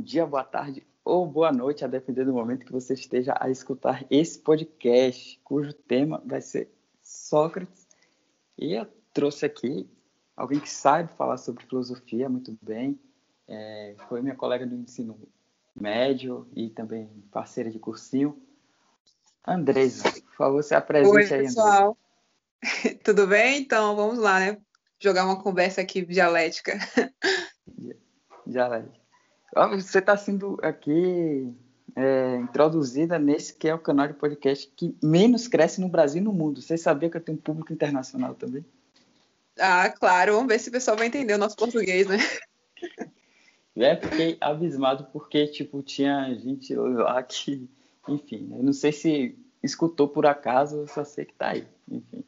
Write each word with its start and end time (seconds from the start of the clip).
dia, 0.00 0.26
boa 0.26 0.42
tarde 0.42 0.84
ou 1.04 1.24
boa 1.24 1.52
noite, 1.52 1.84
a 1.84 1.88
depender 1.88 2.24
do 2.24 2.32
momento 2.32 2.66
que 2.66 2.72
você 2.72 2.94
esteja 2.94 3.36
a 3.38 3.48
escutar 3.48 4.04
esse 4.10 4.38
podcast, 4.38 5.40
cujo 5.44 5.72
tema 5.72 6.20
vai 6.24 6.40
ser 6.40 6.68
Sócrates. 7.00 7.86
E 8.58 8.74
eu 8.74 8.86
trouxe 9.12 9.46
aqui 9.46 9.88
alguém 10.36 10.58
que 10.58 10.68
sabe 10.68 11.12
falar 11.14 11.36
sobre 11.36 11.64
filosofia 11.64 12.28
muito 12.28 12.56
bem, 12.60 12.98
é, 13.46 13.94
foi 14.08 14.20
minha 14.20 14.34
colega 14.34 14.66
do 14.66 14.74
ensino 14.74 15.16
médio 15.76 16.48
e 16.54 16.70
também 16.70 17.08
parceira 17.30 17.70
de 17.70 17.78
cursinho, 17.78 18.40
Andresa. 19.46 20.10
Por 20.10 20.34
favor, 20.34 20.64
se 20.64 20.74
apresente 20.74 21.32
Oi, 21.32 21.38
aí, 21.38 21.44
pessoal. 21.44 21.96
Tudo 23.04 23.26
bem? 23.26 23.60
Então, 23.60 23.94
vamos 23.94 24.18
lá, 24.18 24.40
né? 24.40 24.58
Jogar 24.98 25.24
uma 25.24 25.40
conversa 25.40 25.82
aqui 25.82 26.04
dialética. 26.04 26.78
Dialética. 28.46 29.03
Você 29.54 29.98
está 29.98 30.16
sendo 30.16 30.58
aqui 30.62 31.52
é, 31.94 32.36
introduzida 32.36 33.18
nesse 33.18 33.54
que 33.54 33.68
é 33.68 33.74
o 33.74 33.78
canal 33.78 34.08
de 34.08 34.14
podcast 34.14 34.70
que 34.74 34.96
menos 35.02 35.46
cresce 35.46 35.80
no 35.80 35.88
Brasil 35.88 36.20
e 36.20 36.24
no 36.24 36.32
mundo. 36.32 36.60
Você 36.60 36.76
sabia 36.76 37.08
que 37.08 37.16
eu 37.16 37.20
tenho 37.20 37.38
um 37.38 37.40
público 37.40 37.72
internacional 37.72 38.34
também? 38.34 38.64
Ah, 39.58 39.88
claro. 39.88 40.34
Vamos 40.34 40.48
ver 40.48 40.58
se 40.58 40.68
o 40.68 40.72
pessoal 40.72 40.96
vai 40.96 41.06
entender 41.06 41.34
o 41.34 41.38
nosso 41.38 41.56
português, 41.56 42.06
né? 42.06 42.18
É, 43.76 43.96
fiquei 43.96 44.36
abismado 44.40 45.08
porque, 45.12 45.48
tipo, 45.48 45.82
tinha 45.82 46.32
gente 46.36 46.72
lá 46.76 47.20
que, 47.24 47.68
enfim, 48.08 48.48
eu 48.56 48.62
não 48.62 48.72
sei 48.72 48.92
se 48.92 49.36
escutou 49.64 50.06
por 50.06 50.26
acaso, 50.26 50.76
eu 50.76 50.86
só 50.86 51.04
sei 51.04 51.24
que 51.24 51.34
tá 51.34 51.48
aí, 51.48 51.66
enfim. 51.90 52.22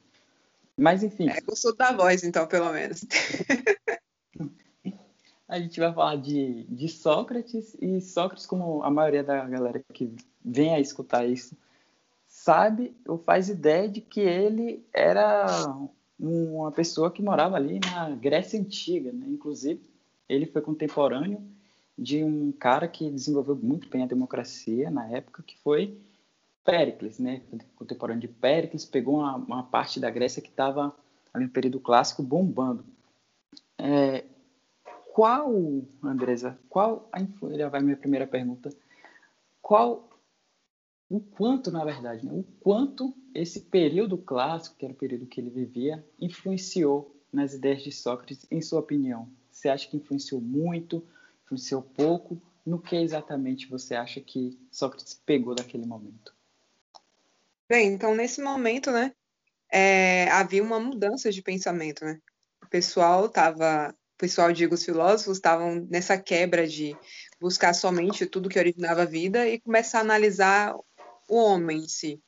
Mas, 0.77 1.05
enfim. 1.05 1.29
É, 1.29 1.41
gostou 1.41 1.73
da 1.77 1.93
voz, 1.93 2.25
então, 2.25 2.49
pelo 2.49 2.73
menos. 2.73 3.05
a 5.57 5.61
gente 5.61 5.81
vai 5.81 5.93
falar 5.93 6.17
de, 6.17 6.65
de 6.65 6.89
Sócrates, 6.89 7.77
e 7.81 8.01
Sócrates, 8.01 8.47
como 8.47 8.83
a 8.83 8.91
maioria 8.91 9.25
da 9.25 9.45
galera 9.45 9.83
que 9.93 10.15
vem 10.45 10.75
a 10.75 10.81
escutar 10.81 11.27
isso, 11.27 11.57
sabe 12.27 12.95
ou 13.07 13.19
faz 13.19 13.49
ideia 13.49 13.89
de 13.89 14.01
que 14.01 14.21
ele 14.21 14.85
era 14.93 15.47
uma 16.19 16.71
pessoa 16.71 17.11
que 17.11 17.23
morava 17.23 17.57
ali 17.57 17.81
na 17.81 18.11
Grécia 18.11 18.61
Antiga, 18.61 19.13
né? 19.13 19.27
Inclusive, 19.29 19.81
ele 20.29 20.47
foi 20.47 20.63
contemporâneo 20.63 21.43
de 21.99 22.23
um 22.23 22.53
cara 22.53 22.87
que 22.87 23.11
desenvolveu 23.11 23.57
muito 23.57 23.89
bem 23.89 24.03
a 24.03 24.07
democracia 24.07 24.91
na 24.91 25.09
época, 25.09 25.43
que 25.43 25.59
foi 25.59 25.99
Péricles, 26.65 27.19
né? 27.19 27.43
Contemporâneo 27.75 28.21
de 28.21 28.29
Péricles, 28.29 28.85
pegou 28.85 29.17
uma, 29.21 29.37
uma 29.37 29.63
parte 29.63 29.99
da 29.99 30.11
Grécia 30.11 30.43
que 30.43 30.49
estava 30.49 30.95
ali 31.33 31.45
no 31.45 31.51
período 31.51 31.81
clássico 31.81 32.23
bombando. 32.23 32.85
É, 33.79 34.25
qual, 35.17 35.51
Andresa, 36.03 36.59
qual 36.69 37.09
a 37.11 37.23
influência? 37.23 37.71
Vai 37.71 37.81
minha 37.81 37.97
primeira 37.97 38.27
pergunta. 38.27 38.69
Qual, 39.63 40.11
o 41.09 41.19
quanto, 41.19 41.71
na 41.71 41.83
verdade, 41.87 42.27
né? 42.27 42.31
o 42.35 42.43
quanto 42.61 43.17
esse 43.35 43.63
período 43.63 44.19
clássico, 44.19 44.77
que 44.77 44.85
era 44.85 44.93
o 44.93 44.97
período 44.97 45.25
que 45.25 45.41
ele 45.41 45.49
vivia, 45.49 46.07
influenciou 46.21 47.19
nas 47.33 47.55
ideias 47.55 47.83
de 47.83 47.91
Sócrates, 47.93 48.45
em 48.51 48.61
sua 48.61 48.81
opinião? 48.81 49.27
Você 49.51 49.71
acha 49.71 49.89
que 49.89 49.97
influenciou 49.97 50.39
muito, 50.39 51.03
influenciou 51.47 51.81
pouco? 51.81 52.39
No 52.67 52.79
que 52.79 52.97
exatamente 52.97 53.71
você 53.71 53.95
acha 53.95 54.21
que 54.21 54.59
Sócrates 54.71 55.15
pegou 55.25 55.55
daquele 55.55 55.87
momento? 55.87 56.35
Bem, 57.67 57.95
então 57.95 58.15
nesse 58.15 58.43
momento, 58.43 58.91
né, 58.91 59.15
é, 59.73 60.29
havia 60.29 60.63
uma 60.63 60.79
mudança 60.79 61.33
de 61.33 61.41
pensamento, 61.41 62.05
né? 62.05 62.21
O 62.63 62.67
pessoal 62.69 63.25
estava 63.25 63.97
pessoal, 64.17 64.53
digo, 64.53 64.75
os 64.75 64.85
filósofos 64.85 65.37
estavam 65.37 65.87
nessa 65.91 66.19
quebra 66.19 66.67
de 66.67 66.97
buscar 67.41 67.75
somente 67.75 68.27
tudo 68.27 68.49
que 68.49 68.59
originava 68.59 69.03
a 69.03 69.07
vida 69.07 69.47
e 69.49 69.61
começar 69.61 69.99
a 69.99 70.03
analisar 70.03 70.75
o 71.29 71.37
homem 71.37 71.79
em 71.79 71.89
si. 71.89 72.21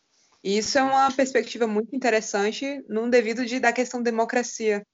E 0.43 0.59
isso 0.59 0.79
é 0.79 0.83
uma 0.83 1.11
perspectiva 1.11 1.67
muito 1.67 1.95
interessante 1.95 2.83
no 2.89 3.11
devido 3.11 3.45
de, 3.45 3.59
da 3.59 3.73
questão 3.73 4.03
democracia, 4.03 4.87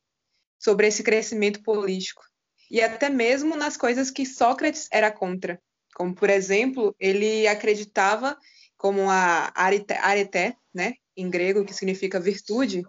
sobre 0.59 0.87
esse 0.87 1.03
crescimento 1.03 1.63
político. 1.63 2.23
E 2.71 2.81
até 2.81 3.11
mesmo 3.11 3.57
nas 3.57 3.77
coisas 3.77 4.11
que 4.11 4.25
Sócrates 4.25 4.89
era 4.91 5.11
contra. 5.11 5.61
Como, 5.95 6.15
por 6.15 6.31
exemplo, 6.31 6.95
ele 6.99 7.47
acreditava, 7.47 8.37
como 8.77 9.11
a 9.11 9.53
arete, 9.55 10.57
né, 10.73 10.95
em 11.17 11.29
grego, 11.29 11.65
que 11.65 11.75
significa 11.75 12.19
virtude, 12.19 12.83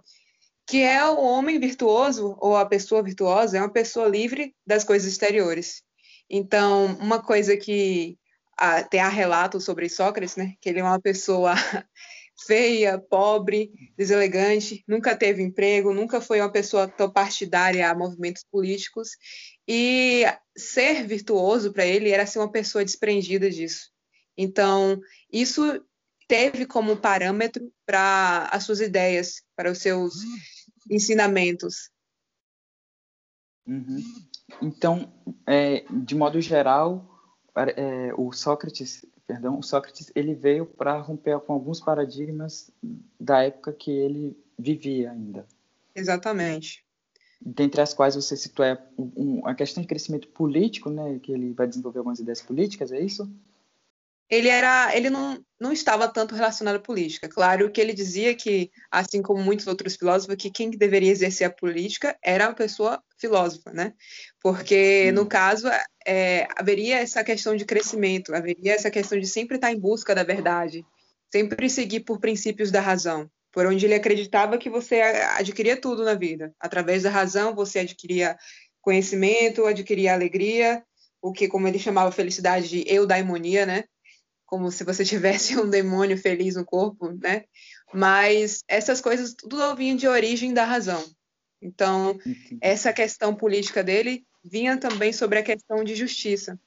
que 0.68 0.82
é 0.82 1.04
o 1.06 1.22
homem 1.22 1.60
virtuoso 1.60 2.36
ou 2.40 2.56
a 2.56 2.66
pessoa 2.66 3.04
virtuosa 3.04 3.58
é 3.58 3.62
uma 3.62 3.72
pessoa 3.72 4.08
livre 4.08 4.56
das 4.66 4.84
coisas 4.84 5.12
exteriores. 5.12 5.84
Então, 6.30 6.98
uma 7.00 7.22
coisa 7.22 7.56
que 7.56 8.18
ah, 8.58 8.84
tem 8.84 9.00
a 9.00 9.10
relato 9.10 9.60
sobre 9.60 9.90
Sócrates, 9.90 10.36
né, 10.36 10.56
que 10.60 10.70
ele 10.70 10.80
é 10.80 10.84
uma 10.84 11.00
pessoa 11.00 11.54
feia, 12.48 12.98
pobre, 12.98 13.72
deselegante, 13.98 14.84
nunca 14.88 15.16
teve 15.16 15.44
emprego, 15.44 15.94
nunca 15.94 16.20
foi 16.20 16.42
uma 16.42 16.52
pessoa 16.52 16.88
tão 16.88 17.10
partidária 17.12 17.90
a 17.90 17.96
movimentos 17.96 18.44
políticos 18.52 19.12
e 19.68 20.24
ser 20.58 21.06
virtuoso 21.06 21.72
para 21.72 21.86
ele 21.86 22.10
era 22.10 22.26
ser 22.26 22.40
uma 22.40 22.52
pessoa 22.52 22.84
desprendida 22.84 23.50
disso. 23.50 23.92
Então, 24.38 25.00
isso 25.32 25.82
teve 26.28 26.66
como 26.66 26.98
parâmetro 26.98 27.72
para 27.86 28.50
as 28.52 28.64
suas 28.64 28.80
ideias, 28.80 29.44
para 29.56 29.72
os 29.72 29.80
seus 29.80 30.16
ensinamentos. 30.90 31.90
Uhum. 33.68 34.04
Então, 34.62 35.12
é, 35.48 35.86
de 35.90 36.16
modo 36.16 36.40
geral, 36.40 37.10
é, 37.76 38.14
o 38.16 38.32
Sócrates, 38.32 39.06
perdão, 39.26 39.60
o 39.60 39.64
Sócrates 39.64 40.12
ele 40.16 40.36
veio 40.36 40.66
para 40.66 41.00
romper 41.00 41.40
com 41.40 41.54
alguns 41.54 41.80
paradigmas 41.80 42.70
da 43.20 43.44
época 43.44 43.74
que 43.74 43.92
ele 43.92 44.38
vivia 44.58 45.12
ainda. 45.12 45.46
Exatamente. 45.96 46.84
Dentre 47.42 47.82
as 47.82 47.94
quais 47.94 48.16
você 48.16 48.36
citou 48.38 48.66
a, 48.66 48.78
a 49.50 49.56
questão 49.56 49.82
de 49.82 49.88
crescimento 49.88 50.28
político, 50.30 50.90
né, 50.90 51.20
que 51.20 51.32
ele 51.32 51.54
vai 51.54 51.68
desenvolver 51.68 52.00
algumas 52.00 52.20
ideias 52.20 52.42
políticas, 52.42 52.92
é 52.92 53.00
isso? 53.00 53.30
Ele 54.30 54.50
era 54.50 54.96
ele 54.96 55.10
não, 55.10 55.40
não 55.60 55.72
estava 55.72 56.08
tanto 56.08 56.36
relacionado 56.36 56.76
à 56.76 56.80
política. 56.80 57.30
Claro 57.30 57.72
que 57.72 57.80
ele 57.80 57.94
dizia 57.94 58.36
que, 58.36 58.72
assim 58.90 59.22
como 59.22 59.44
muitos 59.44 59.68
outros 59.68 59.96
filósofos, 59.96 60.36
que 60.36 60.50
quem 60.50 60.70
deveria 60.70 61.12
exercer 61.12 61.48
a 61.48 61.54
política 61.54 62.18
era 62.24 62.48
a 62.48 62.54
pessoa 62.54 63.02
filósofa, 63.18 63.72
né? 63.72 63.94
Porque, 64.42 65.12
no 65.12 65.26
caso, 65.26 65.68
é, 66.06 66.48
haveria 66.56 66.98
essa 66.98 67.24
questão 67.24 67.56
de 67.56 67.66
crescimento, 67.66 68.34
haveria 68.34 68.74
essa 68.74 68.92
questão 68.92 69.20
de 69.20 69.28
sempre 69.28 69.56
estar 69.56 69.72
em 69.72 69.80
busca 69.80 70.16
da 70.16 70.24
verdade, 70.24 70.86
sempre 71.32 71.70
seguir 71.70 72.02
por 72.02 72.20
princípios 72.20 72.72
da 72.72 72.82
razão, 72.82 73.30
por 73.52 73.66
onde 73.66 73.86
ele 73.86 73.96
acreditava 73.96 74.58
que 74.58 74.70
você 74.70 75.02
adquiria 75.02 75.80
tudo 75.80 76.04
na 76.04 76.16
vida. 76.16 76.54
Através 76.60 77.04
da 77.04 77.10
razão, 77.10 77.56
você 77.56 77.80
adquiria 77.80 78.38
conhecimento, 78.82 79.66
adquiria 79.66 80.14
alegria, 80.14 80.84
o 81.22 81.32
que, 81.32 81.48
como 81.48 81.68
ele 81.68 81.80
chamava 81.80 82.12
felicidade 82.12 82.70
de 82.70 82.84
eudaimonia, 82.88 83.66
né? 83.66 83.86
Como 84.46 84.72
se 84.72 84.84
você 84.84 85.04
tivesse 85.06 85.58
um 85.58 85.70
demônio 85.70 86.18
feliz 86.18 86.56
no 86.56 86.66
corpo, 86.66 87.12
né? 87.22 87.44
Mas 87.94 88.64
essas 88.68 89.02
coisas 89.02 89.34
tudo 89.34 89.76
vinham 89.76 89.98
de 89.98 90.08
origem 90.08 90.54
da 90.54 90.66
razão. 90.66 91.04
Então, 91.62 92.18
essa 92.62 92.94
questão 92.94 93.34
política 93.34 93.84
dele 93.84 94.26
vinha 94.44 94.78
também 94.78 95.12
sobre 95.12 95.40
a 95.40 95.44
questão 95.44 95.84
de 95.84 95.96
justiça. 95.96 96.60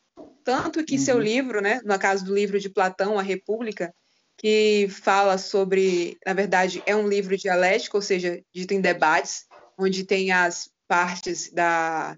Tanto 0.43 0.83
que 0.85 0.95
uhum. 0.95 1.01
seu 1.01 1.19
livro, 1.19 1.61
né, 1.61 1.81
no 1.85 1.99
caso 1.99 2.25
do 2.25 2.35
livro 2.35 2.59
de 2.59 2.71
Platão, 2.71 3.19
A 3.19 3.23
República, 3.23 3.95
que 4.37 4.89
fala 4.89 5.37
sobre, 5.37 6.17
na 6.25 6.33
verdade, 6.33 6.83
é 6.87 6.97
um 6.97 7.09
livro 7.09 7.37
dialético, 7.37 7.99
ou 7.99 8.03
seja, 8.03 8.43
dito 8.53 8.73
em 8.73 8.81
debates, 8.81 9.45
onde 9.77 10.05
tem 10.05 10.33
as 10.33 10.71
partes 10.89 11.53
da 11.53 12.17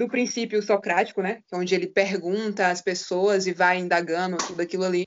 do 0.00 0.08
princípio 0.08 0.62
socrático, 0.62 1.20
né? 1.20 1.42
É 1.52 1.56
onde 1.56 1.74
ele 1.74 1.86
pergunta 1.86 2.68
às 2.68 2.80
pessoas 2.80 3.46
e 3.46 3.52
vai 3.52 3.78
indagando 3.78 4.38
tudo 4.38 4.62
aquilo 4.62 4.84
ali. 4.84 5.04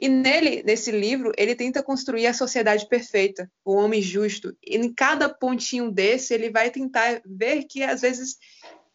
E 0.00 0.08
nele, 0.08 0.64
nesse 0.64 0.90
livro, 0.90 1.30
ele 1.38 1.54
tenta 1.54 1.80
construir 1.80 2.26
a 2.26 2.34
sociedade 2.34 2.88
perfeita, 2.88 3.48
o 3.64 3.76
homem 3.76 4.02
justo. 4.02 4.52
E 4.60 4.76
em 4.76 4.92
cada 4.92 5.28
pontinho 5.28 5.92
desse, 5.92 6.34
ele 6.34 6.50
vai 6.50 6.72
tentar 6.72 7.22
ver 7.24 7.66
que 7.70 7.84
às 7.84 8.00
vezes 8.00 8.36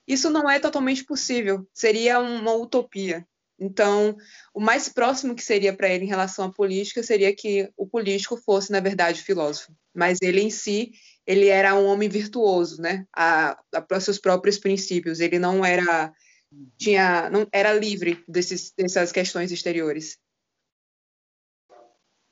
isso 0.05 0.29
não 0.29 0.49
é 0.49 0.59
totalmente 0.59 1.05
possível, 1.05 1.65
seria 1.73 2.19
uma 2.19 2.53
utopia. 2.53 3.25
Então, 3.57 4.17
o 4.53 4.59
mais 4.59 4.89
próximo 4.89 5.33
que 5.33 5.41
seria 5.41 5.73
para 5.73 5.87
ele 5.87 6.03
em 6.03 6.09
relação 6.09 6.43
à 6.43 6.51
política 6.51 7.01
seria 7.01 7.33
que 7.33 7.71
o 7.77 7.87
político 7.87 8.35
fosse, 8.35 8.69
na 8.69 8.81
verdade, 8.81 9.23
filósofo. 9.23 9.71
Mas 9.95 10.19
ele 10.21 10.41
em 10.41 10.49
si, 10.49 10.91
ele 11.27 11.49
era 11.49 11.75
um 11.75 11.85
homem 11.85 12.07
virtuoso, 12.07 12.81
né? 12.81 13.05
A, 13.13 13.59
a, 13.75 13.99
seus 13.99 14.17
próprios 14.17 14.57
princípios. 14.57 15.19
Ele 15.19 15.37
não 15.37 15.63
era 15.63 16.13
tinha 16.77 17.29
não 17.29 17.45
era 17.51 17.73
livre 17.73 18.23
desses, 18.25 18.71
dessas 18.71 19.11
questões 19.11 19.51
exteriores. 19.51 20.17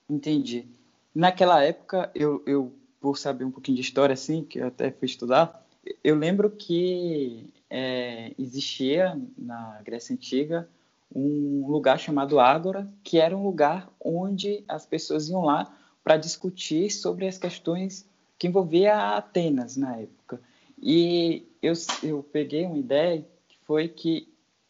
Entendi. 0.10 0.70
Naquela 1.14 1.62
época, 1.62 2.10
eu, 2.16 2.42
eu 2.46 2.74
por 3.02 3.18
saber 3.18 3.44
um 3.44 3.52
pouquinho 3.52 3.76
de 3.76 3.82
história, 3.82 4.14
assim, 4.14 4.44
que 4.44 4.60
eu 4.60 4.68
até 4.68 4.90
fui 4.92 5.06
estudar, 5.06 5.64
eu 6.04 6.16
lembro 6.16 6.50
que 6.50 7.54
é, 7.70 8.34
existia 8.40 9.20
na 9.38 9.82
Grécia 9.84 10.14
Antiga 10.14 10.68
um 11.14 11.68
lugar 11.68 12.00
chamado 12.00 12.40
Ágora, 12.40 12.92
que 13.04 13.20
era 13.20 13.36
um 13.36 13.44
lugar 13.44 13.92
onde 14.00 14.64
as 14.68 14.86
pessoas 14.86 15.30
iam 15.30 15.42
lá 15.42 15.76
para 16.04 16.18
discutir 16.18 16.90
sobre 16.90 17.28
as 17.28 17.38
questões 17.38 18.08
que 18.38 18.48
envolvia 18.48 19.16
Atenas 19.16 19.78
na 19.78 19.98
época. 19.98 20.42
E 20.82 21.48
eu, 21.62 21.74
eu 22.04 22.24
peguei 22.24 22.66
uma 22.66 22.78
ideia 22.78 23.26
que 23.48 23.58
foi 23.66 23.88
que 23.88 24.28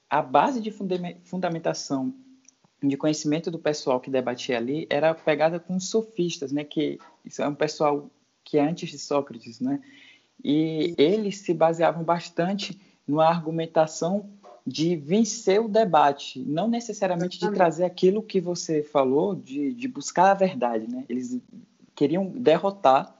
a 0.09 0.21
base 0.21 0.61
de 0.61 0.71
fundamentação 0.71 2.13
de 2.81 2.97
conhecimento 2.97 3.49
do 3.49 3.57
pessoal 3.57 3.99
que 3.99 4.09
debatia 4.09 4.57
ali 4.57 4.85
era 4.89 5.13
pegada 5.13 5.59
com 5.59 5.75
os 5.75 5.89
sofistas, 5.89 6.51
né? 6.51 6.63
Que 6.63 6.99
isso 7.23 7.41
é 7.41 7.47
um 7.47 7.55
pessoal 7.55 8.09
que 8.43 8.57
é 8.57 8.61
antes 8.61 8.89
de 8.89 8.99
Sócrates, 8.99 9.59
né? 9.59 9.81
E 10.43 10.93
eles 10.97 11.39
se 11.39 11.53
baseavam 11.53 12.03
bastante 12.03 12.79
numa 13.07 13.25
argumentação 13.25 14.29
de 14.65 14.95
vencer 14.95 15.61
o 15.61 15.67
debate, 15.67 16.39
não 16.39 16.67
necessariamente 16.67 17.39
de 17.39 17.51
trazer 17.51 17.85
aquilo 17.85 18.21
que 18.21 18.41
você 18.41 18.81
falou, 18.81 19.35
de, 19.35 19.73
de 19.73 19.87
buscar 19.87 20.31
a 20.31 20.33
verdade, 20.33 20.87
né? 20.87 21.05
Eles 21.07 21.39
queriam 21.95 22.25
derrotar 22.27 23.15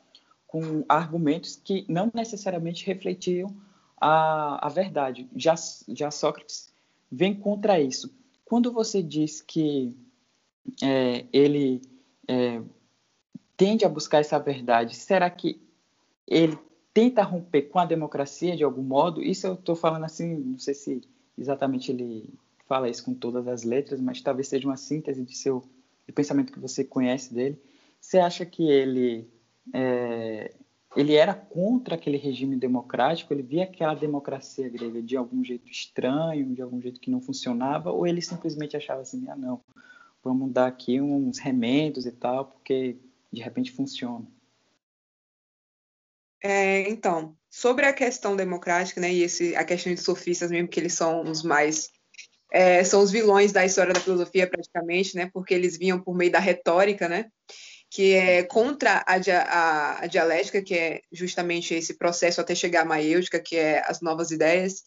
com 0.55 0.85
argumentos 0.87 1.57
que 1.57 1.83
não 1.89 2.09
necessariamente 2.13 2.85
refletiam 2.85 3.53
a, 3.99 4.65
a 4.65 4.69
verdade. 4.69 5.29
Já, 5.35 5.53
já 5.89 6.09
Sócrates 6.09 6.73
vem 7.11 7.35
contra 7.35 7.77
isso. 7.77 8.09
Quando 8.45 8.71
você 8.71 9.03
diz 9.03 9.41
que 9.41 9.93
é, 10.81 11.25
ele 11.33 11.81
é, 12.25 12.61
tende 13.57 13.83
a 13.83 13.89
buscar 13.89 14.19
essa 14.19 14.39
verdade, 14.39 14.95
será 14.95 15.29
que 15.29 15.61
ele 16.25 16.57
tenta 16.93 17.21
romper 17.21 17.63
com 17.63 17.79
a 17.79 17.85
democracia 17.85 18.55
de 18.55 18.63
algum 18.63 18.81
modo? 18.81 19.21
Isso 19.21 19.47
eu 19.47 19.55
estou 19.55 19.75
falando 19.75 20.05
assim, 20.05 20.37
não 20.37 20.57
sei 20.57 20.73
se 20.73 21.01
exatamente 21.37 21.91
ele 21.91 22.33
fala 22.65 22.87
isso 22.87 23.03
com 23.03 23.13
todas 23.13 23.45
as 23.45 23.63
letras, 23.63 23.99
mas 23.99 24.21
talvez 24.21 24.47
seja 24.47 24.65
uma 24.65 24.77
síntese 24.77 25.21
de 25.21 25.35
seu 25.35 25.61
do 26.07 26.13
pensamento 26.13 26.53
que 26.53 26.61
você 26.61 26.81
conhece 26.81 27.33
dele. 27.33 27.61
Você 27.99 28.19
acha 28.19 28.45
que 28.45 28.63
ele 28.69 29.34
é, 29.73 30.53
ele 30.95 31.13
era 31.13 31.33
contra 31.33 31.95
aquele 31.95 32.17
regime 32.17 32.56
democrático, 32.56 33.33
ele 33.33 33.44
via 33.44 33.63
aquela 33.63 33.94
democracia 33.94 34.69
grega 34.69 35.01
de 35.01 35.17
algum 35.17 35.44
jeito 35.44 35.69
estranho, 35.69 36.53
de 36.53 36.62
algum 36.62 36.81
jeito 36.81 37.00
que 37.00 37.12
não 37.12 37.21
funcionava, 37.21 37.91
ou 37.91 38.07
ele 38.07 38.21
simplesmente 38.21 38.77
achava 38.77 39.01
assim, 39.01 39.27
ah 39.27 39.35
não, 39.35 39.62
vamos 40.23 40.51
dar 40.51 40.67
aqui 40.67 41.01
uns 41.01 41.38
remendos 41.38 42.06
e 42.06 42.12
tal, 42.12 42.45
porque 42.45 42.97
de 43.31 43.41
repente 43.41 43.71
funciona. 43.71 44.25
É, 46.41 46.88
então, 46.89 47.35
sobre 47.50 47.85
a 47.85 47.94
questão 47.94 48.35
democrática, 48.35 49.01
né, 49.01 49.12
e 49.12 49.23
esse, 49.23 49.56
a 49.56 49.65
questão 49.65 49.94
de 49.94 50.00
sofistas 50.00 50.51
mesmo, 50.51 50.69
que 50.69 50.79
eles 50.79 50.94
são 50.94 51.23
os 51.23 51.44
mais 51.44 51.89
é, 52.51 52.83
são 52.83 53.01
os 53.01 53.12
vilões 53.12 53.51
da 53.51 53.65
história 53.65 53.94
da 53.94 54.00
filosofia 54.00 54.47
praticamente, 54.47 55.15
né, 55.17 55.29
porque 55.33 55.53
eles 55.53 55.77
vinham 55.77 56.00
por 56.00 56.15
meio 56.15 56.31
da 56.31 56.39
retórica, 56.39 57.09
né, 57.09 57.29
que 57.89 58.13
é 58.13 58.43
contra 58.43 59.03
a, 59.07 59.15
a, 59.15 60.03
a, 60.03 60.07
dialética, 60.07 60.61
que 60.61 60.73
é 60.73 61.01
justamente 61.11 61.73
esse 61.73 61.97
processo 61.97 62.41
até 62.41 62.53
chegar 62.53 62.81
à 62.81 62.85
maiêutica, 62.85 63.39
que 63.39 63.55
é 63.55 63.83
as 63.85 64.01
novas 64.01 64.31
ideias. 64.31 64.83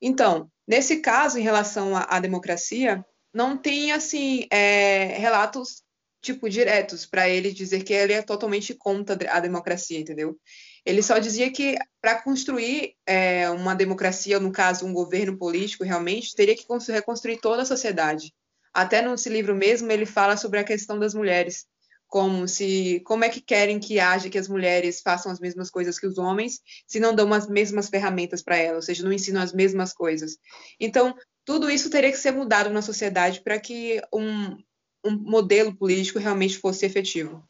Então, 0.00 0.50
nesse 0.66 0.98
caso, 0.98 1.38
em 1.38 1.42
relação 1.42 1.96
à, 1.96 2.02
à 2.02 2.20
democracia, 2.20 3.04
não 3.32 3.56
tem, 3.56 3.92
assim, 3.92 4.46
é, 4.50 5.16
relatos, 5.18 5.82
tipo, 6.20 6.48
diretos 6.48 7.06
para 7.06 7.28
ele 7.28 7.52
dizer 7.52 7.82
que 7.82 7.92
ele 7.92 8.12
é 8.12 8.22
totalmente 8.22 8.74
contra 8.74 9.32
a 9.32 9.40
democracia, 9.40 9.98
entendeu? 9.98 10.38
Ele 10.84 11.02
só 11.02 11.18
dizia 11.18 11.50
que 11.52 11.76
para 12.00 12.22
construir 12.22 12.94
é, 13.06 13.48
uma 13.50 13.74
democracia, 13.74 14.40
no 14.40 14.50
caso, 14.50 14.86
um 14.86 14.92
governo 14.92 15.36
político, 15.38 15.84
realmente, 15.84 16.34
teria 16.34 16.56
que 16.56 16.66
reconstruir 16.88 17.38
toda 17.38 17.62
a 17.62 17.66
sociedade. 17.66 18.32
Até 18.72 19.02
nesse 19.02 19.28
livro 19.28 19.54
mesmo, 19.54 19.90
ele 19.90 20.06
fala 20.06 20.36
sobre 20.36 20.58
a 20.58 20.64
questão 20.64 20.98
das 20.98 21.14
mulheres, 21.14 21.66
como 22.10 22.48
se 22.48 23.00
como 23.06 23.24
é 23.24 23.28
que 23.28 23.40
querem 23.40 23.78
que 23.78 24.00
haja 24.00 24.28
que 24.28 24.36
as 24.36 24.48
mulheres 24.48 25.00
façam 25.00 25.30
as 25.30 25.38
mesmas 25.38 25.70
coisas 25.70 25.98
que 25.98 26.06
os 26.06 26.18
homens, 26.18 26.60
se 26.86 26.98
não 26.98 27.14
dão 27.14 27.32
as 27.32 27.48
mesmas 27.48 27.88
ferramentas 27.88 28.42
para 28.42 28.56
elas, 28.56 28.76
ou 28.76 28.82
seja, 28.82 29.04
não 29.04 29.12
ensinam 29.12 29.40
as 29.40 29.52
mesmas 29.52 29.94
coisas. 29.94 30.36
Então, 30.78 31.16
tudo 31.44 31.70
isso 31.70 31.88
teria 31.88 32.10
que 32.10 32.18
ser 32.18 32.32
mudado 32.32 32.68
na 32.68 32.82
sociedade 32.82 33.40
para 33.40 33.58
que 33.60 34.02
um, 34.12 34.56
um 35.04 35.16
modelo 35.22 35.74
político 35.74 36.18
realmente 36.18 36.58
fosse 36.58 36.84
efetivo. 36.84 37.48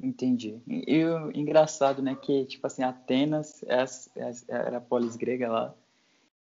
Entendi. 0.00 0.62
E 0.68 1.04
o 1.04 1.32
engraçado, 1.36 2.00
né, 2.00 2.14
que, 2.14 2.46
tipo 2.46 2.64
assim, 2.68 2.84
Atenas 2.84 3.64
é 3.64 3.84
era 4.46 4.76
a 4.78 4.80
polis 4.80 5.16
grega 5.16 5.50
lá, 5.50 5.74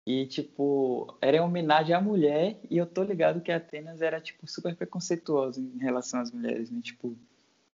e, 0.07 0.25
tipo, 0.25 1.17
era 1.21 1.39
em 1.39 1.41
homenagem 1.41 1.93
à 1.93 2.01
mulher, 2.01 2.61
e 2.71 2.79
eu 2.79 2.87
tô 2.87 3.03
ligado 3.03 3.41
que 3.41 3.51
Atenas 3.51 4.01
era, 4.01 4.21
tipo, 4.21 4.47
super 4.47 4.77
preconceituosa 4.77 5.61
em 5.61 5.79
relação 5.79 6.21
às 6.21 6.31
mulheres, 6.31 6.71
né? 6.71 6.81
Tipo, 6.81 7.17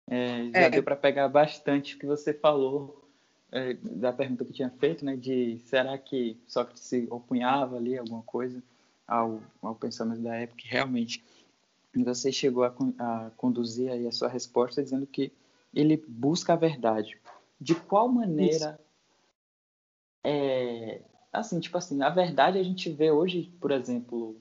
é, 0.08 0.50
já 0.50 0.60
é. 0.60 0.70
deu 0.70 0.82
para 0.82 0.96
pegar 0.96 1.28
bastante 1.28 1.96
o 1.96 2.00
que 2.00 2.06
você 2.06 2.34
falou 2.34 3.06
é, 3.52 3.74
da 3.74 4.14
pergunta 4.14 4.46
que 4.46 4.54
tinha 4.54 4.70
feito, 4.70 5.04
né? 5.04 5.18
De 5.18 5.60
será 5.66 5.98
que 5.98 6.38
Sócrates 6.48 6.84
se 6.84 7.06
opunhava 7.12 7.76
ali 7.76 7.98
alguma 7.98 8.24
coisa 8.24 8.64
ao, 9.06 9.42
ao 9.62 9.76
pensamento 9.76 10.22
da 10.22 10.36
época? 10.36 10.62
Realmente, 10.64 11.22
você 11.94 12.32
chegou 12.32 12.64
a, 12.64 12.74
a 12.98 13.30
conduzir 13.36 13.92
aí 13.92 14.08
a 14.08 14.12
sua 14.12 14.30
resposta 14.30 14.82
dizendo 14.82 15.06
que 15.06 15.34
ele 15.74 16.02
busca 16.08 16.54
a 16.54 16.56
verdade. 16.56 17.20
De 17.60 17.76
qual 17.76 18.08
maneira 18.08 18.80
é, 20.24 21.02
assim, 21.32 21.60
tipo 21.60 21.78
assim, 21.78 22.02
a 22.02 22.10
verdade 22.10 22.58
a 22.58 22.64
gente 22.64 22.90
vê 22.90 23.12
hoje, 23.12 23.52
por 23.60 23.72
exemplo, 23.72 24.36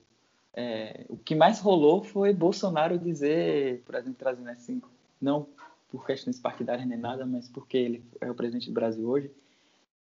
é, 0.53 1.05
o 1.09 1.17
que 1.17 1.35
mais 1.35 1.61
rolou 1.61 2.03
foi 2.03 2.33
Bolsonaro 2.33 2.99
dizer, 2.99 3.83
por 3.85 3.95
exemplo, 3.95 4.17
trazendo 4.19 4.49
assim, 4.49 4.83
não 5.21 5.47
por 5.89 6.07
questões 6.07 6.39
partidárias 6.39 6.87
nem 6.87 6.99
nada, 6.99 7.27
mas 7.27 7.49
porque 7.49 7.77
ele 7.77 8.05
é 8.21 8.31
o 8.31 8.35
presidente 8.35 8.69
do 8.69 8.75
Brasil 8.75 9.09
hoje. 9.09 9.31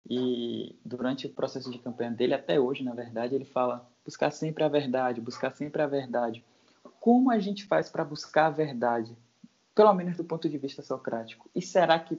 E 0.09 0.75
durante 0.85 1.27
o 1.27 1.31
processo 1.31 1.71
de 1.71 1.79
campanha 1.79 2.11
dele, 2.11 2.35
até 2.35 2.59
hoje, 2.59 2.83
na 2.83 2.95
verdade, 2.95 3.35
ele 3.35 3.45
fala 3.45 3.87
buscar 4.05 4.31
sempre 4.31 4.65
a 4.65 4.69
verdade, 4.69 5.21
buscar 5.21 5.51
sempre 5.51 5.83
a 5.83 5.87
verdade. 5.87 6.43
Como 7.01 7.31
a 7.31 7.39
gente 7.39 7.65
faz 7.67 7.91
para 7.91 8.05
buscar 8.05 8.47
a 8.47 8.51
verdade? 8.51 9.17
Pelo 9.75 9.93
menos 9.93 10.17
do 10.17 10.25
ponto 10.25 10.49
de 10.49 10.57
vista 10.57 10.83
socrático. 10.83 11.51
E 11.55 11.61
será 11.61 11.99
que 11.99 12.19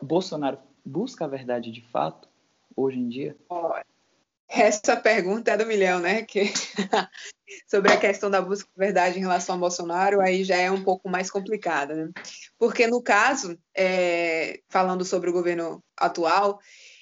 Bolsonaro 0.00 0.58
busca 0.84 1.24
a 1.24 1.28
verdade 1.28 1.72
de 1.72 1.82
fato? 1.82 2.28
Hoje 2.76 2.98
em 2.98 3.08
dia? 3.08 3.36
Essa 4.48 4.96
pergunta 4.96 5.50
é 5.50 5.56
do 5.56 5.66
milhão, 5.66 6.00
né? 6.00 6.22
Que... 6.22 6.52
Sobre 7.68 7.92
a 7.92 7.96
questão 7.96 8.30
da 8.30 8.40
busca 8.40 8.68
de 8.68 8.78
verdade 8.78 9.18
em 9.18 9.22
relação 9.22 9.54
ao 9.54 9.60
Bolsonaro, 9.60 10.20
aí 10.20 10.44
já 10.44 10.56
é 10.56 10.70
um 10.70 10.82
pouco 10.82 11.08
mais 11.08 11.30
complicada, 11.30 11.94
né? 11.94 12.10
Porque, 12.58 12.86
no 12.86 13.02
caso, 13.02 13.58
é... 13.76 14.60
falando 14.68 15.04
sobre 15.04 15.30
o 15.30 15.32
governo 15.32 15.82
atual, 15.96 16.58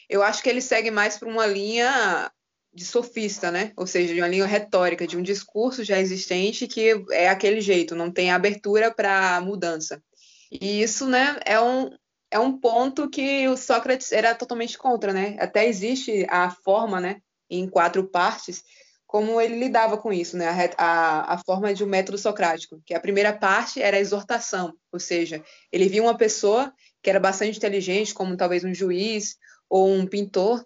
eu 0.08 0.22
acho 0.22 0.42
que 0.42 0.50
ele 0.50 0.60
segue 0.60 0.90
mais 0.90 1.16
por 1.16 1.28
uma 1.28 1.46
linha 1.46 2.30
de 2.74 2.84
sofista, 2.84 3.50
né? 3.50 3.72
Ou 3.76 3.86
seja, 3.86 4.14
de 4.14 4.20
uma 4.20 4.28
linha 4.28 4.46
retórica, 4.46 5.06
de 5.06 5.16
um 5.16 5.22
discurso 5.22 5.84
já 5.84 5.98
existente 5.98 6.66
que 6.66 7.04
é 7.10 7.28
aquele 7.28 7.60
jeito, 7.60 7.94
não 7.94 8.10
tem 8.10 8.30
abertura 8.30 8.90
para 8.90 9.40
mudança. 9.40 10.02
E 10.50 10.82
isso, 10.82 11.06
né, 11.06 11.38
é 11.46 11.58
um, 11.60 11.90
é 12.32 12.38
um 12.38 12.58
ponto 12.58 13.10
que 13.10 13.46
o 13.46 13.56
Sócrates 13.58 14.10
era 14.10 14.34
totalmente 14.34 14.78
contra, 14.78 15.12
né? 15.12 15.36
Até 15.38 15.68
existe 15.68 16.26
a 16.30 16.50
forma, 16.50 16.98
né, 16.98 17.20
em 17.48 17.68
quatro 17.68 18.08
partes, 18.08 18.64
como 19.06 19.38
ele 19.38 19.58
lidava 19.58 19.98
com 19.98 20.10
isso, 20.10 20.38
né? 20.38 20.48
A, 20.48 20.84
a, 20.84 21.34
a, 21.34 21.38
forma 21.44 21.74
de 21.74 21.84
um 21.84 21.86
método 21.86 22.16
socrático, 22.16 22.80
que 22.86 22.94
a 22.94 23.00
primeira 23.00 23.34
parte 23.34 23.82
era 23.82 23.98
a 23.98 24.00
exortação, 24.00 24.72
ou 24.90 24.98
seja, 24.98 25.44
ele 25.70 25.90
via 25.90 26.02
uma 26.02 26.16
pessoa 26.16 26.72
que 27.02 27.10
era 27.10 27.20
bastante 27.20 27.58
inteligente, 27.58 28.14
como 28.14 28.34
talvez 28.34 28.64
um 28.64 28.72
juiz 28.72 29.36
ou 29.68 29.90
um 29.92 30.06
pintor, 30.06 30.64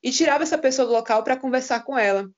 e 0.00 0.12
tirava 0.12 0.44
essa 0.44 0.56
pessoa 0.56 0.86
do 0.86 0.94
local 0.94 1.24
para 1.24 1.36
conversar 1.36 1.82
com 1.82 1.98
ela. 1.98 2.30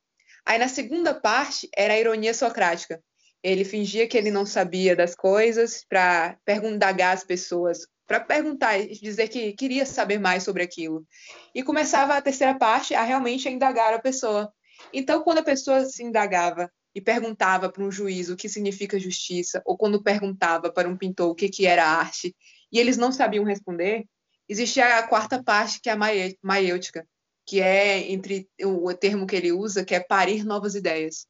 Aí 0.47 0.59
na 0.59 0.69
segunda 0.69 1.13
parte 1.13 1.69
era 1.77 1.93
a 1.93 1.99
ironia 1.99 2.33
socrática. 2.33 2.99
Ele 3.43 3.65
fingia 3.65 4.09
que 4.09 4.17
ele 4.17 4.31
não 4.31 4.47
sabia 4.47 4.97
das 4.97 5.15
coisas 5.15 5.85
para 5.87 6.39
perguntar 6.47 6.99
às 7.13 7.25
pessoas 7.25 7.87
para 8.11 8.19
perguntar 8.19 8.77
e 8.77 8.89
dizer 8.89 9.29
que 9.29 9.53
queria 9.53 9.87
saber 9.87 10.19
mais 10.19 10.43
sobre 10.43 10.65
aquilo. 10.65 11.07
E 11.55 11.63
começava 11.63 12.17
a 12.17 12.21
terceira 12.21 12.59
parte 12.59 12.93
a 12.93 13.05
realmente 13.05 13.49
indagar 13.49 13.95
a 13.95 14.01
pessoa. 14.01 14.53
Então, 14.93 15.23
quando 15.23 15.39
a 15.39 15.45
pessoa 15.45 15.85
se 15.85 16.03
indagava 16.03 16.69
e 16.93 17.01
perguntava 17.01 17.71
para 17.71 17.85
um 17.85 17.93
juiz 17.93 18.29
o 18.29 18.35
que 18.35 18.49
significa 18.49 18.99
justiça, 18.99 19.63
ou 19.65 19.79
quando 19.79 20.03
perguntava 20.03 20.73
para 20.73 20.89
um 20.89 20.97
pintor 20.97 21.31
o 21.31 21.37
que, 21.37 21.49
que 21.49 21.67
era 21.67 21.87
arte, 21.87 22.35
e 22.73 22.81
eles 22.81 22.97
não 22.97 23.13
sabiam 23.13 23.45
responder, 23.45 24.05
existia 24.49 24.99
a 24.99 25.07
quarta 25.07 25.41
parte, 25.41 25.81
que 25.81 25.89
é 25.89 25.93
a 25.93 26.37
maiêutica, 26.43 27.07
que 27.47 27.61
é 27.61 28.11
entre 28.11 28.49
o 28.65 28.93
termo 28.93 29.25
que 29.25 29.37
ele 29.37 29.53
usa, 29.53 29.85
que 29.85 29.95
é 29.95 30.01
parir 30.01 30.45
novas 30.45 30.75
ideias. 30.75 31.29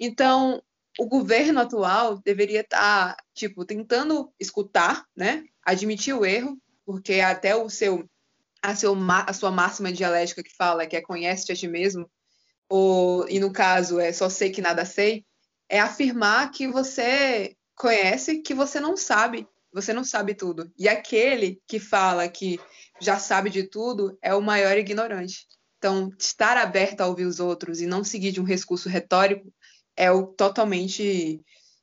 Então, 0.00 0.62
o 0.98 1.06
governo 1.06 1.60
atual 1.60 2.22
deveria 2.24 2.62
estar, 2.62 3.16
tá, 3.16 3.22
tipo, 3.34 3.66
tentando 3.66 4.32
escutar, 4.40 5.04
né? 5.14 5.44
Admitir 5.64 6.14
o 6.14 6.24
erro, 6.24 6.58
porque 6.84 7.20
até 7.20 7.54
o 7.54 7.68
seu 7.68 8.08
a, 8.62 8.76
seu, 8.76 8.96
a 9.26 9.32
sua 9.32 9.50
máxima 9.50 9.92
dialética 9.92 10.42
que 10.42 10.54
fala 10.54 10.86
que 10.86 10.96
é 10.96 11.00
conhece-te 11.00 11.52
a 11.52 11.56
ti 11.56 11.66
mesmo, 11.66 12.08
ou, 12.68 13.28
e 13.28 13.40
no 13.40 13.52
caso 13.52 13.98
é 13.98 14.12
só 14.12 14.28
sei 14.28 14.50
que 14.50 14.62
nada 14.62 14.84
sei, 14.84 15.24
é 15.68 15.80
afirmar 15.80 16.50
que 16.50 16.68
você 16.68 17.56
conhece 17.74 18.38
que 18.38 18.54
você 18.54 18.78
não 18.78 18.96
sabe, 18.96 19.48
você 19.72 19.92
não 19.92 20.04
sabe 20.04 20.34
tudo. 20.34 20.70
E 20.78 20.88
aquele 20.88 21.60
que 21.66 21.80
fala 21.80 22.28
que 22.28 22.60
já 23.00 23.18
sabe 23.18 23.50
de 23.50 23.64
tudo 23.64 24.16
é 24.22 24.34
o 24.34 24.40
maior 24.40 24.76
ignorante. 24.78 25.46
Então, 25.78 26.10
estar 26.18 26.56
aberto 26.56 27.00
a 27.00 27.08
ouvir 27.08 27.24
os 27.24 27.40
outros 27.40 27.80
e 27.80 27.86
não 27.86 28.04
seguir 28.04 28.30
de 28.30 28.40
um 28.40 28.44
recurso 28.44 28.88
retórico 28.88 29.52
é 29.96 30.10
o 30.10 30.26
totalmente 30.26 31.40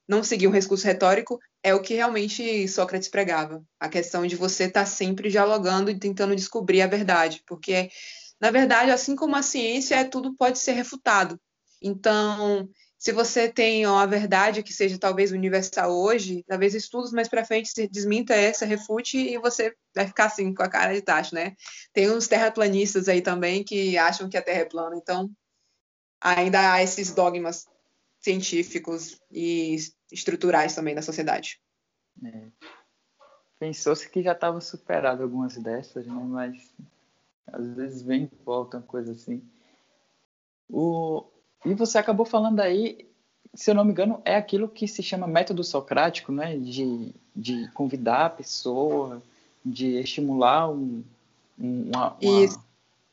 não 0.08 0.24
seguir 0.24 0.48
um 0.48 0.52
recurso 0.52 0.86
retórico 0.86 1.38
é 1.64 1.74
o 1.74 1.82
que 1.82 1.96
realmente 1.96 2.68
Sócrates 2.68 3.10
pregava. 3.10 3.64
A 3.80 3.90
questão 3.90 4.26
de 4.26 4.36
você 4.36 4.66
estar 4.66 4.82
tá 4.82 4.86
sempre 4.86 5.30
dialogando 5.30 5.92
e 5.92 6.00
tentando 6.00 6.36
descobrir 6.36 6.82
a 6.82 6.88
verdade, 6.88 7.44
porque 7.46 7.90
na 8.40 8.52
verdade, 8.52 8.92
assim 8.92 9.16
como 9.16 9.36
a 9.36 9.42
ciência, 9.42 10.10
tudo 10.10 10.34
pode 10.36 10.60
ser 10.60 10.72
refutado. 10.72 11.40
Então, 11.82 12.70
se 12.98 13.12
você 13.12 13.50
tem 13.50 13.86
uma 13.86 14.06
verdade 14.08 14.64
que 14.64 14.74
seja 14.74 14.98
talvez 14.98 15.32
universal 15.32 15.92
hoje, 15.92 16.44
talvez 16.48 16.74
estudos 16.74 17.12
mais 17.12 17.28
para 17.28 17.46
frente 17.46 17.70
se 17.70 17.88
desminta 17.88 18.34
essa, 18.34 18.66
refute 18.66 19.18
e 19.18 19.38
você 19.38 19.74
vai 19.96 20.08
ficar 20.08 20.26
assim 20.26 20.54
com 20.54 20.64
a 20.64 20.70
cara 20.70 20.94
de 20.94 21.02
tacho, 21.02 21.36
né? 21.36 21.56
Tem 21.94 22.10
uns 22.10 22.28
terraplanistas 22.28 23.08
aí 23.10 23.22
também 23.22 23.64
que 23.64 23.98
acham 23.98 24.30
que 24.30 24.38
a 24.38 24.42
Terra 24.42 24.62
é 24.62 24.66
plana, 24.66 24.96
então 24.96 25.30
ainda 26.22 26.74
há 26.74 26.84
esses 26.84 27.14
dogmas 27.14 27.66
científicos 28.20 29.20
e 29.32 29.78
estruturais 30.12 30.76
também 30.76 30.96
da 30.96 31.02
sociedade. 31.02 31.60
É. 32.24 32.48
Pensou-se 33.60 34.10
que 34.10 34.24
já 34.24 34.32
estava 34.32 34.62
superado 34.62 35.24
algumas 35.24 35.58
dessas, 35.58 36.06
né? 36.06 36.14
Mas 36.14 36.74
às 37.48 37.76
vezes 37.76 38.02
vem 38.02 38.24
e 38.24 38.44
volta 38.44 38.78
uma 38.78 38.84
coisa 38.84 39.12
assim. 39.12 39.42
O... 40.70 41.26
E 41.66 41.74
você 41.74 41.98
acabou 41.98 42.26
falando 42.26 42.60
aí, 42.62 43.10
se 43.54 43.70
eu 43.70 43.76
não 43.76 43.84
me 43.84 43.92
engano, 43.92 44.22
é 44.24 44.36
aquilo 44.36 44.70
que 44.70 44.88
se 44.88 45.04
chama 45.04 45.28
método 45.28 45.64
socrático, 45.64 46.32
né? 46.32 46.58
De, 46.58 47.14
de 47.36 47.70
convidar 47.72 48.28
a 48.28 48.30
pessoa, 48.30 49.22
de 49.66 50.00
estimular 50.00 50.70
um, 50.70 51.04
uma, 51.58 52.16
uma, 52.22 52.64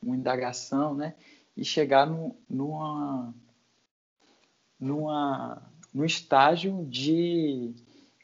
uma, 0.02 0.16
indagação, 0.16 0.94
né? 0.94 1.14
E 1.56 1.64
chegar 1.64 2.06
no, 2.06 2.36
numa, 2.48 3.34
numa, 4.78 5.62
num 5.92 6.04
estágio 6.04 6.86
de... 6.88 7.74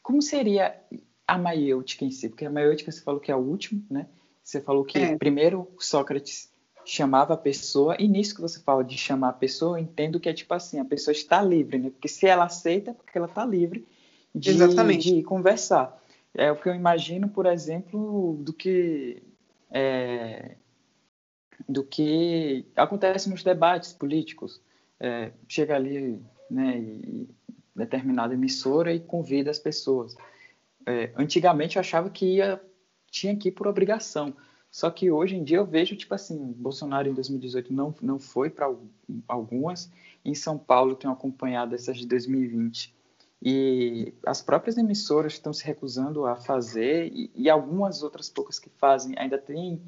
Como 0.01 0.21
seria 0.21 0.75
a 1.27 1.37
maiêutica 1.37 2.05
em 2.05 2.11
si? 2.11 2.29
Porque 2.29 2.45
a 2.45 2.49
maiêutica 2.49 2.91
você 2.91 3.01
falou 3.01 3.19
que 3.19 3.31
é 3.31 3.35
o 3.35 3.39
último, 3.39 3.83
né? 3.89 4.07
Você 4.43 4.59
falou 4.59 4.83
que 4.83 4.97
é. 4.97 5.17
primeiro 5.17 5.71
Sócrates 5.79 6.51
chamava 6.85 7.33
a 7.33 7.37
pessoa, 7.37 7.95
e 7.97 8.07
nisso 8.07 8.35
que 8.35 8.41
você 8.41 8.59
fala 8.59 8.83
de 8.83 8.97
chamar 8.97 9.29
a 9.29 9.33
pessoa, 9.33 9.79
eu 9.79 9.83
entendo 9.83 10.19
que 10.19 10.27
é 10.27 10.33
tipo 10.33 10.53
assim, 10.53 10.79
a 10.79 10.85
pessoa 10.85 11.13
está 11.13 11.41
livre, 11.41 11.77
né? 11.77 11.89
Porque 11.89 12.09
se 12.09 12.27
ela 12.27 12.43
aceita, 12.43 12.91
é 12.91 12.93
porque 12.93 13.17
ela 13.17 13.27
está 13.27 13.45
livre 13.45 13.87
de, 14.35 14.49
Exatamente. 14.49 15.13
de 15.13 15.23
conversar. 15.23 15.97
É 16.33 16.51
o 16.51 16.55
que 16.55 16.67
eu 16.67 16.75
imagino, 16.75 17.29
por 17.29 17.45
exemplo, 17.45 18.37
do 18.41 18.51
que 18.51 19.23
é, 19.71 20.55
do 21.67 21.83
que 21.83 22.65
acontece 22.75 23.29
nos 23.29 23.43
debates 23.43 23.93
políticos. 23.93 24.61
É, 24.99 25.31
chega 25.47 25.75
ali, 25.75 26.21
né, 26.49 26.79
e, 26.79 27.29
determinada 27.75 28.33
emissora 28.33 28.93
e 28.93 28.99
convida 28.99 29.49
as 29.49 29.59
pessoas. 29.59 30.15
É, 30.85 31.11
antigamente 31.15 31.77
eu 31.77 31.79
achava 31.79 32.09
que 32.09 32.35
ia 32.35 32.61
tinha 33.09 33.35
que 33.35 33.49
ir 33.49 33.51
por 33.51 33.67
obrigação. 33.67 34.35
Só 34.71 34.89
que 34.89 35.11
hoje 35.11 35.35
em 35.35 35.43
dia 35.43 35.57
eu 35.57 35.65
vejo, 35.65 35.95
tipo 35.95 36.15
assim, 36.15 36.35
Bolsonaro 36.53 37.07
em 37.07 37.13
2018 37.13 37.71
não, 37.71 37.93
não 38.01 38.17
foi 38.17 38.49
para 38.49 38.73
algumas, 39.27 39.91
em 40.25 40.33
São 40.33 40.57
Paulo 40.57 40.95
tenho 40.95 41.13
acompanhado 41.13 41.75
essas 41.75 41.95
de 41.95 42.07
2020. 42.07 42.91
E 43.39 44.13
as 44.25 44.41
próprias 44.41 44.77
emissoras 44.77 45.33
estão 45.33 45.53
se 45.53 45.63
recusando 45.63 46.25
a 46.25 46.35
fazer, 46.35 47.11
e, 47.13 47.29
e 47.35 47.49
algumas 47.51 48.01
outras 48.01 48.29
poucas 48.29 48.57
que 48.57 48.69
fazem 48.69 49.13
ainda 49.15 49.37
tem 49.37 49.79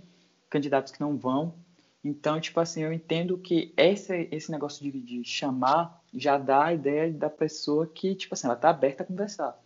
candidatos 0.51 0.91
que 0.91 1.01
não 1.01 1.17
vão. 1.17 1.55
Então, 2.03 2.39
tipo 2.39 2.59
assim, 2.59 2.83
eu 2.83 2.93
entendo 2.93 3.39
que 3.39 3.73
esse, 3.75 4.27
esse 4.31 4.51
negócio 4.51 4.83
de, 4.83 5.01
de 5.01 5.23
chamar 5.23 5.99
já 6.15 6.37
dá 6.37 6.65
a 6.65 6.73
ideia 6.73 7.11
da 7.11 7.29
pessoa 7.29 7.85
que, 7.87 8.15
tipo 8.15 8.33
assim, 8.33 8.47
ela 8.47 8.55
está 8.55 8.69
aberta 8.69 9.03
a 9.03 9.05
conversar. 9.05 9.59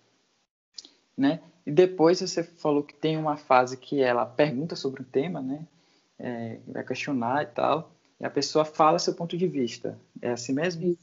Né? 1.17 1.41
E 1.65 1.71
depois 1.71 2.19
você 2.19 2.43
falou 2.43 2.83
que 2.83 2.93
tem 2.93 3.17
uma 3.17 3.37
fase 3.37 3.77
que 3.77 4.01
ela 4.01 4.25
pergunta 4.25 4.75
sobre 4.75 5.01
o 5.01 5.05
tema, 5.05 5.41
né? 5.41 5.67
É, 6.17 6.59
vai 6.67 6.83
questionar 6.83 7.43
e 7.43 7.47
tal. 7.47 7.91
E 8.19 8.25
a 8.25 8.29
pessoa 8.29 8.65
fala 8.65 8.99
seu 8.99 9.13
ponto 9.13 9.37
de 9.37 9.47
vista. 9.47 9.97
É 10.21 10.31
assim 10.31 10.53
mesmo? 10.53 10.97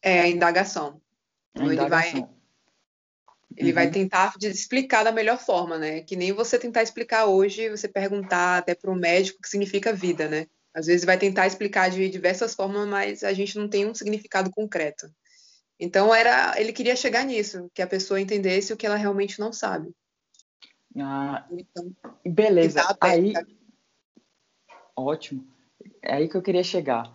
É 0.00 0.20
a 0.20 0.28
indagação. 0.28 1.00
Então, 1.54 1.68
a 1.68 1.72
indagação. 1.74 2.10
ele 2.10 2.20
vai 2.20 2.34
ele 3.56 3.68
uhum. 3.68 3.74
vai 3.74 3.90
tentar 3.90 4.34
explicar 4.40 5.04
da 5.04 5.12
melhor 5.12 5.38
forma, 5.38 5.78
né? 5.78 6.00
Que 6.00 6.16
nem 6.16 6.32
você 6.32 6.58
tentar 6.58 6.82
explicar 6.82 7.26
hoje, 7.26 7.70
você 7.70 7.86
perguntar 7.86 8.58
até 8.58 8.74
para 8.74 8.90
um 8.90 8.96
médico 8.96 9.38
o 9.38 9.42
que 9.42 9.48
significa 9.48 9.92
vida, 9.92 10.28
né? 10.28 10.46
Às 10.74 10.86
vezes 10.86 11.04
vai 11.04 11.16
tentar 11.16 11.46
explicar 11.46 11.88
de 11.88 12.08
diversas 12.08 12.54
formas, 12.54 12.88
mas 12.88 13.22
a 13.22 13.32
gente 13.32 13.56
não 13.56 13.68
tem 13.68 13.86
um 13.86 13.94
significado 13.94 14.50
concreto. 14.50 15.08
Então 15.78 16.14
era, 16.14 16.60
ele 16.60 16.72
queria 16.72 16.96
chegar 16.96 17.24
nisso, 17.24 17.70
que 17.72 17.80
a 17.80 17.86
pessoa 17.86 18.20
entendesse 18.20 18.72
o 18.72 18.76
que 18.76 18.86
ela 18.86 18.96
realmente 18.96 19.38
não 19.38 19.52
sabe. 19.52 19.94
Ah, 20.96 21.46
então, 21.50 21.92
beleza. 22.24 22.82
Aí, 23.00 23.32
ótimo. 24.96 25.46
É 26.02 26.14
aí 26.14 26.28
que 26.28 26.36
eu 26.36 26.42
queria 26.42 26.62
chegar. 26.62 27.12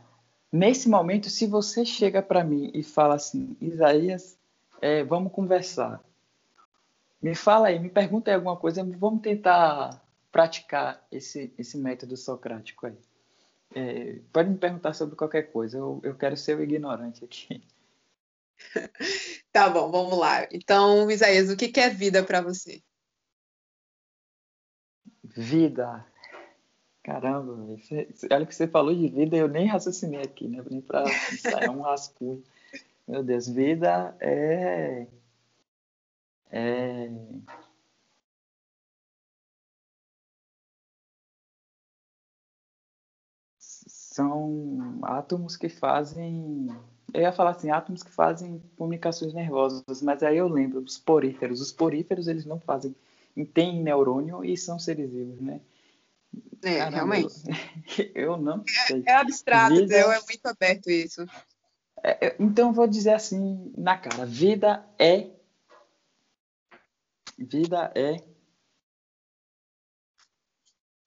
Nesse 0.52 0.90
momento, 0.90 1.30
se 1.30 1.46
você 1.46 1.86
chega 1.86 2.22
para 2.22 2.44
mim 2.44 2.72
e 2.74 2.82
fala 2.82 3.16
assim, 3.16 3.56
Isaías, 3.62 4.38
é, 4.82 5.04
vamos 5.04 5.32
conversar. 5.32 6.04
Me 7.22 7.36
fala 7.36 7.68
aí, 7.68 7.80
me 7.80 7.90
pergunta 7.90 8.32
aí 8.32 8.36
alguma 8.36 8.58
coisa, 8.58 8.84
vamos 8.84 9.22
tentar 9.22 10.02
praticar 10.32 11.06
esse, 11.12 11.54
esse 11.58 11.78
método 11.78 12.16
socrático 12.16 12.88
aí. 12.88 12.98
É, 13.76 14.20
pode 14.34 14.50
me 14.50 14.58
perguntar 14.58 14.94
sobre 14.94 15.16
qualquer 15.16 15.52
coisa, 15.52 15.78
eu, 15.78 16.00
eu 16.04 16.16
quero 16.16 16.36
ser 16.36 16.58
o 16.58 16.64
ignorante 16.64 17.24
aqui. 17.24 17.64
tá 19.52 19.70
bom, 19.70 19.92
vamos 19.92 20.18
lá. 20.18 20.48
Então, 20.52 21.10
Isaías, 21.10 21.50
o 21.50 21.58
que 21.58 21.80
é 21.80 21.90
vida 21.90 22.24
para 22.24 22.42
você? 22.42 22.82
Vida. 25.24 26.06
Caramba, 27.04 27.54
olha 28.32 28.46
que 28.46 28.54
você 28.54 28.68
falou 28.68 28.94
de 28.94 29.08
vida, 29.08 29.36
eu 29.36 29.48
nem 29.48 29.66
raciocinei 29.66 30.22
aqui, 30.22 30.48
né? 30.48 30.64
Nem 30.70 30.82
para 30.82 31.06
é 31.62 31.70
um 31.70 31.82
rascunho. 31.82 32.44
Meu 33.08 33.24
Deus, 33.24 33.48
vida 33.48 34.16
é. 34.20 35.08
É. 36.52 37.10
São 44.20 45.00
átomos 45.02 45.56
que 45.56 45.70
fazem. 45.70 46.68
Eu 47.14 47.22
ia 47.22 47.32
falar 47.32 47.52
assim, 47.52 47.72
átomos 47.72 48.04
que 48.04 48.12
fazem 48.12 48.62
comunicações 48.78 49.34
nervosas, 49.34 50.02
mas 50.02 50.22
aí 50.22 50.36
eu 50.36 50.50
lembro 50.50 50.82
dos 50.82 50.98
poríferos. 50.98 51.62
Os 51.62 51.72
poríferos, 51.72 52.28
eles 52.28 52.46
não 52.46 52.60
fazem 52.60 52.94
tem 53.46 53.82
neurônio 53.82 54.44
e 54.44 54.58
são 54.58 54.78
seres 54.78 55.10
vivos, 55.10 55.40
né? 55.40 55.62
É, 56.62 56.80
Caramba, 56.80 56.96
realmente. 56.96 57.34
Eu, 58.14 58.36
não 58.36 58.62
sei. 58.88 59.04
É, 59.06 59.12
é 59.12 59.16
abstrato, 59.16 59.76
vida... 59.76 59.96
é 59.96 60.20
muito 60.20 60.46
aberto 60.46 60.90
isso. 60.90 61.26
É, 62.04 62.36
então, 62.38 62.74
vou 62.74 62.88
dizer 62.88 63.14
assim 63.14 63.72
na 63.78 63.98
cara: 63.98 64.26
vida 64.26 64.86
é. 65.00 65.30
Vida 67.38 67.90
é. 67.96 68.22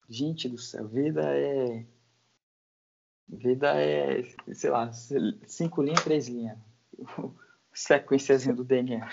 Gente 0.08 0.48
do 0.48 0.56
céu, 0.56 0.88
vida 0.88 1.22
é. 1.22 1.91
Vida 3.32 3.74
é, 3.80 4.22
sei 4.52 4.68
lá, 4.68 4.92
cinco 5.46 5.82
linhas, 5.82 6.04
três 6.04 6.28
linhas. 6.28 6.58
Sequenciazinha 7.72 8.54
do 8.54 8.62
DNA. 8.62 9.08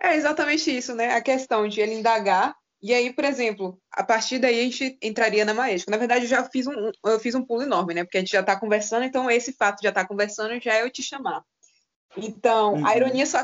É 0.00 0.14
exatamente 0.14 0.70
isso, 0.74 0.94
né? 0.94 1.14
A 1.14 1.20
questão 1.20 1.66
de 1.66 1.80
ele 1.80 1.94
indagar. 1.94 2.54
E 2.80 2.94
aí, 2.94 3.12
por 3.12 3.24
exemplo, 3.24 3.80
a 3.90 4.04
partir 4.04 4.38
daí 4.38 4.60
a 4.60 4.62
gente 4.62 4.96
entraria 5.02 5.44
na 5.44 5.52
maestra. 5.52 5.90
Na 5.90 5.96
verdade, 5.96 6.26
eu 6.26 6.28
já 6.28 6.44
fiz 6.44 6.68
um, 6.68 6.92
eu 7.04 7.18
fiz 7.18 7.34
um 7.34 7.44
pulo 7.44 7.62
enorme, 7.62 7.92
né? 7.92 8.04
Porque 8.04 8.18
a 8.18 8.20
gente 8.20 8.30
já 8.30 8.40
está 8.40 8.58
conversando, 8.58 9.04
então 9.04 9.28
esse 9.28 9.52
fato 9.52 9.78
de 9.78 9.82
já 9.82 9.88
estar 9.88 10.02
tá 10.02 10.08
conversando 10.08 10.60
já 10.62 10.74
é 10.74 10.82
eu 10.82 10.90
te 10.90 11.02
chamar. 11.02 11.42
Então, 12.16 12.74
uhum. 12.74 12.86
a 12.86 12.96
ironia 12.96 13.26
so, 13.26 13.36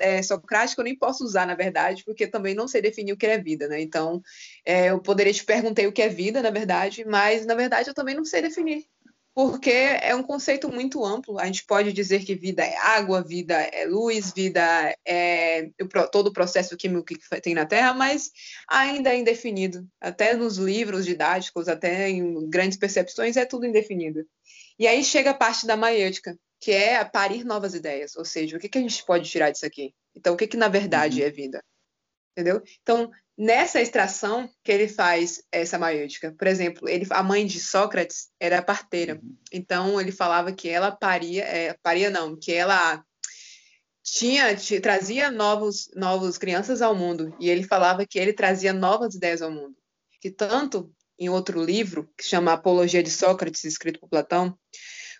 é, 0.00 0.22
socrática 0.22 0.80
eu 0.80 0.84
nem 0.84 0.96
posso 0.96 1.24
usar, 1.24 1.46
na 1.46 1.54
verdade, 1.54 2.02
porque 2.04 2.26
também 2.26 2.54
não 2.54 2.66
sei 2.66 2.80
definir 2.80 3.12
o 3.12 3.16
que 3.16 3.26
é 3.26 3.38
vida, 3.38 3.68
né? 3.68 3.80
Então, 3.80 4.22
é, 4.64 4.90
eu 4.90 5.00
poderia 5.00 5.32
te 5.32 5.44
perguntar 5.44 5.86
o 5.86 5.92
que 5.92 6.02
é 6.02 6.08
vida, 6.08 6.42
na 6.42 6.50
verdade, 6.50 7.04
mas 7.04 7.44
na 7.46 7.54
verdade 7.54 7.90
eu 7.90 7.94
também 7.94 8.14
não 8.14 8.24
sei 8.24 8.42
definir. 8.42 8.86
porque 9.36 9.70
é 9.70 10.14
um 10.14 10.22
conceito 10.22 10.66
muito 10.72 11.04
amplo. 11.04 11.38
A 11.38 11.44
gente 11.44 11.66
pode 11.66 11.92
dizer 11.92 12.24
que 12.24 12.34
vida 12.34 12.64
é 12.64 12.74
água, 12.78 13.22
vida 13.22 13.54
é 13.54 13.84
luz, 13.84 14.32
vida 14.32 14.96
é 15.06 15.68
todo 16.10 16.28
o 16.28 16.32
processo 16.32 16.74
químico 16.74 17.04
que 17.04 17.18
tem 17.42 17.54
na 17.54 17.66
Terra, 17.66 17.92
mas 17.92 18.30
ainda 18.66 19.10
é 19.10 19.18
indefinido. 19.18 19.86
Até 20.00 20.34
nos 20.34 20.56
livros 20.56 21.04
didáticos, 21.04 21.68
até 21.68 22.08
em 22.08 22.48
grandes 22.48 22.78
percepções, 22.78 23.36
é 23.36 23.44
tudo 23.44 23.66
indefinido. 23.66 24.24
E 24.78 24.86
aí 24.86 25.04
chega 25.04 25.32
a 25.32 25.34
parte 25.34 25.66
da 25.66 25.76
maiêutica, 25.76 26.38
que 26.60 26.72
é 26.72 27.04
parir 27.04 27.44
novas 27.44 27.74
ideias, 27.74 28.16
ou 28.16 28.24
seja, 28.24 28.56
o 28.56 28.60
que, 28.60 28.68
que 28.68 28.78
a 28.78 28.80
gente 28.80 29.04
pode 29.04 29.28
tirar 29.28 29.50
disso 29.50 29.66
aqui? 29.66 29.94
Então, 30.14 30.34
o 30.34 30.36
que, 30.36 30.46
que 30.46 30.56
na 30.56 30.68
verdade 30.68 31.20
uhum. 31.20 31.26
é 31.26 31.30
vida? 31.30 31.62
Entendeu? 32.32 32.62
Então, 32.82 33.10
nessa 33.36 33.80
extração 33.80 34.48
que 34.64 34.72
ele 34.72 34.88
faz 34.88 35.42
essa 35.52 35.78
maiútica. 35.78 36.34
Por 36.36 36.46
exemplo, 36.46 36.88
ele, 36.88 37.06
a 37.10 37.22
mãe 37.22 37.44
de 37.44 37.60
Sócrates 37.60 38.30
era 38.40 38.62
parteira. 38.62 39.20
Uhum. 39.22 39.36
Então 39.52 40.00
ele 40.00 40.12
falava 40.12 40.52
que 40.52 40.68
ela 40.68 40.90
paria, 40.90 41.44
é, 41.44 41.74
paria 41.82 42.10
não, 42.10 42.36
que 42.36 42.52
ela 42.52 43.04
tinha 44.02 44.56
trazia 44.80 45.32
novos 45.32 45.90
novos 45.96 46.38
crianças 46.38 46.80
ao 46.80 46.94
mundo 46.94 47.36
e 47.40 47.50
ele 47.50 47.64
falava 47.64 48.06
que 48.06 48.18
ele 48.18 48.32
trazia 48.32 48.72
novas 48.72 49.14
ideias 49.14 49.42
ao 49.42 49.50
mundo. 49.50 49.76
Que 50.20 50.30
tanto 50.30 50.90
em 51.18 51.28
outro 51.28 51.62
livro 51.62 52.08
que 52.16 52.24
chama 52.24 52.52
Apologia 52.52 53.02
de 53.02 53.10
Sócrates, 53.10 53.64
escrito 53.64 53.98
por 53.98 54.08
Platão, 54.08 54.56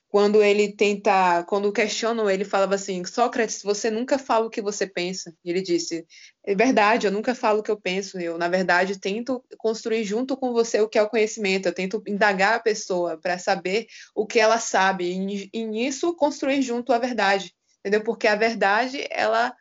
quando 0.08 0.42
ele 0.42 0.72
tenta, 0.72 1.42
quando 1.44 1.72
questionam 1.72 2.30
ele, 2.30 2.44
falava 2.44 2.74
assim: 2.74 3.04
Sócrates, 3.04 3.62
você 3.62 3.90
nunca 3.90 4.18
fala 4.18 4.46
o 4.46 4.50
que 4.50 4.62
você 4.62 4.86
pensa. 4.86 5.34
E 5.44 5.50
ele 5.50 5.60
disse: 5.60 6.06
É 6.44 6.54
verdade, 6.54 7.06
eu 7.06 7.12
nunca 7.12 7.34
falo 7.34 7.60
o 7.60 7.62
que 7.62 7.70
eu 7.70 7.80
penso. 7.80 8.18
Eu, 8.18 8.38
na 8.38 8.48
verdade, 8.48 8.98
tento 8.98 9.44
construir 9.58 10.04
junto 10.04 10.36
com 10.36 10.52
você 10.52 10.80
o 10.80 10.88
que 10.88 10.98
é 10.98 11.02
o 11.02 11.08
conhecimento. 11.08 11.66
Eu 11.66 11.74
tento 11.74 12.02
indagar 12.06 12.54
a 12.54 12.60
pessoa 12.60 13.18
para 13.18 13.38
saber 13.38 13.86
o 14.14 14.26
que 14.26 14.38
ela 14.38 14.58
sabe 14.58 15.10
e, 15.10 15.50
e 15.52 15.64
nisso 15.64 16.14
construir 16.14 16.62
junto 16.62 16.92
a 16.92 16.98
verdade, 16.98 17.52
entendeu? 17.80 18.02
Porque 18.02 18.28
a 18.28 18.36
verdade 18.36 19.06
ela 19.10 19.54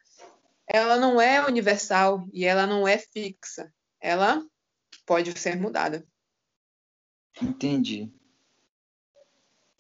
ela 0.68 0.98
não 0.98 1.22
é 1.22 1.46
universal 1.46 2.28
e 2.34 2.46
ela 2.46 2.66
não 2.66 2.88
é 2.88 2.98
fixa. 2.98 3.72
Ela 4.02 4.44
pode 5.06 5.38
ser 5.40 5.56
mudada. 5.56 6.06
Entendi. 7.42 8.12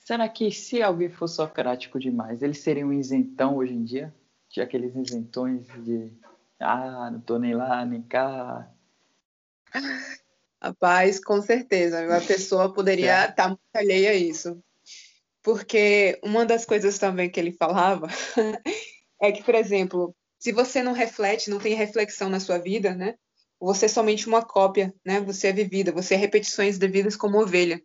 Será 0.05 0.29
que 0.29 0.51
se 0.51 0.83
alguém 0.83 1.09
for 1.09 1.27
socrático 1.27 1.99
demais, 1.99 2.43
ele 2.43 2.53
seria 2.53 2.85
um 2.85 2.93
isentão 2.93 3.57
hoje 3.57 3.73
em 3.73 3.83
dia? 3.83 4.13
De 4.47 4.61
aqueles 4.61 4.95
isentões 4.95 5.65
de 5.83 6.13
ah, 6.59 7.09
não 7.11 7.19
tô 7.19 7.39
nem 7.39 7.55
lá, 7.55 7.83
nem 7.83 8.03
cá. 8.03 8.71
Rapaz, 10.61 11.19
com 11.19 11.41
certeza. 11.41 12.15
A 12.15 12.21
pessoa 12.21 12.71
poderia 12.71 13.21
estar 13.21 13.31
é. 13.31 13.31
tá 13.31 13.47
muito 13.47 13.61
alheia 13.73 14.11
a 14.11 14.13
isso. 14.13 14.63
Porque 15.41 16.19
uma 16.23 16.45
das 16.45 16.65
coisas 16.65 16.99
também 16.99 17.27
que 17.27 17.39
ele 17.39 17.51
falava 17.51 18.07
é 19.19 19.31
que, 19.31 19.43
por 19.43 19.55
exemplo, 19.55 20.15
se 20.37 20.51
você 20.51 20.83
não 20.83 20.93
reflete, 20.93 21.49
não 21.49 21.57
tem 21.57 21.73
reflexão 21.73 22.29
na 22.29 22.39
sua 22.39 22.59
vida, 22.59 22.93
né? 22.93 23.15
Você 23.59 23.85
é 23.85 23.89
somente 23.89 24.27
uma 24.27 24.45
cópia, 24.45 24.93
né? 25.03 25.19
Você 25.21 25.47
é 25.47 25.51
vivida, 25.51 25.91
você 25.91 26.13
é 26.13 26.17
repetições 26.17 26.77
devidas 26.77 27.15
como 27.15 27.41
ovelha. 27.41 27.81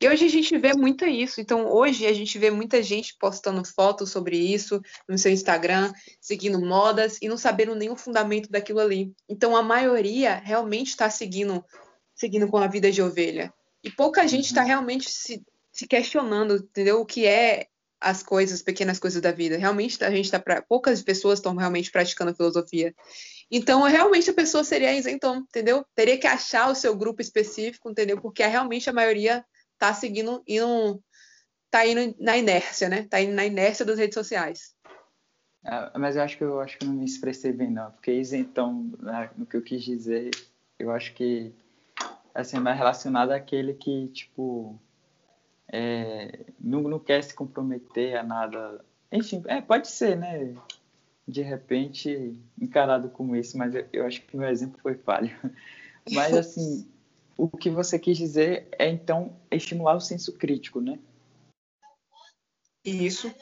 E 0.00 0.08
hoje 0.08 0.26
a 0.26 0.28
gente 0.28 0.56
vê 0.56 0.74
muito 0.74 1.04
isso. 1.04 1.40
Então, 1.40 1.66
hoje 1.66 2.06
a 2.06 2.12
gente 2.12 2.38
vê 2.38 2.50
muita 2.50 2.82
gente 2.82 3.16
postando 3.18 3.64
fotos 3.64 4.10
sobre 4.10 4.36
isso 4.36 4.80
no 5.08 5.18
seu 5.18 5.32
Instagram, 5.32 5.92
seguindo 6.20 6.60
modas 6.60 7.18
e 7.20 7.28
não 7.28 7.36
sabendo 7.36 7.74
nem 7.74 7.90
o 7.90 7.96
fundamento 7.96 8.48
daquilo 8.48 8.78
ali. 8.78 9.12
Então, 9.28 9.56
a 9.56 9.62
maioria 9.62 10.36
realmente 10.36 10.88
está 10.88 11.10
seguindo, 11.10 11.64
seguindo 12.14 12.46
com 12.46 12.58
a 12.58 12.68
vida 12.68 12.92
de 12.92 13.02
ovelha. 13.02 13.52
E 13.82 13.90
pouca 13.90 14.26
gente 14.28 14.46
está 14.46 14.60
uhum. 14.60 14.68
realmente 14.68 15.10
se, 15.10 15.44
se 15.72 15.86
questionando, 15.86 16.56
entendeu? 16.56 17.00
O 17.00 17.06
que 17.06 17.26
é 17.26 17.66
as 18.00 18.22
coisas, 18.22 18.62
pequenas 18.62 18.98
coisas 18.98 19.20
da 19.20 19.32
vida. 19.32 19.56
Realmente 19.56 20.02
a 20.04 20.10
gente 20.10 20.26
está 20.26 20.38
para 20.38 20.62
poucas 20.62 21.02
pessoas 21.02 21.40
estão 21.40 21.56
realmente 21.56 21.90
praticando 21.90 22.34
filosofia. 22.34 22.94
Então, 23.50 23.82
realmente 23.82 24.30
a 24.30 24.34
pessoa 24.34 24.62
seria 24.62 24.94
isentão, 24.94 25.38
entendeu? 25.38 25.84
Teria 25.94 26.18
que 26.18 26.26
achar 26.26 26.70
o 26.70 26.74
seu 26.74 26.94
grupo 26.94 27.20
específico, 27.20 27.90
entendeu? 27.90 28.20
Porque 28.20 28.46
realmente 28.46 28.88
a 28.88 28.92
maioria 28.92 29.44
tá 29.78 29.94
seguindo, 29.94 30.42
indo, 30.46 31.02
tá 31.70 31.86
indo 31.86 32.14
na 32.18 32.36
inércia, 32.36 32.88
né? 32.88 33.06
Tá 33.08 33.20
indo 33.20 33.34
na 33.34 33.46
inércia 33.46 33.84
das 33.84 33.98
redes 33.98 34.14
sociais. 34.14 34.74
É, 35.64 35.98
mas 35.98 36.16
eu 36.16 36.22
acho 36.22 36.36
que 36.36 36.44
eu 36.44 36.60
acho 36.60 36.78
que 36.78 36.86
não 36.86 36.94
me 36.94 37.04
expressei 37.04 37.52
bem 37.52 37.70
não, 37.70 37.90
porque 37.90 38.12
isentão, 38.12 38.90
né, 39.00 39.30
no 39.36 39.44
que 39.44 39.56
eu 39.56 39.62
quis 39.62 39.82
dizer, 39.82 40.30
eu 40.78 40.90
acho 40.90 41.12
que 41.14 41.52
assim 42.34 42.56
é 42.56 42.60
mais 42.60 42.78
relacionado 42.78 43.32
àquele 43.32 43.74
que 43.74 44.08
tipo 44.08 44.78
é, 45.70 46.46
não, 46.58 46.82
não 46.82 46.98
quer 46.98 47.22
se 47.22 47.34
comprometer 47.34 48.16
a 48.16 48.22
nada. 48.22 48.84
Enfim, 49.12 49.42
é, 49.46 49.60
pode 49.60 49.88
ser, 49.88 50.16
né? 50.16 50.54
De 51.26 51.42
repente 51.42 52.40
encarado 52.60 53.10
como 53.10 53.36
isso, 53.36 53.58
mas 53.58 53.74
eu, 53.74 53.86
eu 53.92 54.06
acho 54.06 54.22
que 54.22 54.36
meu 54.36 54.48
exemplo 54.48 54.78
foi 54.80 54.94
falho. 54.94 55.30
Mas 56.10 56.34
assim, 56.34 56.88
o 57.38 57.48
que 57.48 57.70
você 57.70 58.00
quis 58.00 58.18
dizer 58.18 58.68
é 58.76 58.88
então 58.88 59.40
estimular 59.48 59.94
o 59.94 60.00
senso 60.00 60.36
crítico, 60.36 60.80
né? 60.80 60.98
Isso. 62.84 63.32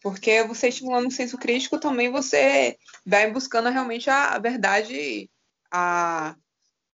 Porque 0.00 0.44
você 0.44 0.68
estimulando 0.68 1.08
o 1.08 1.10
senso 1.10 1.36
crítico 1.36 1.78
também 1.78 2.10
você 2.10 2.78
vai 3.04 3.30
buscando 3.30 3.68
realmente 3.68 4.08
a 4.08 4.38
verdade, 4.38 5.28
a 5.70 6.36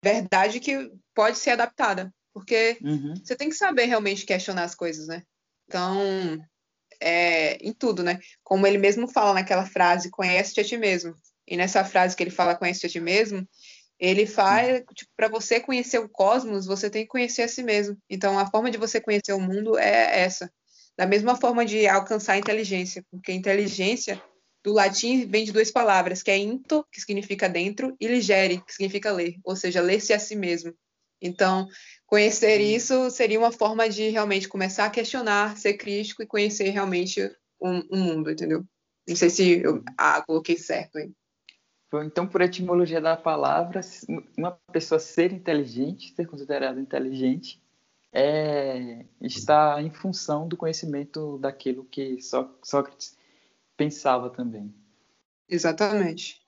verdade 0.01 0.59
que 0.59 0.91
pode 1.15 1.39
ser 1.39 1.51
adaptada. 1.51 2.13
Porque 2.31 2.77
uhum. 2.81 3.15
você 3.15 3.35
tem 3.35 3.49
que 3.49 3.55
saber 3.55 3.85
realmente 3.85 4.25
questionar 4.25 4.63
as 4.63 4.75
coisas, 4.75 5.07
né? 5.07 5.23
Então, 5.67 6.39
é, 6.99 7.55
em 7.55 7.73
tudo, 7.73 8.03
né? 8.03 8.19
Como 8.43 8.67
ele 8.67 8.77
mesmo 8.77 9.07
fala 9.07 9.33
naquela 9.33 9.65
frase, 9.65 10.11
conhece-te 10.11 10.61
a 10.61 10.63
ti 10.63 10.77
mesmo. 10.77 11.15
E 11.47 11.57
nessa 11.57 11.83
frase 11.83 12.15
que 12.15 12.23
ele 12.23 12.31
fala, 12.31 12.55
conhece-te 12.55 12.85
a 12.85 12.89
ti 12.89 12.99
mesmo, 12.99 13.47
ele 13.99 14.25
faz, 14.25 14.84
tipo, 14.95 15.12
para 15.15 15.29
você 15.29 15.60
conhecer 15.60 15.99
o 15.99 16.10
cosmos, 16.10 16.65
você 16.65 16.89
tem 16.89 17.03
que 17.03 17.10
conhecer 17.10 17.43
a 17.43 17.47
si 17.47 17.63
mesmo. 17.63 17.97
Então, 18.10 18.38
a 18.38 18.49
forma 18.49 18.69
de 18.69 18.77
você 18.77 18.99
conhecer 18.99 19.34
o 19.34 19.39
mundo 19.39 19.77
é 19.77 20.21
essa. 20.21 20.51
Da 20.97 21.06
mesma 21.06 21.36
forma 21.36 21.65
de 21.65 21.88
alcançar 21.88 22.34
a 22.34 22.38
inteligência, 22.38 23.03
porque 23.10 23.32
inteligência 23.32 24.21
do 24.63 24.73
latim 24.73 25.25
vem 25.27 25.43
de 25.43 25.51
duas 25.51 25.71
palavras, 25.71 26.23
que 26.23 26.32
é 26.32 26.38
into, 26.38 26.86
que 26.91 27.01
significa 27.01 27.49
dentro, 27.49 27.95
e 27.99 28.08
ligere, 28.08 28.63
que 28.63 28.73
significa 28.73 29.12
ler, 29.12 29.36
ou 29.43 29.56
seja, 29.56 29.82
ler-se 29.82 30.13
a 30.13 30.19
si 30.19 30.36
mesmo. 30.36 30.73
Então, 31.21 31.67
conhecer 32.06 32.60
isso 32.60 33.10
seria 33.10 33.39
uma 33.39 33.51
forma 33.51 33.89
de 33.89 34.10
realmente 34.10 34.47
começar 34.47 34.86
a 34.86 34.89
questionar, 34.89 35.58
ser 35.58 35.75
crítico 35.75 36.21
e 36.21 36.27
conhecer 36.27 36.69
realmente 36.69 37.21
o, 37.60 37.69
o 37.89 37.97
mundo, 37.97 38.32
entendeu? 38.32 38.65
Não 39.08 39.15
sei 39.15 39.29
se 39.29 39.62
eu 39.62 39.84
ah, 39.97 40.21
coloquei 40.21 40.58
certo 40.58 40.97
aí. 40.97 41.12
Então, 42.01 42.25
por 42.25 42.41
etimologia 42.41 43.01
da 43.01 43.15
palavra, 43.15 43.82
uma 44.38 44.51
pessoa 44.71 44.99
ser 44.99 45.32
inteligente, 45.32 46.13
ser 46.15 46.25
considerada 46.25 46.79
inteligente, 46.79 47.62
é, 48.12 49.06
está 49.19 49.82
em 49.82 49.89
função 49.89 50.47
do 50.47 50.56
conhecimento 50.56 51.38
daquilo 51.39 51.84
que 51.86 52.19
Sócrates 52.21 53.17
pensava 53.75 54.29
também. 54.29 54.73
Exatamente. 55.49 56.41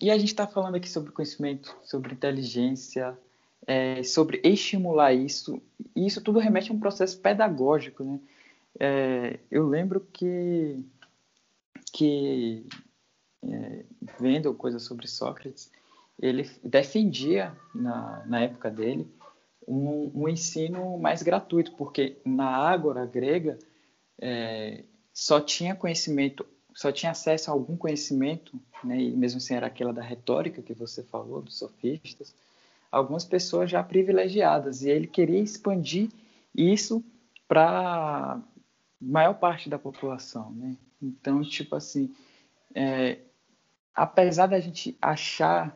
E, 0.00 0.10
a 0.10 0.16
gente 0.16 0.28
está 0.28 0.46
falando 0.46 0.76
aqui 0.76 0.88
sobre 0.88 1.12
conhecimento, 1.12 1.76
sobre 1.82 2.14
inteligência, 2.14 3.18
é, 3.66 4.02
sobre 4.02 4.40
estimular 4.42 5.12
isso, 5.12 5.60
e 5.94 6.06
isso 6.06 6.22
tudo 6.22 6.38
remete 6.38 6.70
a 6.70 6.74
um 6.74 6.80
processo 6.80 7.20
pedagógico. 7.20 8.02
Né? 8.02 8.20
É, 8.80 9.40
eu 9.50 9.68
lembro 9.68 10.00
que, 10.12 10.82
que 11.92 12.66
é, 13.52 13.84
vendo 14.18 14.54
coisas 14.54 14.82
sobre 14.82 15.06
Sócrates, 15.06 15.70
ele 16.20 16.50
defendia, 16.62 17.54
na, 17.74 18.24
na 18.26 18.40
época 18.40 18.70
dele, 18.70 19.06
um, 19.66 20.10
um, 20.14 20.28
ensino 20.28 20.98
mais 20.98 21.22
gratuito, 21.22 21.72
porque 21.72 22.16
na 22.24 22.48
Ágora 22.48 23.04
grega 23.04 23.58
é, 24.18 24.84
só 25.12 25.40
tinha 25.40 25.74
conhecimento, 25.74 26.46
só 26.74 26.92
tinha 26.92 27.12
acesso 27.12 27.50
a 27.50 27.54
algum 27.54 27.76
conhecimento, 27.76 28.58
né, 28.82 29.00
e 29.00 29.10
mesmo 29.10 29.38
assim 29.38 29.54
era 29.54 29.66
aquela 29.66 29.92
da 29.92 30.02
retórica 30.02 30.62
que 30.62 30.72
você 30.72 31.02
falou, 31.02 31.42
dos 31.42 31.58
sofistas, 31.58 32.34
algumas 32.90 33.24
pessoas 33.24 33.70
já 33.70 33.82
privilegiadas, 33.82 34.82
e 34.82 34.90
ele 34.90 35.06
queria 35.06 35.40
expandir 35.40 36.10
isso 36.54 37.04
para 37.48 38.40
maior 39.00 39.34
parte 39.34 39.68
da 39.68 39.78
população, 39.78 40.50
né? 40.52 40.76
Então, 41.00 41.42
tipo 41.42 41.76
assim, 41.76 42.14
é, 42.74 43.18
apesar 43.96 44.46
da 44.46 44.60
gente 44.60 44.96
achar, 45.00 45.74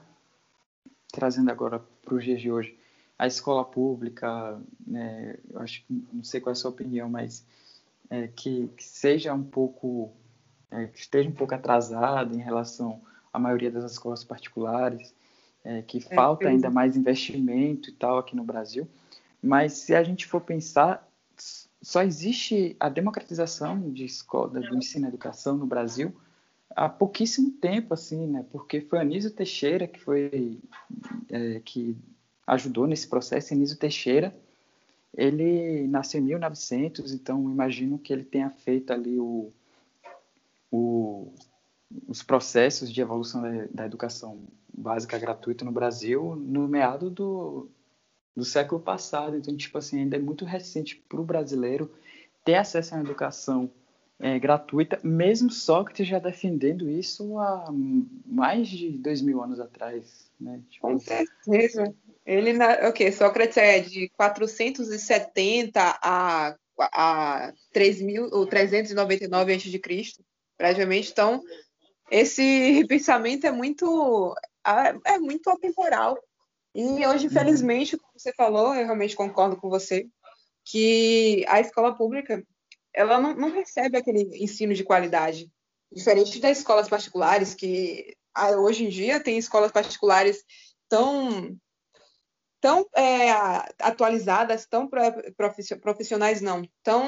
trazendo 1.11 1.51
agora 1.51 1.83
para 2.05 2.15
os 2.15 2.23
dias 2.23 2.41
de 2.41 2.53
hoje, 2.53 2.79
a 3.19 3.27
escola 3.27 3.65
pública, 3.65 4.61
né, 4.87 5.37
eu 5.49 5.61
acho 5.61 5.83
que 5.85 6.05
não 6.13 6.23
sei 6.23 6.41
qual 6.41 6.51
é 6.51 6.53
a 6.53 6.57
sua 6.57 6.71
opinião, 6.71 7.09
mas 7.09 7.45
é, 8.11 8.29
que, 8.29 8.69
que, 8.77 8.85
seja 8.85 9.33
um 9.33 9.43
pouco, 9.43 10.13
é, 10.71 10.87
que 10.87 10.99
esteja 10.99 11.29
um 11.29 11.33
pouco 11.33 11.55
atrasada 11.55 12.35
em 12.35 12.41
relação 12.41 13.01
à 13.33 13.39
maioria 13.39 13.71
das 13.71 13.91
escolas 13.91 14.23
particulares, 14.23 15.15
é, 15.65 15.83
que 15.83 15.99
é, 15.99 16.15
falta 16.15 16.49
ainda 16.49 16.71
mais 16.71 16.97
investimento 16.97 17.89
e 17.89 17.93
tal 17.93 18.19
aqui 18.19 18.37
no 18.37 18.45
Brasil. 18.45 18.87
Mas 19.43 19.75
se 19.75 19.95
a 19.95 20.03
gente 20.03 20.27
for 20.27 20.41
pensar, 20.41 21.07
só 21.83 22.03
existe 22.03 22.77
a 22.79 22.89
democratização 22.89 23.91
de 23.91 24.05
escola, 24.05 24.61
do 24.61 24.77
ensino 24.77 25.07
e 25.07 25.09
educação 25.09 25.57
no 25.57 25.67
Brasil 25.67 26.15
há 26.77 26.89
pouquíssimo 26.89 27.51
tempo, 27.53 27.95
assim, 27.95 28.27
né? 28.27 28.45
Porque 28.51 28.81
foi 28.81 28.99
Anísio 28.99 29.31
Teixeira 29.31 29.87
que 29.87 30.01
foi 30.01 30.59
é, 31.29 31.61
que 31.61 31.97
ajudou 32.47 32.87
nesse 32.87 33.09
processo. 33.09 33.55
Anísio 33.55 33.79
Teixeira, 33.79 34.35
ele 35.17 35.87
nasceu 35.89 36.21
em 36.21 36.25
1900, 36.25 37.13
então 37.13 37.51
imagino 37.51 37.99
que 37.99 38.13
ele 38.13 38.25
tenha 38.25 38.51
feito 38.51 38.93
ali 38.93 39.19
o, 39.19 39.53
o 40.71 41.33
os 42.07 42.23
processos 42.23 42.93
de 42.93 43.01
evolução 43.01 43.43
da, 43.43 43.67
da, 43.73 43.87
educação 43.87 44.39
básica 44.73 45.19
gratuita 45.19 45.65
no 45.65 45.73
Brasil 45.73 46.37
no 46.37 46.69
meado 46.69 47.11
do, 47.11 47.69
do 48.37 48.45
século 48.45 48.81
passado. 48.81 49.37
Então, 49.37 49.57
tipo 49.57 49.77
assim, 49.77 49.99
ainda 49.99 50.17
é 50.17 50.21
muito 50.21 50.45
recente 50.45 50.97
para 51.09 51.21
o 51.21 51.25
brasileiro 51.25 51.91
ter 52.45 52.55
acesso 52.55 52.95
uma 52.95 53.03
educação 53.03 53.71
é, 54.21 54.39
gratuita, 54.39 55.01
mesmo 55.03 55.51
Sócrates 55.51 56.07
já 56.07 56.19
defendendo 56.19 56.89
isso 56.91 57.39
há 57.39 57.67
mais 58.27 58.69
de 58.69 58.91
dois 58.91 59.23
mil 59.23 59.43
anos 59.43 59.59
atrás. 59.59 60.31
Né? 60.39 60.61
Tipo, 60.69 60.89
Com 60.89 60.99
certeza. 60.99 61.95
Ele, 62.27 62.53
na, 62.53 62.89
ok, 62.89 63.11
Sócrates 63.13 63.57
é 63.57 63.81
de 63.81 64.11
470 64.11 65.99
a, 66.03 66.55
a 66.79 67.53
3.399 67.75 69.57
a.C., 69.57 70.23
praticamente. 70.57 71.11
Então, 71.11 71.43
esse 72.11 72.85
pensamento 72.87 73.47
é 73.47 73.51
muito, 73.51 74.35
é 75.07 75.19
muito 75.19 75.49
atemporal. 75.49 76.19
E 76.75 77.07
hoje, 77.07 77.27
uhum. 77.27 77.33
infelizmente, 77.33 77.97
como 77.97 78.13
você 78.15 78.33
falou, 78.35 78.75
eu 78.75 78.85
realmente 78.85 79.17
concordo 79.17 79.57
com 79.57 79.71
você, 79.71 80.07
que 80.65 81.45
a 81.49 81.59
escola 81.59 81.97
pública 81.97 82.45
ela 82.95 83.21
não, 83.21 83.35
não 83.35 83.51
recebe 83.51 83.97
aquele 83.97 84.23
ensino 84.43 84.75
de 84.75 84.85
qualidade. 84.85 85.51
Diferente 85.93 86.41
das 86.41 86.59
escolas 86.59 86.89
particulares, 86.89 87.55
que 87.55 88.17
ah, 88.35 88.53
hoje 88.53 88.85
em 88.85 88.89
dia 88.89 89.23
tem 89.23 89.39
escolas 89.39 89.73
particulares 89.73 90.45
tão 90.89 91.57
tão 92.61 92.87
é, 92.95 93.31
atualizadas, 93.79 94.67
tão 94.67 94.89
profissionais 95.81 96.43
não, 96.43 96.63
tão 96.83 97.03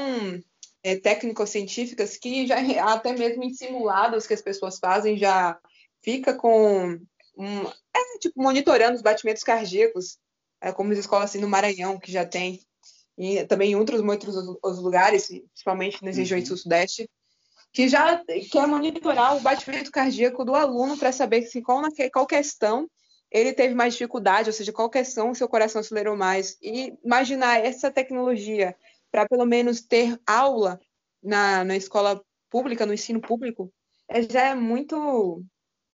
é, 0.83 0.97
técnico-científicas 0.97 2.17
que 2.17 2.47
já 2.47 2.57
até 2.91 3.13
mesmo 3.13 3.45
em 3.45 3.53
simulados 3.53 4.27
que 4.27 4.35
as 4.35 4.41
pessoas 4.41 4.79
fazem 4.79 5.19
já 5.19 5.61
fica 6.03 6.35
com 6.35 6.99
um, 7.37 7.63
é, 7.95 8.19
tipo 8.19 8.43
monitorando 8.43 8.97
os 8.97 9.03
batimentos 9.03 9.45
cardíacos, 9.45 10.19
é, 10.61 10.73
como 10.73 10.93
as 10.93 10.99
escolas 10.99 11.31
assim 11.31 11.39
no 11.39 11.49
Maranhão 11.49 11.99
que 11.99 12.11
já 12.11 12.25
tem 12.25 12.61
e 13.17 13.45
também 13.45 13.73
em 13.73 13.77
outros 13.77 14.01
muitos 14.01 14.35
os 14.63 14.79
lugares, 14.79 15.27
principalmente 15.27 16.05
nas 16.05 16.17
regiões 16.17 16.43
uhum. 16.43 16.49
sul-sudeste, 16.49 17.09
que 17.73 17.89
já 17.89 18.23
quer 18.51 18.67
monitorar 18.67 19.37
o 19.37 19.41
batimento 19.41 19.91
cardíaco 19.91 20.45
do 20.45 20.55
aluno 20.55 20.97
para 20.97 21.13
saber 21.13 21.43
se 21.43 21.63
qual, 21.63 21.83
qual 22.13 22.27
questão 22.27 22.89
ele 23.31 23.53
teve 23.53 23.75
mais 23.75 23.95
dificuldade, 23.95 24.51
ou 24.51 24.53
seja, 24.53 24.73
qual 24.73 24.91
questão 24.91 25.31
o 25.31 25.35
seu 25.35 25.49
coração 25.49 25.81
acelerou 25.81 26.15
mais. 26.15 26.59
E 26.61 26.95
imaginar 27.03 27.65
essa 27.65 27.91
tecnologia 27.91 28.77
para 29.11 29.27
pelo 29.27 29.47
menos 29.47 29.81
ter 29.81 30.21
aula 30.27 30.79
na, 31.23 31.65
na 31.65 31.75
escola 31.75 32.23
pública, 32.51 32.85
no 32.85 32.93
ensino 32.93 33.21
público, 33.21 33.73
é, 34.09 34.23
já 34.23 34.49
é 34.49 34.55
muito. 34.55 35.43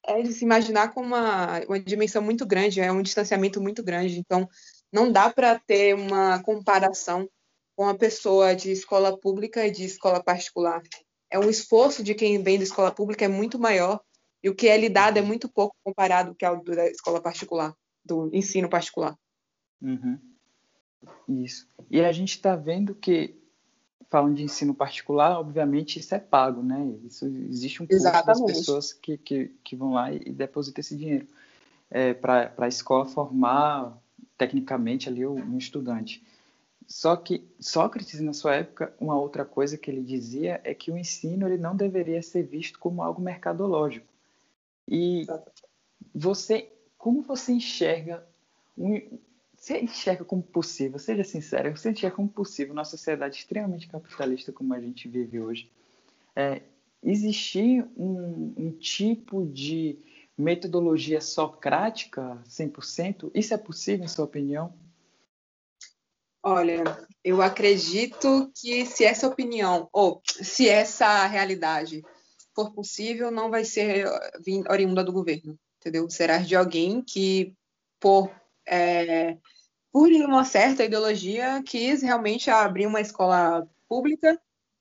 É 0.06 0.22
de 0.22 0.34
se 0.34 0.44
imaginar 0.44 0.94
com 0.94 1.02
uma, 1.02 1.62
uma 1.62 1.80
dimensão 1.80 2.22
muito 2.22 2.46
grande, 2.46 2.82
é 2.82 2.92
um 2.92 3.02
distanciamento 3.02 3.62
muito 3.62 3.82
grande. 3.82 4.20
Então, 4.20 4.48
não 4.94 5.12
dá 5.12 5.30
para 5.30 5.60
ter 5.60 5.96
uma 5.96 6.42
comparação 6.44 7.28
com 7.76 7.88
a 7.90 7.96
pessoa 7.96 8.56
de 8.56 8.72
escola 8.72 9.18
pública 9.18 9.66
e 9.66 9.72
de 9.72 9.84
escola 9.84 10.24
particular. 10.24 10.84
É 11.32 11.40
um 11.40 11.50
esforço 11.50 12.04
de 12.04 12.14
quem 12.14 12.42
vem 12.44 12.60
da 12.60 12.64
escola 12.64 12.92
pública 12.92 13.26
é 13.26 13.28
muito 13.28 13.58
maior 13.58 14.00
e 14.44 14.50
o 14.50 14.56
que 14.56 14.68
é 14.68 14.78
lhe 14.78 14.90
dado 14.90 15.18
é 15.18 15.22
muito 15.22 15.50
pouco 15.50 15.76
comparado 15.84 16.36
com 16.40 16.46
o 16.46 16.76
da 16.76 16.88
escola 16.88 17.20
particular, 17.20 17.76
do 18.06 18.30
ensino 18.32 18.70
particular. 18.70 19.18
Uhum. 19.82 20.20
Isso. 21.28 21.68
E 21.90 22.00
a 22.00 22.12
gente 22.12 22.36
está 22.36 22.56
vendo 22.56 22.94
que, 22.94 23.36
falando 24.10 24.36
de 24.36 24.44
ensino 24.44 24.76
particular, 24.76 25.40
obviamente 25.40 25.98
isso 25.98 26.14
é 26.14 26.20
pago, 26.20 26.62
né? 26.62 26.94
Isso, 27.04 27.26
existe 27.26 27.82
um 27.82 27.88
custo 27.88 28.04
das 28.04 28.42
pessoas 28.42 28.94
que, 28.94 29.18
que, 29.18 29.52
que 29.64 29.76
vão 29.76 29.94
lá 29.94 30.14
e 30.14 30.32
depositam 30.32 30.82
esse 30.82 30.96
dinheiro 30.96 31.28
é, 31.90 32.14
para 32.14 32.54
a 32.58 32.68
escola 32.68 33.06
formar 33.06 34.03
tecnicamente 34.38 35.10
ali 35.10 35.26
um 35.26 35.58
estudante. 35.58 36.24
Só 36.88 37.16
que 37.16 37.48
Sócrates, 37.60 38.20
na 38.20 38.34
sua 38.34 38.56
época, 38.56 38.94
uma 39.00 39.18
outra 39.18 39.46
coisa 39.46 39.78
que 39.78 39.90
ele 39.90 40.04
dizia 40.04 40.60
é 40.64 40.74
que 40.74 40.92
o 40.92 40.98
ensino 40.98 41.48
ele 41.48 41.58
não 41.58 41.76
deveria 41.76 42.22
ser 42.22 42.44
visto 42.44 42.78
como 42.80 43.02
algo 43.02 43.22
mercadológico. 43.22 44.06
E 44.88 45.26
você, 46.14 46.70
como 46.98 47.22
você 47.22 47.54
enxerga, 47.54 48.26
um, 48.78 49.00
você 49.56 49.80
enxerga 49.80 50.26
como 50.26 50.44
possível, 50.44 51.00
seja 51.00 51.24
sincero, 51.24 51.76
você 51.76 51.92
enxerga 51.92 52.16
como 52.16 52.28
possível 52.28 52.74
numa 52.74 52.86
sociedade 52.86 53.38
extremamente 53.38 53.88
capitalista 53.88 54.52
como 54.52 54.74
a 54.74 54.80
gente 54.80 55.08
vive 55.08 55.40
hoje, 55.40 55.72
é, 56.36 56.62
existir 57.02 57.86
um, 57.96 58.54
um 58.58 58.72
tipo 58.72 59.46
de 59.46 59.98
metodologia 60.38 61.22
socrática 61.22 62.42
100%? 62.48 63.32
Isso 63.34 63.54
é 63.54 63.58
possível, 63.58 64.06
em 64.06 64.08
sua 64.08 64.26
opinião? 64.26 64.74
Olha, 66.46 66.84
eu 67.24 67.42
acredito 67.42 68.52
que 68.60 68.86
se 68.86 69.06
essa 69.06 69.28
opinião, 69.28 69.88
ou 69.94 70.22
se 70.26 70.68
essa 70.68 71.26
realidade 71.26 72.04
for 72.54 72.74
possível, 72.74 73.32
não 73.32 73.50
vai 73.50 73.64
ser 73.64 74.06
oriunda 74.70 75.04
do 75.04 75.14
governo, 75.14 75.58
entendeu? 75.80 76.10
Será 76.10 76.40
de 76.40 76.56
alguém 76.56 77.02
que, 77.02 77.56
por, 78.00 78.30
é, 78.68 79.38
por 79.92 80.12
uma 80.12 80.44
certa 80.44 80.84
ideologia, 80.84 81.64
quis 81.64 82.02
realmente 82.02 82.50
abrir 82.50 82.88
uma 82.88 83.00
escola 83.00 83.66
pública 83.88 84.38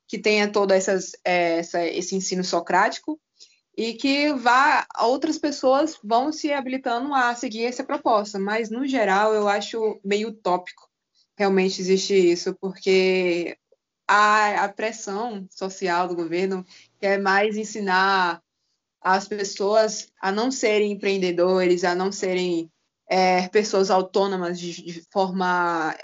que 0.08 0.18
tenha 0.18 0.50
todo 0.50 0.72
essas, 0.72 1.12
é, 1.24 1.58
essa, 1.58 1.86
esse 1.86 2.16
ensino 2.16 2.42
socrático 2.42 3.20
e 3.76 3.94
que 3.94 4.32
vá 4.34 4.86
outras 5.00 5.38
pessoas 5.38 5.98
vão 6.02 6.32
se 6.32 6.52
habilitando 6.52 7.14
a 7.14 7.34
seguir 7.34 7.64
essa 7.64 7.84
proposta, 7.84 8.38
mas 8.38 8.70
no 8.70 8.86
geral 8.86 9.34
eu 9.34 9.48
acho 9.48 10.00
meio 10.04 10.28
utópico 10.28 10.92
realmente 11.36 11.80
existe 11.80 12.14
isso, 12.14 12.54
porque 12.60 13.56
a, 14.06 14.64
a 14.64 14.68
pressão 14.68 15.46
social 15.50 16.08
do 16.08 16.14
governo 16.14 16.64
quer 17.00 17.20
mais 17.20 17.56
ensinar 17.56 18.42
as 19.00 19.26
pessoas 19.26 20.08
a 20.20 20.30
não 20.30 20.50
serem 20.50 20.92
empreendedores, 20.92 21.84
a 21.84 21.94
não 21.94 22.12
serem 22.12 22.70
é, 23.08 23.48
pessoas 23.48 23.90
autônomas 23.90 24.58
de, 24.58 24.82
de, 24.82 25.02
forma 25.10 25.96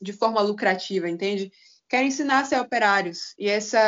de 0.00 0.12
forma 0.12 0.40
lucrativa, 0.42 1.08
entende? 1.08 1.50
Quer 1.88 2.04
ensinar 2.04 2.40
a 2.40 2.44
ser 2.44 2.60
operários 2.60 3.34
e 3.38 3.48
essa 3.48 3.78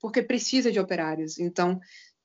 porque 0.00 0.22
precisa 0.22 0.70
de 0.70 0.80
operários. 0.80 1.38
Então 1.38 1.80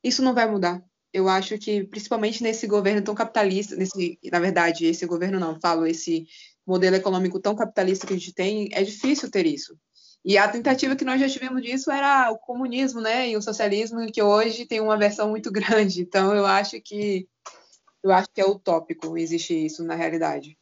isso 0.07 0.23
não 0.23 0.33
vai 0.33 0.49
mudar. 0.49 0.83
Eu 1.13 1.27
acho 1.29 1.57
que, 1.57 1.83
principalmente 1.85 2.43
nesse 2.43 2.67
governo 2.67 3.01
tão 3.01 3.15
capitalista, 3.15 3.75
nesse, 3.75 4.19
na 4.31 4.39
verdade, 4.39 4.85
esse 4.85 5.05
governo 5.05 5.39
não, 5.39 5.59
falo, 5.59 5.85
esse 5.85 6.25
modelo 6.65 6.95
econômico 6.95 7.39
tão 7.39 7.55
capitalista 7.55 8.05
que 8.05 8.13
a 8.13 8.17
gente 8.17 8.33
tem, 8.33 8.69
é 8.71 8.83
difícil 8.83 9.31
ter 9.31 9.45
isso. 9.45 9.77
E 10.23 10.37
a 10.37 10.47
tentativa 10.47 10.95
que 10.95 11.05
nós 11.05 11.21
já 11.21 11.29
tivemos 11.29 11.61
disso 11.61 11.89
era 11.89 12.29
o 12.31 12.37
comunismo, 12.37 12.99
né, 12.99 13.29
e 13.29 13.37
o 13.37 13.41
socialismo, 13.41 14.05
que 14.11 14.21
hoje 14.21 14.65
tem 14.65 14.81
uma 14.81 14.97
versão 14.97 15.29
muito 15.29 15.49
grande. 15.51 16.01
Então, 16.01 16.35
eu 16.35 16.45
acho 16.45 16.81
que 16.81 17.27
eu 18.03 18.11
acho 18.11 18.29
que 18.31 18.39
é 18.39 18.45
utópico 18.45 19.17
existe 19.17 19.53
isso 19.53 19.83
na 19.83 19.95
realidade. 19.95 20.57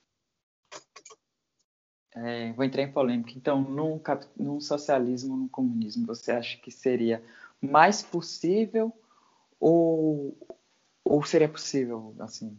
É, 2.15 2.53
vou 2.53 2.63
entrar 2.63 2.81
em 2.81 2.91
polêmica. 2.91 3.33
Então, 3.35 3.61
num, 3.61 4.01
num 4.37 4.59
socialismo, 4.61 5.35
num 5.35 5.49
comunismo, 5.49 6.07
você 6.07 6.31
acha 6.31 6.57
que 6.57 6.71
seria 6.71 7.21
mais 7.61 8.01
possível 8.01 8.93
ou, 9.59 10.37
ou 11.03 11.23
seria 11.23 11.49
possível, 11.49 12.15
assim, 12.19 12.57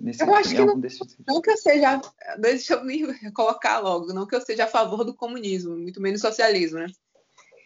nesse 0.00 0.22
Eu 0.22 0.34
acho 0.34 0.50
que 0.50 0.64
não, 0.64 0.80
não 1.26 1.42
que 1.42 1.50
eu 1.50 1.56
seja, 1.56 2.00
deixa 2.38 2.74
eu 2.74 2.84
me 2.84 3.02
colocar 3.32 3.78
logo, 3.78 4.12
não 4.12 4.26
que 4.26 4.34
eu 4.34 4.40
seja 4.40 4.64
a 4.64 4.68
favor 4.68 5.04
do 5.04 5.14
comunismo, 5.14 5.76
muito 5.76 6.00
menos 6.00 6.20
socialismo, 6.20 6.78
né? 6.78 6.86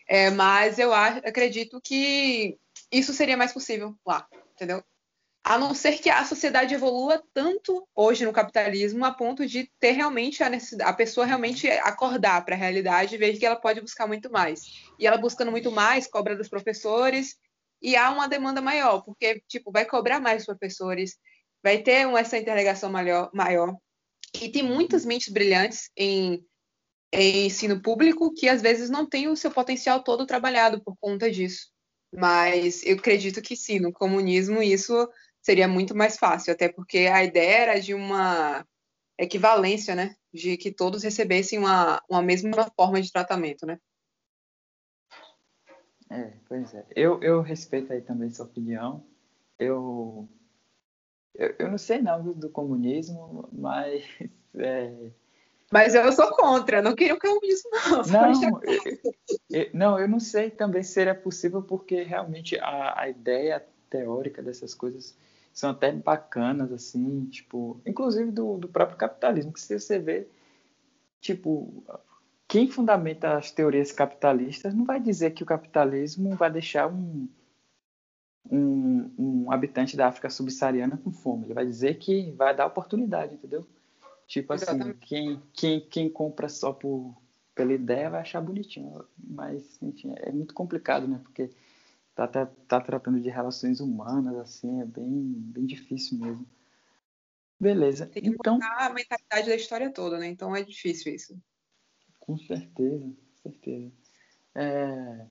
É, 0.09 0.31
mas 0.31 0.79
eu 0.79 0.93
acho, 0.93 1.19
acredito 1.19 1.81
que 1.81 2.59
isso 2.91 3.13
seria 3.13 3.37
mais 3.37 3.53
possível 3.53 3.97
lá, 4.05 4.27
entendeu? 4.55 4.83
A 5.45 5.59
não 5.59 5.75
ser 5.75 5.99
que 5.99 6.09
a 6.09 6.25
sociedade 6.25 6.73
evolua 6.73 7.21
tanto 7.35 7.87
hoje 7.97 8.25
no 8.25 8.33
capitalismo 8.33 9.05
a 9.05 9.11
ponto 9.11 9.45
de 9.45 9.69
ter 9.81 9.91
realmente 9.91 10.41
a 10.43 10.49
necessidade, 10.49 10.89
a 10.89 10.93
pessoa 10.93 11.27
realmente 11.27 11.69
acordar 11.69 12.45
para 12.45 12.55
a 12.55 12.59
realidade 12.59 13.15
e 13.15 13.19
ver 13.19 13.37
que 13.37 13.45
ela 13.45 13.57
pode 13.57 13.81
buscar 13.81 14.07
muito 14.07 14.31
mais. 14.31 14.85
E 15.01 15.07
ela 15.07 15.17
buscando 15.17 15.51
muito 15.51 15.73
mais, 15.73 16.07
cobra 16.07 16.37
dos 16.37 16.49
professores, 16.49 17.37
e 17.83 17.97
há 17.97 18.11
uma 18.11 18.29
demanda 18.29 18.61
maior, 18.61 19.03
porque 19.03 19.43
tipo 19.49 19.73
vai 19.73 19.85
cobrar 19.85 20.21
mais 20.21 20.47
professores, 20.47 21.17
vai 21.63 21.79
ter 21.83 22.09
essa 22.17 22.39
interligação 22.39 22.91
maior, 22.91 23.31
maior. 23.35 23.77
E 24.41 24.49
tem 24.51 24.63
muitas 24.63 25.05
mentes 25.05 25.33
brilhantes 25.33 25.91
em 25.97 26.45
em 27.13 27.47
ensino 27.47 27.81
público 27.83 28.33
que 28.33 28.49
às 28.49 28.63
vezes 28.63 28.89
não 28.89 29.07
tem 29.07 29.29
o 29.29 29.37
seu 29.37 29.51
potencial 29.51 30.03
todo 30.03 30.27
trabalhado 30.27 30.83
por 30.83 30.97
conta 30.99 31.31
disso. 31.31 31.69
Mas 32.11 32.83
eu 32.85 32.97
acredito 32.97 33.43
que 33.43 33.55
sim, 33.57 33.79
no 33.79 33.93
comunismo 33.93 34.63
isso 34.63 35.09
seria 35.43 35.69
muito 35.69 35.95
mais 35.95 36.17
fácil, 36.17 36.53
até 36.53 36.69
porque 36.69 37.01
a 37.01 37.23
ideia 37.23 37.57
era 37.57 37.81
de 37.81 37.95
uma 37.95 38.67
equivalência, 39.19 39.95
né? 39.95 40.15
De 40.33 40.57
que 40.57 40.73
todos 40.73 41.03
recebessem 41.03 41.59
uma, 41.59 42.03
uma 42.09 42.23
mesma 42.23 42.71
forma 42.77 43.01
de 43.01 43.13
tratamento, 43.13 43.67
né? 43.67 43.79
É, 46.13 46.33
pois 46.47 46.75
é. 46.75 46.85
Eu, 46.95 47.23
eu 47.23 47.41
respeito 47.41 47.93
aí 47.93 48.03
também 48.03 48.31
sua 48.31 48.45
opinião. 48.45 49.03
Eu, 49.59 50.29
eu, 51.35 51.55
eu 51.59 51.71
não 51.71 51.79
sei 51.79 52.03
não 52.03 52.23
do, 52.23 52.35
do 52.35 52.51
comunismo, 52.51 53.49
mas 53.53 54.05
é, 54.57 55.11
mas 55.73 55.95
eu 55.95 56.13
sou 56.13 56.31
contra, 56.37 56.83
não 56.83 56.95
queria 56.95 57.15
o 57.15 57.19
comunismo, 57.19 57.71
não. 57.71 58.03
Não 58.03 58.43
eu, 58.43 58.61
eu, 59.51 59.71
não, 59.73 59.99
eu 59.99 60.07
não 60.07 60.21
sei 60.21 60.51
também 60.51 60.83
se 60.83 60.93
seria 60.93 61.15
possível, 61.15 61.63
porque 61.63 62.03
realmente 62.03 62.59
a, 62.59 63.01
a 63.01 63.09
ideia 63.09 63.65
teórica 63.89 64.43
dessas 64.43 64.75
coisas 64.75 65.17
são 65.51 65.71
até 65.71 65.91
bacanas, 65.91 66.71
assim, 66.71 67.25
tipo, 67.25 67.81
inclusive 67.87 68.31
do, 68.31 68.59
do 68.59 68.69
próprio 68.69 68.99
capitalismo, 68.99 69.51
que 69.51 69.61
se 69.63 69.81
você 69.81 69.99
vê, 69.99 70.29
tipo, 71.23 71.83
quem 72.53 72.69
fundamenta 72.69 73.39
as 73.39 73.51
teorias 73.51 73.91
capitalistas 73.93 74.75
não 74.75 74.85
vai 74.85 75.01
dizer 75.01 75.31
que 75.31 75.43
o 75.43 75.47
capitalismo 75.47 76.37
vai 76.37 76.51
deixar 76.51 76.87
um, 76.87 77.27
um, 78.51 79.11
um 79.19 79.51
habitante 79.51 79.97
da 79.97 80.09
África 80.09 80.29
subsaariana 80.29 80.99
com 80.99 81.11
fome. 81.11 81.47
Ele 81.47 81.55
vai 81.55 81.65
dizer 81.65 81.95
que 81.95 82.31
vai 82.33 82.55
dar 82.55 82.67
oportunidade, 82.67 83.37
entendeu? 83.37 83.67
Tipo 84.27 84.53
assim, 84.53 84.93
quem, 85.01 85.43
quem, 85.55 85.81
quem 85.81 86.11
compra 86.11 86.47
só 86.47 86.75
por, 86.75 87.17
pela 87.55 87.73
ideia 87.73 88.11
vai 88.11 88.21
achar 88.21 88.43
bonitinho. 88.43 89.03
Mas, 89.17 89.81
enfim, 89.81 90.13
é 90.19 90.31
muito 90.31 90.53
complicado, 90.53 91.09
né? 91.09 91.21
Porque 91.23 91.49
tá, 92.15 92.29
tá, 92.29 92.45
tá 92.69 92.79
tratando 92.83 93.19
de 93.19 93.31
relações 93.31 93.81
humanas, 93.81 94.37
assim, 94.37 94.79
é 94.83 94.85
bem, 94.85 95.09
bem 95.39 95.65
difícil 95.65 96.19
mesmo. 96.19 96.47
Beleza. 97.59 98.05
Tem 98.09 98.23
que 98.23 98.29
então, 98.29 98.59
a 98.61 98.91
mentalidade 98.91 99.49
da 99.49 99.57
história 99.57 99.91
toda, 99.91 100.19
né? 100.19 100.27
Então 100.27 100.55
é 100.55 100.63
difícil 100.63 101.15
isso. 101.15 101.35
Com 102.23 102.39
certeza, 102.39 103.05
com 103.05 103.51
certeza. 103.51 103.93
É... 104.55 105.27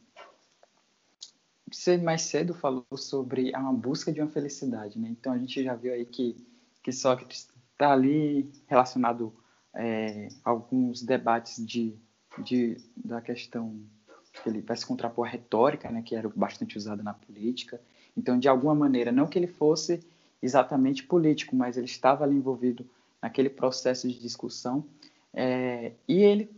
Você 1.71 1.97
mais 1.97 2.23
cedo 2.23 2.53
falou 2.53 2.85
sobre 2.97 3.55
a 3.55 3.61
busca 3.71 4.11
de 4.11 4.19
uma 4.19 4.29
felicidade, 4.29 4.99
né? 4.99 5.07
Então 5.09 5.31
a 5.31 5.37
gente 5.37 5.63
já 5.63 5.73
viu 5.73 5.93
aí 5.93 6.05
que, 6.05 6.35
que 6.83 6.91
Sócrates 6.91 7.47
está 7.71 7.93
ali 7.93 8.51
relacionado 8.67 9.33
é, 9.73 10.27
a 10.43 10.49
alguns 10.49 11.01
debates 11.01 11.65
de, 11.65 11.95
de, 12.43 12.77
da 12.95 13.21
questão 13.21 13.79
que 14.43 14.49
ele 14.49 14.61
vai 14.61 14.75
se 14.75 14.85
contrapor 14.85 15.27
à 15.27 15.31
retórica, 15.31 15.89
né, 15.89 16.01
que 16.01 16.15
era 16.15 16.27
bastante 16.29 16.77
usada 16.77 17.01
na 17.01 17.13
política. 17.13 17.81
Então, 18.15 18.37
de 18.37 18.47
alguma 18.47 18.75
maneira, 18.75 19.11
não 19.11 19.27
que 19.27 19.39
ele 19.39 19.47
fosse 19.47 20.03
exatamente 20.41 21.03
político, 21.03 21.55
mas 21.55 21.77
ele 21.77 21.85
estava 21.85 22.23
ali 22.23 22.35
envolvido 22.35 22.85
naquele 23.21 23.49
processo 23.49 24.07
de 24.07 24.19
discussão. 24.19 24.85
É, 25.33 25.93
e 26.07 26.21
ele 26.23 26.49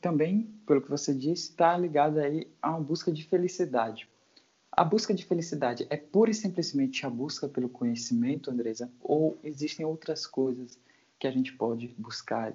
também, 0.00 0.54
pelo 0.66 0.80
que 0.80 0.88
você 0.90 1.14
disse, 1.14 1.50
está 1.50 1.76
ligado 1.76 2.18
aí 2.18 2.50
a 2.62 2.70
uma 2.70 2.80
busca 2.80 3.12
de 3.12 3.24
felicidade. 3.24 4.08
A 4.70 4.82
busca 4.82 5.12
de 5.12 5.24
felicidade 5.24 5.86
é 5.90 5.98
pura 5.98 6.30
e 6.30 6.34
simplesmente 6.34 7.04
a 7.04 7.10
busca 7.10 7.46
pelo 7.46 7.68
conhecimento, 7.68 8.50
Andresa, 8.50 8.90
ou 9.00 9.38
existem 9.44 9.84
outras 9.84 10.26
coisas 10.26 10.78
que 11.18 11.26
a 11.26 11.30
gente 11.30 11.52
pode 11.52 11.88
buscar? 11.98 12.54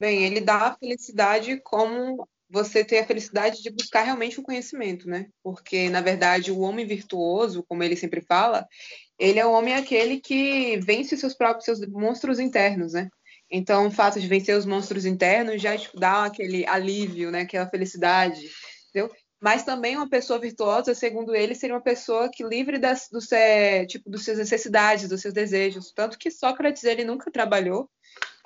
Bem, 0.00 0.24
ele 0.24 0.40
dá 0.40 0.68
a 0.68 0.76
felicidade 0.76 1.60
como 1.60 2.26
você 2.48 2.84
ter 2.84 3.00
a 3.00 3.06
felicidade 3.06 3.62
de 3.62 3.70
buscar 3.70 4.02
realmente 4.02 4.38
o 4.38 4.42
conhecimento, 4.42 5.08
né? 5.08 5.28
Porque, 5.42 5.90
na 5.90 6.00
verdade, 6.00 6.50
o 6.50 6.60
homem 6.60 6.86
virtuoso, 6.86 7.64
como 7.68 7.82
ele 7.82 7.96
sempre 7.96 8.20
fala, 8.20 8.66
ele 9.18 9.38
é 9.38 9.44
o 9.46 9.52
homem 9.52 9.74
aquele 9.74 10.20
que 10.20 10.78
vence 10.78 11.16
seus 11.16 11.34
próprios 11.34 11.64
seus 11.64 11.80
monstros 11.88 12.38
internos, 12.38 12.92
né? 12.92 13.10
Então, 13.56 13.86
o 13.86 13.90
fato 13.90 14.20
de 14.20 14.26
vencer 14.26 14.56
os 14.56 14.66
monstros 14.66 15.04
internos 15.04 15.62
já 15.62 15.74
dá 15.94 16.24
aquele 16.24 16.66
alívio, 16.66 17.30
né? 17.30 17.40
Aquela 17.42 17.68
felicidade, 17.68 18.40
entendeu? 18.90 19.10
mas 19.40 19.64
também 19.64 19.96
uma 19.96 20.08
pessoa 20.08 20.38
virtuosa, 20.38 20.94
segundo 20.94 21.34
ele, 21.34 21.54
seria 21.54 21.74
uma 21.74 21.82
pessoa 21.82 22.30
que 22.30 22.42
livre 22.42 22.78
das, 22.78 23.08
do, 23.10 23.18
tipo, 23.86 24.10
dos 24.10 24.24
suas 24.24 24.38
necessidades, 24.38 25.08
dos 25.08 25.20
seus 25.20 25.34
desejos. 25.34 25.92
Tanto 25.92 26.18
que 26.18 26.30
Sócrates 26.30 26.84
ele 26.84 27.04
nunca 27.04 27.30
trabalhou, 27.30 27.88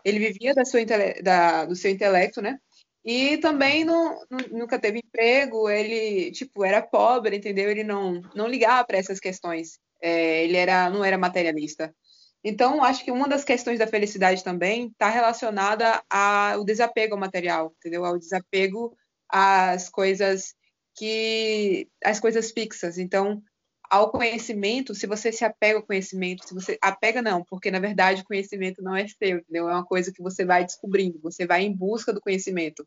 ele 0.04 0.18
vivia 0.18 0.54
da 0.54 0.64
sua, 0.64 0.80
da, 1.22 1.64
do 1.64 1.76
seu 1.76 1.90
intelecto, 1.90 2.42
né? 2.42 2.58
E 3.04 3.38
também 3.38 3.84
não, 3.84 4.20
nunca 4.50 4.78
teve 4.78 4.98
emprego, 4.98 5.70
ele 5.70 6.30
tipo 6.32 6.64
era 6.64 6.82
pobre, 6.82 7.36
entendeu? 7.36 7.70
Ele 7.70 7.82
não 7.84 8.20
não 8.34 8.46
ligava 8.46 8.84
para 8.86 8.98
essas 8.98 9.18
questões. 9.18 9.78
É, 10.02 10.44
ele 10.44 10.56
era 10.56 10.90
não 10.90 11.04
era 11.04 11.16
materialista. 11.16 11.94
Então, 12.42 12.82
acho 12.82 13.04
que 13.04 13.12
uma 13.12 13.28
das 13.28 13.44
questões 13.44 13.78
da 13.78 13.86
felicidade 13.86 14.42
também 14.42 14.88
está 14.88 15.10
relacionada 15.10 16.02
ao 16.08 16.64
desapego 16.64 17.14
ao 17.14 17.20
material, 17.20 17.74
entendeu? 17.78 18.04
Ao 18.04 18.18
desapego 18.18 18.96
às 19.28 19.88
coisas 19.88 20.54
que 20.96 21.88
as 22.02 22.18
coisas 22.18 22.50
fixas. 22.50 22.98
Então, 22.98 23.42
ao 23.90 24.10
conhecimento, 24.10 24.94
se 24.94 25.06
você 25.06 25.32
se 25.32 25.44
apega 25.44 25.78
ao 25.78 25.86
conhecimento, 25.86 26.46
se 26.46 26.54
você 26.54 26.78
apega 26.80 27.20
não, 27.20 27.44
porque 27.44 27.70
na 27.70 27.80
verdade 27.80 28.22
o 28.22 28.24
conhecimento 28.24 28.80
não 28.82 28.94
é 28.94 29.06
seu, 29.06 29.38
entendeu? 29.38 29.68
É 29.68 29.74
uma 29.74 29.84
coisa 29.84 30.12
que 30.12 30.22
você 30.22 30.44
vai 30.44 30.64
descobrindo, 30.64 31.20
você 31.20 31.46
vai 31.46 31.62
em 31.62 31.76
busca 31.76 32.12
do 32.12 32.20
conhecimento. 32.20 32.86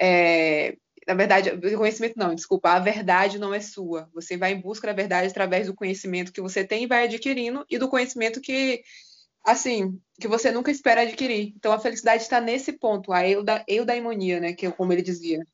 É, 0.00 0.74
na 1.06 1.14
verdade, 1.14 1.50
o 1.50 1.78
conhecimento 1.78 2.18
não, 2.18 2.34
desculpa, 2.34 2.70
a 2.70 2.78
verdade 2.78 3.38
não 3.38 3.52
é 3.52 3.60
sua. 3.60 4.08
Você 4.14 4.36
vai 4.36 4.52
em 4.52 4.60
busca 4.60 4.86
da 4.86 4.92
verdade 4.92 5.28
através 5.28 5.66
do 5.66 5.74
conhecimento 5.74 6.32
que 6.32 6.40
você 6.40 6.64
tem 6.64 6.84
e 6.84 6.86
vai 6.86 7.04
adquirindo 7.04 7.64
e 7.68 7.78
do 7.78 7.88
conhecimento 7.88 8.40
que 8.40 8.82
assim, 9.44 10.00
que 10.20 10.28
você 10.28 10.52
nunca 10.52 10.70
espera 10.70 11.02
adquirir. 11.02 11.52
Então 11.56 11.72
a 11.72 11.78
felicidade 11.78 12.22
está 12.22 12.40
nesse 12.40 12.72
ponto, 12.72 13.12
a 13.12 13.22
eudaimonia, 13.66 14.38
né, 14.38 14.52
que 14.52 14.70
como 14.70 14.92
ele 14.92 15.02
dizia 15.02 15.44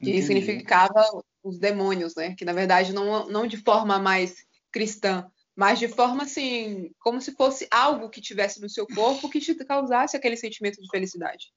que 0.00 0.08
Entendi. 0.08 0.22
significava 0.22 1.04
os 1.42 1.58
demônios, 1.58 2.14
né? 2.14 2.34
Que 2.34 2.44
na 2.44 2.52
verdade 2.52 2.92
não, 2.92 3.28
não 3.28 3.46
de 3.46 3.58
forma 3.58 3.98
mais 3.98 4.46
cristã, 4.72 5.30
mas 5.54 5.78
de 5.78 5.88
forma 5.88 6.22
assim, 6.22 6.90
como 6.98 7.20
se 7.20 7.32
fosse 7.32 7.68
algo 7.70 8.08
que 8.08 8.20
tivesse 8.20 8.60
no 8.60 8.68
seu 8.68 8.86
corpo 8.86 9.28
que 9.28 9.40
te 9.40 9.54
causasse 9.54 10.16
aquele 10.16 10.36
sentimento 10.36 10.80
de 10.80 10.88
felicidade. 10.88 11.52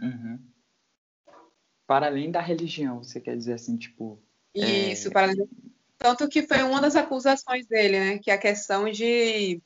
Uhum. 0.00 0.38
Para 1.86 2.06
além 2.06 2.30
da 2.30 2.40
religião, 2.40 3.02
você 3.02 3.20
quer 3.20 3.36
dizer 3.36 3.54
assim, 3.54 3.76
tipo. 3.76 4.22
É 4.54 4.92
Isso, 4.92 5.08
é... 5.08 5.10
para 5.10 5.22
além. 5.22 5.48
Tanto 5.96 6.28
que 6.28 6.42
foi 6.46 6.62
uma 6.62 6.80
das 6.80 6.94
acusações 6.94 7.66
dele, 7.66 7.98
né? 7.98 8.18
Que 8.18 8.30
é 8.30 8.34
a 8.34 8.38
questão 8.38 8.90
de 8.90 9.60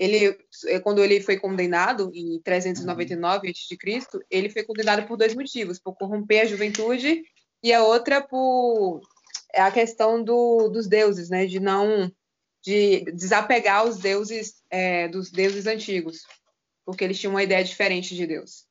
ele, 0.00 0.34
é, 0.66 0.80
quando 0.80 1.04
ele 1.04 1.20
foi 1.20 1.38
condenado 1.38 2.10
em 2.14 2.40
399 2.40 3.46
uhum. 3.46 3.52
a.C., 3.52 4.18
ele 4.30 4.48
foi 4.48 4.64
condenado 4.64 5.06
por 5.06 5.18
dois 5.18 5.34
motivos, 5.34 5.78
por 5.78 5.94
corromper 5.94 6.40
a 6.40 6.46
juventude 6.46 7.22
e 7.62 7.70
a 7.70 7.84
outra 7.84 8.22
por 8.22 9.02
é 9.52 9.60
a 9.60 9.70
questão 9.70 10.22
do, 10.22 10.68
dos 10.68 10.86
deuses, 10.86 11.28
né, 11.28 11.44
de 11.44 11.60
não 11.60 12.10
de 12.62 13.04
desapegar 13.12 13.84
os 13.84 13.98
deuses 13.98 14.62
é, 14.70 15.08
dos 15.08 15.30
deuses 15.30 15.66
antigos, 15.66 16.22
porque 16.84 17.04
eles 17.04 17.18
tinham 17.18 17.34
uma 17.34 17.42
ideia 17.42 17.64
diferente 17.64 18.14
de 18.14 18.26
Deus. 18.26 18.66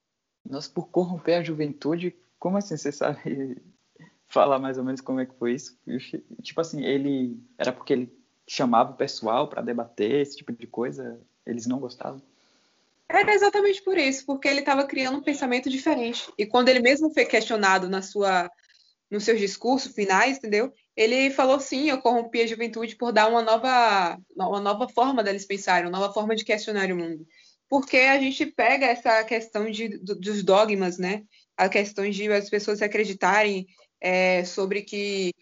Nossa, 0.45 0.69
por 0.69 0.89
corromper 0.89 1.39
a 1.39 1.43
juventude, 1.43 2.15
como 2.39 2.57
assim 2.57 2.77
você 2.77 2.91
sabe 2.91 3.57
falar 4.27 4.59
mais 4.59 4.77
ou 4.77 4.83
menos 4.83 5.01
como 5.01 5.19
é 5.19 5.25
que 5.25 5.35
foi 5.35 5.53
isso? 5.53 5.77
Tipo 6.41 6.61
assim, 6.61 6.83
ele 6.83 7.39
era 7.57 7.71
porque 7.71 7.93
ele 7.93 8.19
chamava 8.47 8.91
o 8.91 8.97
pessoal 8.97 9.47
para 9.47 9.61
debater 9.61 10.21
esse 10.21 10.37
tipo 10.37 10.51
de 10.51 10.65
coisa, 10.65 11.19
eles 11.45 11.67
não 11.67 11.79
gostavam? 11.79 12.21
Era 13.07 13.33
exatamente 13.33 13.81
por 13.81 13.97
isso, 13.97 14.25
porque 14.25 14.47
ele 14.47 14.59
estava 14.59 14.85
criando 14.85 15.17
um 15.17 15.23
pensamento 15.23 15.67
diferente. 15.69 16.31
E 16.37 16.45
quando 16.45 16.69
ele 16.69 16.79
mesmo 16.79 17.11
foi 17.11 17.25
questionado 17.25 17.89
na 17.89 18.03
sua, 18.03 18.49
nos 19.09 19.23
seus 19.23 19.39
discursos 19.39 19.93
finais, 19.93 20.37
entendeu? 20.37 20.71
Ele 20.95 21.31
falou 21.31 21.59
sim, 21.59 21.89
eu 21.89 21.99
corrompi 21.99 22.41
a 22.41 22.47
juventude 22.47 22.95
por 22.95 23.11
dar 23.11 23.27
uma 23.27 23.41
nova, 23.41 24.19
uma 24.35 24.59
nova 24.59 24.87
forma 24.87 25.23
deles 25.23 25.45
pensarem, 25.45 25.89
uma 25.89 25.97
nova 25.97 26.13
forma 26.13 26.35
de 26.35 26.45
questionar 26.45 26.91
o 26.91 26.95
mundo. 26.95 27.25
Porque 27.69 27.97
a 27.97 28.19
gente 28.19 28.45
pega 28.47 28.87
essa 28.87 29.23
questão 29.23 29.69
de, 29.69 29.99
dos 29.99 30.43
dogmas, 30.43 30.97
né? 30.97 31.23
A 31.55 31.69
questão 31.69 32.09
de 32.09 32.31
as 32.31 32.49
pessoas 32.49 32.81
acreditarem 32.81 33.67
é, 34.01 34.43
sobre 34.43 34.81
que 34.81 35.33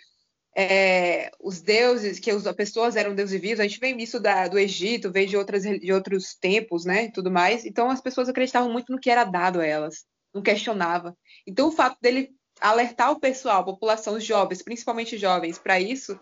é, 0.57 1.29
os 1.39 1.61
deuses, 1.61 2.19
que 2.19 2.31
as 2.31 2.43
pessoas 2.53 2.95
eram 2.95 3.13
deuses 3.13 3.39
vivos, 3.39 3.59
a 3.59 3.63
gente 3.63 3.79
vem 3.79 3.95
isso 4.01 4.19
da, 4.19 4.47
do 4.47 4.57
Egito, 4.57 5.11
vem 5.11 5.27
de, 5.27 5.37
outras, 5.37 5.61
de 5.61 5.93
outros 5.93 6.33
tempos, 6.33 6.83
né, 6.83 7.11
tudo 7.11 7.29
mais, 7.29 7.63
então 7.63 7.91
as 7.91 8.01
pessoas 8.01 8.27
acreditavam 8.27 8.71
muito 8.71 8.91
no 8.91 8.99
que 8.99 9.11
era 9.11 9.23
dado 9.23 9.61
a 9.61 9.65
elas, 9.65 10.05
não 10.33 10.41
questionava. 10.41 11.15
Então 11.45 11.67
o 11.67 11.71
fato 11.71 11.99
dele 12.01 12.31
alertar 12.59 13.11
o 13.11 13.19
pessoal, 13.19 13.61
a 13.61 13.65
população, 13.65 14.15
os 14.15 14.25
jovens, 14.25 14.63
principalmente 14.63 15.15
jovens, 15.15 15.59
para 15.59 15.79
isso, 15.79 16.19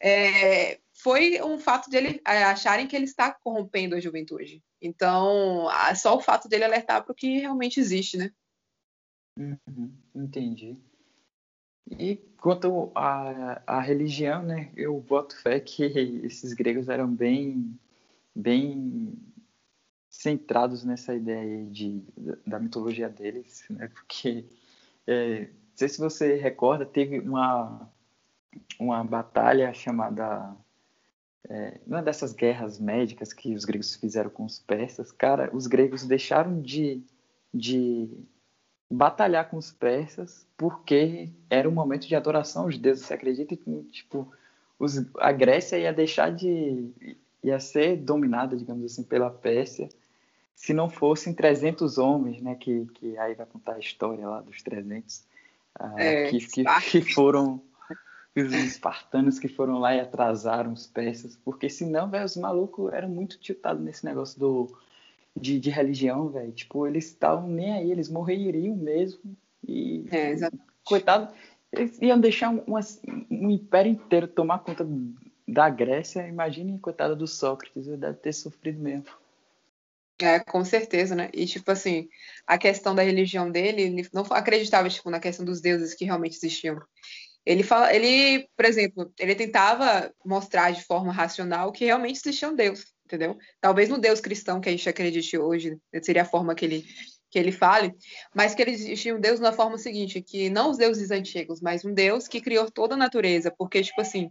é, 0.00 0.78
foi 1.04 1.38
um 1.42 1.58
fato 1.58 1.90
de 1.90 1.98
ele 1.98 2.22
é, 2.26 2.44
acharem 2.44 2.86
que 2.86 2.96
ele 2.96 3.04
está 3.04 3.30
corrompendo 3.30 3.94
a 3.94 4.00
juventude. 4.00 4.64
Então, 4.80 5.68
só 5.94 6.16
o 6.16 6.20
fato 6.20 6.48
dele 6.48 6.64
alertar 6.64 7.04
para 7.04 7.12
o 7.12 7.14
que 7.14 7.40
realmente 7.40 7.78
existe, 7.78 8.16
né? 8.16 8.32
Uhum, 9.38 9.92
entendi. 10.14 10.78
E 11.90 12.16
quanto 12.38 12.90
à, 12.94 13.62
à 13.66 13.80
religião, 13.82 14.42
né, 14.42 14.72
eu 14.74 14.98
boto 14.98 15.36
fé 15.42 15.60
que 15.60 15.84
esses 16.24 16.54
gregos 16.54 16.88
eram 16.88 17.14
bem, 17.14 17.78
bem 18.34 19.12
centrados 20.08 20.84
nessa 20.84 21.14
ideia 21.14 21.66
de, 21.66 22.02
da 22.46 22.58
mitologia 22.58 23.10
deles, 23.10 23.62
né, 23.68 23.88
porque, 23.88 24.46
é, 25.06 25.40
não 25.40 25.76
sei 25.76 25.88
se 25.90 25.98
você 25.98 26.36
recorda, 26.36 26.86
teve 26.86 27.18
uma, 27.18 27.92
uma 28.80 29.04
batalha 29.04 29.74
chamada, 29.74 30.56
é, 31.48 31.78
uma 31.86 32.02
dessas 32.02 32.32
guerras 32.32 32.78
médicas 32.78 33.32
que 33.32 33.54
os 33.54 33.64
gregos 33.64 33.94
fizeram 33.96 34.30
com 34.30 34.44
os 34.44 34.58
persas, 34.58 35.12
cara, 35.12 35.50
os 35.52 35.66
gregos 35.66 36.04
deixaram 36.04 36.60
de, 36.60 37.02
de 37.52 38.08
batalhar 38.90 39.50
com 39.50 39.56
os 39.56 39.70
persas 39.70 40.46
porque 40.56 41.28
era 41.50 41.68
um 41.68 41.72
momento 41.72 42.06
de 42.06 42.16
adoração 42.16 42.64
aos 42.64 42.78
deuses. 42.78 43.04
Você 43.04 43.14
acredita 43.14 43.56
que 43.56 43.82
tipo 43.92 44.32
os, 44.78 45.04
a 45.18 45.32
Grécia 45.32 45.78
ia 45.78 45.92
deixar 45.92 46.30
de 46.30 46.90
ia 47.42 47.60
ser 47.60 47.98
dominada, 47.98 48.56
digamos 48.56 48.84
assim, 48.84 49.02
pela 49.02 49.30
Pérsia 49.30 49.88
se 50.54 50.72
não 50.72 50.88
fossem 50.88 51.34
300 51.34 51.98
homens, 51.98 52.40
né? 52.40 52.54
Que, 52.54 52.86
que 52.94 53.18
aí 53.18 53.34
vai 53.34 53.44
contar 53.44 53.74
a 53.74 53.78
história 53.78 54.26
lá 54.26 54.40
dos 54.40 54.62
300 54.62 55.22
ah, 55.74 55.94
é, 55.98 56.30
que, 56.30 56.38
que, 56.38 56.64
que 56.90 57.12
foram 57.12 57.60
os 58.42 58.52
espartanos 58.52 59.38
que 59.38 59.48
foram 59.48 59.78
lá 59.78 59.94
e 59.94 60.00
atrasaram 60.00 60.72
os 60.72 60.86
persas, 60.86 61.38
porque 61.44 61.68
senão, 61.68 62.10
velho, 62.10 62.24
os 62.24 62.36
malucos 62.36 62.92
eram 62.92 63.08
muito 63.08 63.38
tiltados 63.38 63.82
nesse 63.82 64.04
negócio 64.04 64.38
do 64.38 64.76
de, 65.36 65.58
de 65.58 65.70
religião, 65.70 66.28
velho. 66.28 66.52
Tipo, 66.52 66.86
eles 66.86 67.06
estavam 67.06 67.48
nem 67.48 67.72
aí, 67.72 67.90
eles 67.90 68.08
morreriam 68.08 68.76
mesmo. 68.76 69.36
E, 69.66 70.04
é, 70.10 70.30
exatamente. 70.30 70.66
coitado, 70.84 71.34
eles 71.72 72.00
iam 72.00 72.20
deixar 72.20 72.50
um, 72.50 72.62
um 73.30 73.50
império 73.50 73.90
inteiro 73.90 74.28
tomar 74.28 74.60
conta 74.60 74.86
da 75.46 75.68
Grécia. 75.68 76.26
Imagine, 76.26 76.78
coitada 76.78 77.16
do 77.16 77.26
Sócrates, 77.26 77.86
ele 77.86 77.96
deve 77.96 78.18
ter 78.18 78.32
sofrido 78.32 78.80
mesmo. 78.80 79.06
É, 80.20 80.38
com 80.38 80.64
certeza, 80.64 81.14
né? 81.16 81.28
E, 81.34 81.44
tipo 81.44 81.68
assim, 81.70 82.08
a 82.46 82.56
questão 82.56 82.94
da 82.94 83.02
religião 83.02 83.50
dele, 83.50 83.82
ele 83.82 84.08
não 84.12 84.22
acreditava, 84.30 84.88
tipo, 84.88 85.10
na 85.10 85.18
questão 85.18 85.44
dos 85.44 85.60
deuses 85.60 85.92
que 85.92 86.04
realmente 86.04 86.36
existiam. 86.36 86.80
Ele 87.46 87.62
fala, 87.62 87.94
ele, 87.94 88.48
por 88.56 88.64
exemplo, 88.64 89.12
ele 89.18 89.34
tentava 89.34 90.12
mostrar 90.24 90.70
de 90.70 90.82
forma 90.84 91.12
racional 91.12 91.72
que 91.72 91.84
realmente 91.84 92.16
existia 92.16 92.48
um 92.48 92.54
Deus 92.54 92.94
entendeu? 93.04 93.36
Talvez 93.60 93.88
no 93.88 93.98
Deus 93.98 94.20
cristão 94.20 94.60
que 94.60 94.68
a 94.68 94.72
gente 94.72 94.88
acredite 94.88 95.36
hoje, 95.38 95.76
seria 96.02 96.22
a 96.22 96.26
forma 96.26 96.54
que 96.54 96.64
ele, 96.64 96.84
que 97.30 97.38
ele 97.38 97.52
fale, 97.52 97.92
mas 98.34 98.54
que 98.54 98.62
existia 98.62 99.14
um 99.14 99.20
Deus 99.20 99.40
na 99.40 99.52
forma 99.52 99.78
seguinte, 99.78 100.22
que 100.22 100.48
não 100.50 100.70
os 100.70 100.78
deuses 100.78 101.10
antigos, 101.10 101.60
mas 101.60 101.84
um 101.84 101.92
Deus 101.92 102.26
que 102.26 102.40
criou 102.40 102.70
toda 102.70 102.94
a 102.94 102.98
natureza, 102.98 103.52
porque, 103.56 103.82
tipo 103.82 104.00
assim, 104.00 104.30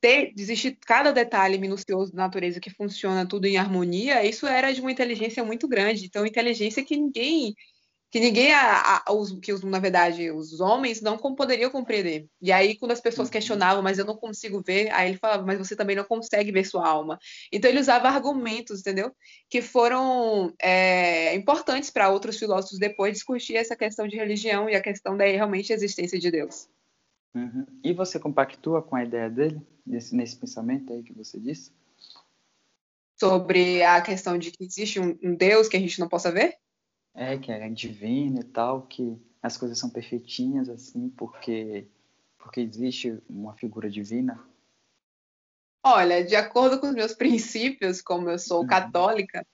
ter, 0.00 0.32
existe 0.36 0.76
cada 0.86 1.12
detalhe 1.12 1.58
minucioso 1.58 2.12
da 2.12 2.22
natureza 2.22 2.60
que 2.60 2.70
funciona 2.70 3.26
tudo 3.26 3.46
em 3.46 3.58
harmonia, 3.58 4.24
isso 4.24 4.46
era 4.46 4.72
de 4.72 4.80
uma 4.80 4.92
inteligência 4.92 5.44
muito 5.44 5.68
grande, 5.68 6.06
então 6.06 6.26
inteligência 6.26 6.84
que 6.84 6.96
ninguém 6.96 7.54
que 8.10 8.18
ninguém, 8.18 8.52
a, 8.52 9.02
a, 9.06 9.12
os, 9.12 9.30
que 9.38 9.52
os, 9.52 9.62
na 9.62 9.78
verdade, 9.78 10.32
os 10.32 10.60
homens 10.60 11.00
não 11.00 11.16
poderiam 11.16 11.70
compreender. 11.70 12.26
E 12.42 12.50
aí, 12.50 12.76
quando 12.76 12.90
as 12.90 13.00
pessoas 13.00 13.28
uhum. 13.28 13.32
questionavam, 13.32 13.82
mas 13.82 13.98
eu 13.98 14.04
não 14.04 14.16
consigo 14.16 14.60
ver, 14.60 14.90
aí 14.90 15.10
ele 15.10 15.18
falava, 15.18 15.44
mas 15.46 15.58
você 15.58 15.76
também 15.76 15.94
não 15.94 16.02
consegue 16.02 16.50
ver 16.50 16.64
sua 16.64 16.88
alma. 16.88 17.20
Então, 17.52 17.70
ele 17.70 17.78
usava 17.78 18.08
argumentos, 18.08 18.80
entendeu? 18.80 19.14
Que 19.48 19.62
foram 19.62 20.52
é, 20.60 21.36
importantes 21.36 21.88
para 21.88 22.10
outros 22.10 22.36
filósofos 22.36 22.80
depois 22.80 23.12
discutir 23.12 23.54
essa 23.54 23.76
questão 23.76 24.08
de 24.08 24.16
religião 24.16 24.68
e 24.68 24.74
a 24.74 24.82
questão 24.82 25.16
da 25.16 25.24
realmente 25.24 25.72
existência 25.72 26.18
de 26.18 26.32
Deus. 26.32 26.68
Uhum. 27.32 27.64
E 27.84 27.92
você 27.92 28.18
compactua 28.18 28.82
com 28.82 28.96
a 28.96 29.04
ideia 29.04 29.30
dele, 29.30 29.60
nesse, 29.86 30.16
nesse 30.16 30.36
pensamento 30.36 30.92
aí 30.92 31.04
que 31.04 31.12
você 31.12 31.38
disse? 31.38 31.70
Sobre 33.16 33.84
a 33.84 34.00
questão 34.00 34.36
de 34.36 34.50
que 34.50 34.64
existe 34.64 34.98
um, 34.98 35.16
um 35.22 35.36
Deus 35.36 35.68
que 35.68 35.76
a 35.76 35.80
gente 35.80 36.00
não 36.00 36.08
possa 36.08 36.32
ver? 36.32 36.56
É, 37.14 37.36
que 37.38 37.50
é 37.50 37.68
divino 37.68 38.40
e 38.40 38.44
tal, 38.44 38.82
que 38.82 39.18
as 39.42 39.56
coisas 39.56 39.78
são 39.78 39.90
perfeitinhas, 39.90 40.68
assim, 40.68 41.08
porque, 41.10 41.86
porque 42.38 42.60
existe 42.60 43.20
uma 43.28 43.54
figura 43.54 43.90
divina? 43.90 44.42
Olha, 45.82 46.24
de 46.24 46.36
acordo 46.36 46.78
com 46.78 46.88
os 46.88 46.94
meus 46.94 47.14
princípios, 47.14 48.02
como 48.02 48.28
eu 48.28 48.38
sou 48.38 48.60
uhum. 48.60 48.66
católica, 48.66 49.46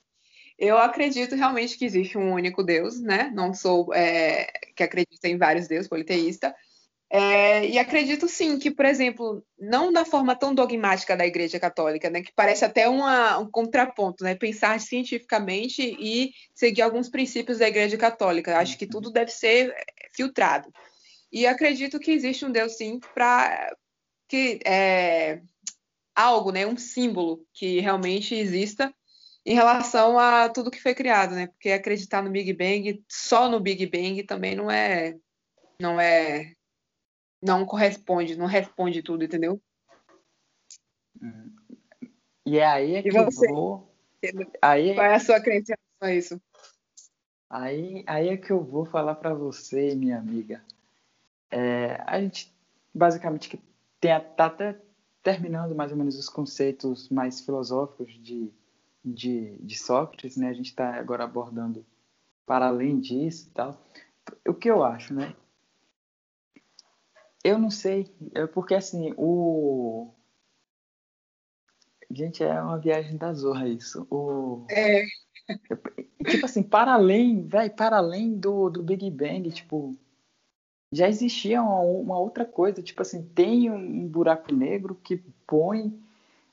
eu 0.58 0.78
acredito 0.78 1.34
realmente 1.34 1.76
que 1.76 1.84
existe 1.84 2.16
um 2.16 2.32
único 2.32 2.62
Deus, 2.62 3.00
né? 3.00 3.30
Não 3.34 3.52
sou 3.52 3.92
é, 3.94 4.46
que 4.74 4.82
acredita 4.82 5.28
em 5.28 5.36
vários 5.36 5.68
deuses, 5.68 5.88
politeísta, 5.88 6.54
é, 7.08 7.64
e 7.66 7.78
acredito 7.78 8.28
sim 8.28 8.58
que, 8.58 8.70
por 8.70 8.84
exemplo, 8.84 9.44
não 9.58 9.92
da 9.92 10.04
forma 10.04 10.34
tão 10.34 10.54
dogmática 10.54 11.16
da 11.16 11.26
Igreja 11.26 11.60
Católica, 11.60 12.10
né, 12.10 12.20
que 12.20 12.32
parece 12.34 12.64
até 12.64 12.88
uma, 12.88 13.38
um 13.38 13.48
contraponto, 13.48 14.24
né, 14.24 14.34
pensar 14.34 14.80
cientificamente 14.80 15.82
e 15.82 16.32
seguir 16.54 16.82
alguns 16.82 17.08
princípios 17.08 17.58
da 17.58 17.68
Igreja 17.68 17.96
Católica. 17.96 18.58
Acho 18.58 18.76
que 18.76 18.86
tudo 18.86 19.10
deve 19.12 19.30
ser 19.30 19.72
filtrado. 20.12 20.68
E 21.30 21.46
acredito 21.46 22.00
que 22.00 22.10
existe 22.10 22.44
um 22.44 22.50
Deus 22.50 22.76
sim 22.76 22.98
para 23.14 23.74
que 24.28 24.58
é, 24.64 25.40
algo, 26.14 26.50
né, 26.50 26.66
um 26.66 26.76
símbolo 26.76 27.46
que 27.54 27.78
realmente 27.80 28.34
exista 28.34 28.92
em 29.44 29.54
relação 29.54 30.18
a 30.18 30.48
tudo 30.48 30.72
que 30.72 30.82
foi 30.82 30.92
criado, 30.92 31.36
né? 31.36 31.46
Porque 31.46 31.70
acreditar 31.70 32.20
no 32.20 32.30
Big 32.30 32.52
Bang, 32.52 33.04
só 33.08 33.48
no 33.48 33.60
Big 33.60 33.86
Bang 33.86 34.24
também 34.24 34.56
não 34.56 34.68
é 34.68 35.14
não 35.80 36.00
é 36.00 36.55
não 37.42 37.64
corresponde, 37.64 38.36
não 38.36 38.46
responde 38.46 39.02
tudo, 39.02 39.24
entendeu? 39.24 39.60
E 42.44 42.58
é 42.58 42.66
aí 42.66 42.94
é 42.94 43.02
que 43.02 43.08
eu 43.08 43.30
vou. 43.30 43.92
Aí, 44.62 44.94
Qual 44.94 45.06
é 45.06 45.14
a 45.14 45.20
sua 45.20 45.40
crença 45.40 45.74
a 46.00 46.12
isso? 46.12 46.40
Aí, 47.48 48.04
aí 48.06 48.28
é 48.28 48.36
que 48.36 48.50
eu 48.50 48.62
vou 48.62 48.84
falar 48.84 49.14
para 49.16 49.34
você, 49.34 49.94
minha 49.94 50.18
amiga. 50.18 50.64
É, 51.50 52.02
a 52.06 52.20
gente 52.20 52.54
basicamente 52.92 53.48
que 53.48 53.60
tem, 54.00 54.10
tá 54.36 54.46
até 54.46 54.80
terminando 55.22 55.74
mais 55.74 55.92
ou 55.92 55.98
menos 55.98 56.16
os 56.18 56.28
conceitos 56.28 57.08
mais 57.08 57.40
filosóficos 57.40 58.12
de, 58.22 58.52
de, 59.04 59.56
de 59.58 59.78
Sócrates, 59.78 60.36
né? 60.36 60.48
A 60.48 60.54
gente 60.54 60.70
está 60.70 60.94
agora 60.94 61.24
abordando 61.24 61.84
para 62.44 62.66
além 62.66 62.98
disso 62.98 63.48
e 63.48 63.50
tal. 63.52 63.80
O 64.46 64.54
que 64.54 64.70
eu 64.70 64.82
acho, 64.84 65.14
né? 65.14 65.34
Eu 67.46 67.60
não 67.60 67.70
sei, 67.70 68.12
é 68.34 68.44
porque 68.44 68.74
assim, 68.74 69.14
o. 69.16 70.10
Gente, 72.10 72.42
é 72.42 72.60
uma 72.60 72.76
viagem 72.76 73.16
da 73.16 73.32
zorra 73.32 73.68
isso. 73.68 74.04
O... 74.10 74.66
É. 74.68 75.04
Tipo 76.28 76.44
assim, 76.44 76.64
para 76.64 76.94
além, 76.94 77.46
vai 77.46 77.70
para 77.70 77.98
além 77.98 78.36
do, 78.36 78.68
do 78.68 78.82
Big 78.82 79.08
Bang, 79.12 79.48
tipo, 79.52 79.96
já 80.90 81.08
existia 81.08 81.62
uma, 81.62 81.78
uma, 81.82 82.18
outra 82.18 82.44
coisa, 82.44 82.82
tipo 82.82 83.00
assim, 83.00 83.22
tem 83.22 83.70
um 83.70 84.08
buraco 84.08 84.52
negro 84.52 84.96
que 84.96 85.18
põe 85.46 85.96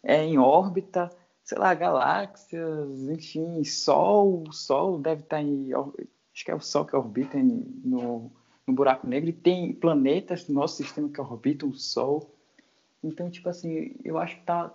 é, 0.03 0.23
em 0.23 0.37
órbita, 0.37 1.09
sei 1.43 1.57
lá, 1.57 1.73
galáxias, 1.73 3.09
enfim, 3.09 3.63
Sol, 3.63 4.43
o 4.47 4.53
Sol 4.53 4.99
deve 4.99 5.23
estar 5.23 5.41
em, 5.41 5.73
acho 5.73 6.45
que 6.45 6.51
é 6.51 6.55
o 6.55 6.61
Sol 6.61 6.85
que 6.85 6.95
orbita 6.95 7.39
no, 7.41 8.31
no 8.67 8.73
buraco 8.73 9.07
negro 9.07 9.29
e 9.29 9.33
tem 9.33 9.73
planetas 9.73 10.47
no 10.47 10.55
nosso 10.55 10.77
sistema 10.77 11.09
que 11.09 11.19
orbitam 11.19 11.69
o 11.69 11.73
Sol. 11.73 12.33
Então, 13.03 13.29
tipo 13.29 13.49
assim, 13.49 13.95
eu 14.03 14.17
acho 14.17 14.37
que 14.37 14.45
tá, 14.45 14.73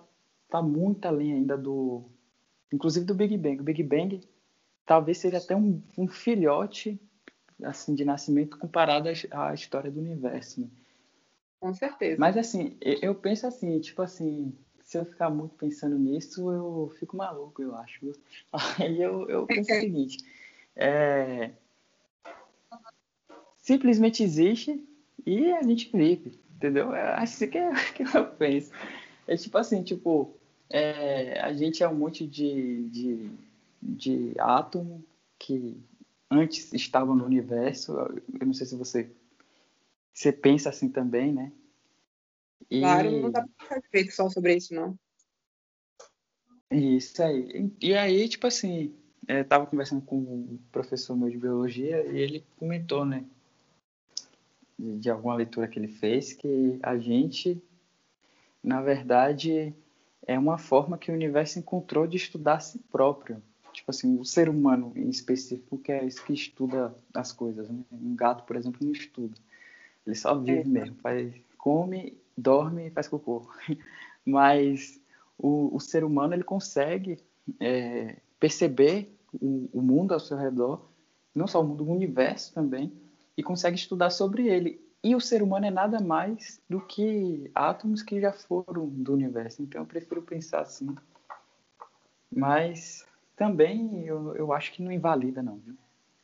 tá 0.49 0.61
muito 0.61 1.05
além 1.05 1.33
ainda 1.33 1.57
do. 1.57 2.03
Inclusive 2.71 3.05
do 3.05 3.15
Big 3.15 3.35
Bang. 3.37 3.59
O 3.59 3.63
Big 3.63 3.81
Bang 3.81 4.21
talvez 4.85 5.17
seja 5.17 5.37
até 5.37 5.55
um, 5.55 5.81
um 5.97 6.07
filhote 6.07 6.99
assim 7.63 7.93
de 7.93 8.05
nascimento 8.05 8.57
comparado 8.57 9.09
à, 9.31 9.49
à 9.49 9.53
história 9.53 9.91
do 9.91 9.99
universo. 9.99 10.61
Né? 10.61 10.67
Com 11.59 11.73
certeza. 11.73 12.19
Mas 12.19 12.37
assim, 12.37 12.77
eu 12.81 13.13
penso 13.13 13.45
assim, 13.45 13.79
tipo 13.79 14.01
assim, 14.01 14.55
se 14.81 14.97
eu 14.97 15.05
ficar 15.05 15.29
muito 15.29 15.55
pensando 15.55 15.97
nisso, 15.97 16.51
eu 16.51 16.91
fico 16.97 17.17
maluco, 17.17 17.61
eu 17.61 17.75
acho. 17.75 18.11
Aí 18.79 19.01
eu, 19.01 19.29
eu 19.29 19.45
penso 19.45 19.71
o 19.71 19.75
seguinte, 19.75 20.17
é, 20.75 21.51
simplesmente 23.69 24.23
existe 24.23 24.83
e 25.23 25.51
a 25.51 25.61
gente 25.61 25.95
vive, 25.95 26.39
entendeu? 26.55 26.91
É 26.91 27.21
assim 27.21 27.47
que, 27.51 27.57
é, 27.59 27.71
que 27.93 28.17
eu 28.17 28.25
penso. 28.25 28.71
É 29.27 29.37
tipo 29.37 29.55
assim, 29.59 29.83
tipo, 29.83 30.35
é, 30.67 31.39
a 31.39 31.53
gente 31.53 31.83
é 31.83 31.87
um 31.87 31.95
monte 31.95 32.25
de, 32.25 32.89
de, 32.89 33.31
de 33.79 34.33
átomo 34.39 35.05
que 35.37 35.77
antes 36.31 36.73
estavam 36.73 37.15
no 37.15 37.23
universo. 37.23 37.91
Eu 38.39 38.47
não 38.47 38.53
sei 38.53 38.65
se 38.65 38.75
você, 38.75 39.11
você 40.11 40.31
pensa 40.31 40.69
assim 40.69 40.89
também, 40.89 41.31
né? 41.31 41.51
E... 42.71 42.79
Claro, 42.79 43.21
não 43.21 43.31
dá 43.31 43.45
pra 43.67 43.81
feito 43.91 44.11
só 44.15 44.27
sobre 44.31 44.55
isso, 44.55 44.73
não. 44.73 44.97
Isso 46.71 47.21
aí. 47.21 47.71
E 47.79 47.93
aí, 47.93 48.27
tipo 48.27 48.47
assim, 48.47 48.95
é, 49.27 49.43
tava 49.43 49.67
conversando 49.67 50.01
com 50.01 50.17
um 50.17 50.59
professor 50.71 51.15
meu 51.15 51.29
de 51.29 51.37
biologia 51.37 52.03
e 52.11 52.17
ele 52.17 52.43
comentou, 52.57 53.05
né, 53.05 53.23
de, 54.79 55.09
alguma 55.09 55.35
leitura 55.35 55.67
que 55.67 55.77
ele 55.77 55.89
fez, 55.89 56.31
que 56.31 56.79
a 56.81 56.97
gente, 56.97 57.61
na 58.63 58.81
verdade, 58.81 59.73
é 60.25 60.39
uma 60.39 60.57
forma 60.57 60.97
que 60.97 61.11
o 61.11 61.13
universo 61.13 61.59
encontrou 61.59 62.07
de 62.07 62.15
estudar 62.15 62.55
a 62.55 62.59
si 62.59 62.79
próprio. 62.91 63.41
Tipo 63.73 63.91
assim, 63.91 64.17
o 64.17 64.25
ser 64.25 64.49
humano 64.49 64.93
em 64.95 65.09
específico, 65.09 65.77
que 65.77 65.91
é 65.91 66.05
esse 66.05 66.23
que 66.23 66.33
estuda 66.33 66.95
as 67.13 67.31
coisas. 67.31 67.69
Né? 67.69 67.79
Um 67.91 68.15
gato, 68.15 68.45
por 68.45 68.55
exemplo, 68.55 68.79
não 68.81 68.91
estuda. 68.91 69.35
Ele 70.07 70.15
só 70.15 70.33
vive 70.35 70.61
é. 70.61 70.65
mesmo, 70.65 70.95
faz, 70.95 71.33
come, 71.57 72.17
dorme 72.37 72.87
e 72.87 72.91
faz 72.91 73.07
cocô. 73.07 73.47
Mas 74.25 74.99
o, 75.37 75.75
o 75.75 75.79
ser 75.79 76.03
humano, 76.03 76.33
ele 76.33 76.43
consegue 76.43 77.19
é, 77.59 78.17
perceber 78.39 79.13
o, 79.33 79.69
o 79.73 79.81
mundo 79.81 80.13
ao 80.13 80.19
seu 80.19 80.37
redor, 80.37 80.89
não 81.35 81.47
só 81.47 81.61
o 81.61 81.63
mundo, 81.63 81.83
o 81.83 81.91
universo 81.91 82.53
também, 82.53 82.91
e 83.39 83.43
consegue 83.43 83.77
estudar 83.77 84.09
sobre 84.09 84.49
ele. 84.49 84.81
E 85.01 85.15
o 85.15 85.21
ser 85.21 85.41
humano 85.41 85.65
é 85.65 85.71
nada 85.71 86.01
mais 86.01 86.61
do 86.69 86.81
que 86.81 87.49
átomos 87.55 88.03
que 88.03 88.19
já 88.19 88.33
foram 88.33 88.85
do 88.89 89.13
universo. 89.13 89.61
Então 89.63 89.81
eu 89.81 89.87
prefiro 89.87 90.21
pensar 90.21 90.59
assim. 90.59 90.93
Mas 92.29 93.05
também 93.37 94.03
eu, 94.05 94.35
eu 94.35 94.51
acho 94.51 94.73
que 94.73 94.83
não 94.83 94.91
invalida, 94.91 95.41
não. 95.41 95.55
Viu? 95.55 95.77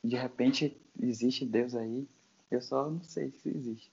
De 0.04 0.18
repente 0.18 0.78
existe 1.02 1.46
Deus 1.46 1.74
aí, 1.74 2.06
eu 2.52 2.62
só 2.62 2.90
não 2.90 3.02
sei 3.02 3.32
se 3.32 3.48
existe. 3.48 3.90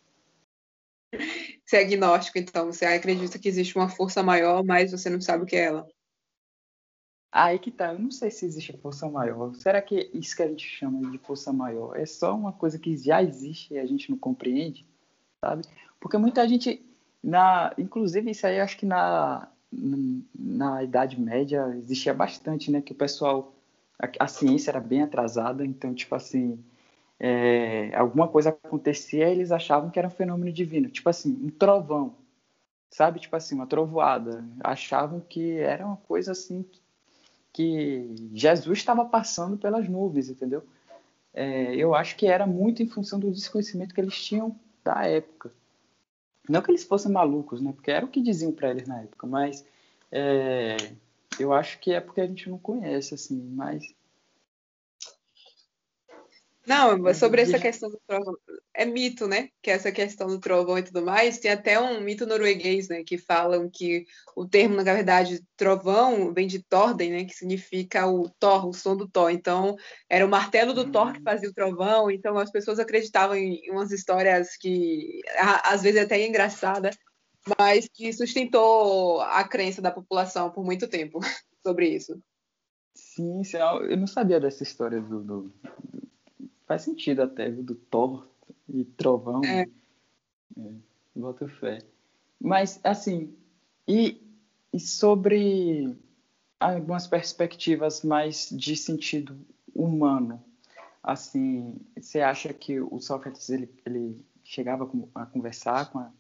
Você 1.65 1.77
é 1.77 1.81
agnóstico, 1.83 2.39
então. 2.39 2.67
Você 2.67 2.85
acredita 2.85 3.39
que 3.39 3.49
existe 3.49 3.77
uma 3.77 3.89
força 3.89 4.21
maior, 4.21 4.65
mas 4.65 4.91
você 4.91 5.09
não 5.09 5.21
sabe 5.21 5.45
o 5.45 5.47
que 5.47 5.55
é 5.55 5.67
ela. 5.67 5.89
Aí 7.33 7.59
que 7.59 7.71
tá, 7.71 7.95
eu 7.95 7.99
não 7.99 8.11
sei 8.11 8.31
se 8.31 8.45
existe 8.45 8.77
força 8.77 9.09
maior. 9.09 9.55
Será 9.55 9.81
que 9.81 10.11
isso 10.13 10.37
que 10.37 10.43
a 10.43 10.49
gente 10.49 10.69
chama 10.69 11.11
de 11.11 11.17
força 11.17 11.51
maior 11.51 11.99
é 11.99 12.05
só 12.05 12.37
uma 12.37 12.53
coisa 12.53 12.79
que 12.79 12.95
já 12.95 13.23
existe 13.23 13.73
e 13.73 13.79
a 13.79 13.87
gente 13.87 14.11
não 14.11 14.19
compreende, 14.19 14.87
sabe? 15.41 15.65
Porque 15.99 16.19
muita 16.19 16.47
gente, 16.47 16.85
na, 17.23 17.73
inclusive 17.79 18.31
isso 18.31 18.47
aí 18.47 18.61
acho 18.61 18.77
que 18.77 18.85
na, 18.85 19.49
na 20.39 20.85
Idade 20.85 21.19
Média 21.19 21.75
existia 21.79 22.13
bastante, 22.13 22.71
né? 22.71 22.83
Que 22.83 22.93
o 22.93 22.97
pessoal, 22.97 23.55
a, 23.99 24.25
a 24.25 24.29
ciência 24.29 24.71
era 24.71 24.81
bem 24.81 25.01
atrasada, 25.03 25.65
então 25.65 25.95
tipo 25.95 26.15
assim, 26.15 26.63
é, 27.19 27.97
alguma 27.97 28.29
coisa 28.29 28.51
acontecia 28.51 29.29
e 29.29 29.33
eles 29.33 29.51
achavam 29.53 29.91
que 29.91 29.99
era 29.99 30.09
um 30.09 30.11
fenômeno 30.11 30.53
divino, 30.53 30.91
tipo 30.91 31.09
assim, 31.09 31.33
um 31.43 31.49
trovão, 31.49 32.15
sabe? 32.91 33.21
Tipo 33.21 33.37
assim, 33.37 33.55
uma 33.55 33.67
trovoada. 33.67 34.45
Achavam 34.63 35.21
que 35.21 35.57
era 35.59 35.87
uma 35.87 35.97
coisa 35.97 36.33
assim 36.33 36.63
que 36.63 36.82
Jesus 38.35 38.79
estava 38.79 39.05
passando 39.05 39.57
pelas 39.57 39.89
nuvens, 39.89 40.29
entendeu? 40.29 40.65
É, 41.35 41.75
eu 41.75 41.95
acho 41.95 42.17
que 42.17 42.27
era 42.27 42.47
muito 42.47 42.83
em 42.83 42.87
função 42.87 43.19
do 43.19 43.31
desconhecimento 43.31 43.95
que 43.95 44.01
eles 44.01 44.23
tinham 44.23 44.57
da 44.85 45.07
época. 45.07 45.53
Não 46.49 46.61
que 46.63 46.71
eles 46.71 46.85
fossem 46.85 47.13
malucos, 47.13 47.61
né? 47.61 47.73
Porque 47.73 47.91
era 47.91 48.05
o 48.05 48.09
que 48.09 48.21
diziam 48.21 48.53
para 48.53 48.71
eles 48.71 48.87
na 48.87 49.01
época, 49.01 49.27
mas 49.27 49.65
é, 50.11 50.77
eu 51.39 51.53
acho 51.53 51.79
que 51.79 51.93
é 51.93 52.01
porque 52.01 52.21
a 52.21 52.27
gente 52.27 52.51
não 52.51 52.59
conhece, 52.59 53.15
assim, 53.15 53.41
mas 53.55 53.95
não, 56.65 57.13
sobre 57.13 57.43
essa 57.43 57.59
questão 57.59 57.91
do 57.91 58.01
trovão, 58.07 58.35
é 58.73 58.85
mito, 58.85 59.27
né? 59.27 59.49
Que 59.61 59.71
essa 59.71 59.91
questão 59.91 60.29
do 60.29 60.39
trovão 60.39 60.79
e 60.79 60.83
tudo 60.83 61.05
mais, 61.05 61.39
tem 61.39 61.51
até 61.51 61.79
um 61.81 62.01
mito 62.01 62.25
norueguês, 62.25 62.89
né? 62.89 63.03
Que 63.05 63.19
falam 63.19 63.69
que 63.69 64.05
o 64.37 64.47
termo, 64.47 64.77
na 64.77 64.85
verdade, 64.85 65.43
trovão 65.57 66.33
vem 66.33 66.47
de 66.47 66.63
Torden, 66.63 67.11
né? 67.11 67.25
Que 67.25 67.35
significa 67.35 68.07
o 68.07 68.29
Thor, 68.39 68.69
o 68.69 68.73
som 68.73 68.97
do 68.97 69.09
Thor. 69.09 69.31
Então, 69.31 69.75
era 70.09 70.25
o 70.25 70.29
martelo 70.29 70.73
do 70.73 70.91
Thor 70.91 71.13
que 71.13 71.19
hum. 71.19 71.25
fazia 71.25 71.51
o 71.51 71.55
trovão. 71.55 72.11
Então, 72.11 72.39
as 72.39 72.51
pessoas 72.51 72.79
acreditavam 72.79 73.37
em 73.37 73.69
umas 73.71 73.91
histórias 73.91 74.57
que, 74.57 75.21
às 75.65 75.83
vezes, 75.83 76.01
até 76.01 76.21
é 76.21 76.29
engraçada, 76.29 76.91
mas 77.59 77.89
que 77.93 78.13
sustentou 78.13 79.21
a 79.21 79.43
crença 79.43 79.83
da 79.83 79.91
população 79.91 80.49
por 80.51 80.65
muito 80.65 80.87
tempo 80.87 81.19
sobre 81.67 81.89
isso. 81.89 82.23
Sim, 82.95 83.43
eu 83.89 83.97
não 83.97 84.07
sabia 84.07 84.39
dessa 84.39 84.63
história 84.63 85.01
do, 85.01 85.23
do 85.25 85.53
faz 86.73 86.83
sentido 86.83 87.23
até, 87.23 87.51
viu? 87.51 87.63
Do 87.63 87.75
Thor 87.75 88.27
e 88.67 88.83
Trovão. 88.85 89.43
É. 89.45 89.63
é 89.63 90.73
bota 91.15 91.47
fé. 91.47 91.81
Mas, 92.41 92.81
assim, 92.83 93.37
e, 93.87 94.19
e 94.73 94.81
sobre 94.81 95.95
algumas 96.59 97.07
perspectivas 97.07 98.03
mais 98.03 98.49
de 98.51 98.75
sentido 98.75 99.39
humano, 99.75 100.43
assim, 101.03 101.77
você 101.95 102.21
acha 102.21 102.55
que 102.55 102.81
o 102.81 102.99
Sócrates 103.01 103.51
ele, 103.51 103.69
ele 103.85 104.25
chegava 104.43 104.91
a 105.15 105.27
conversar 105.27 105.93
com, 105.93 105.99
a, 105.99 106.11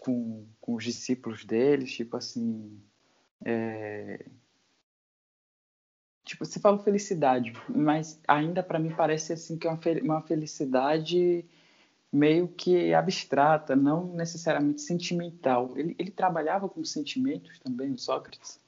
com, 0.00 0.44
com 0.60 0.74
os 0.74 0.82
discípulos 0.82 1.44
deles, 1.44 1.92
tipo 1.92 2.16
assim, 2.16 2.76
é, 3.44 4.26
Tipo, 6.26 6.44
você 6.44 6.58
fala 6.58 6.76
felicidade, 6.82 7.52
mas 7.68 8.20
ainda 8.26 8.60
para 8.60 8.80
mim 8.80 8.92
parece 8.92 9.32
assim 9.32 9.56
que 9.56 9.68
é 9.68 9.70
uma 10.02 10.20
felicidade 10.20 11.44
meio 12.12 12.48
que 12.48 12.92
abstrata, 12.92 13.76
não 13.76 14.12
necessariamente 14.12 14.82
sentimental. 14.82 15.72
Ele, 15.76 15.94
ele 15.96 16.10
trabalhava 16.10 16.68
com 16.68 16.84
sentimentos 16.84 17.60
também, 17.60 17.92
o 17.92 17.98
Sócrates? 17.98 18.60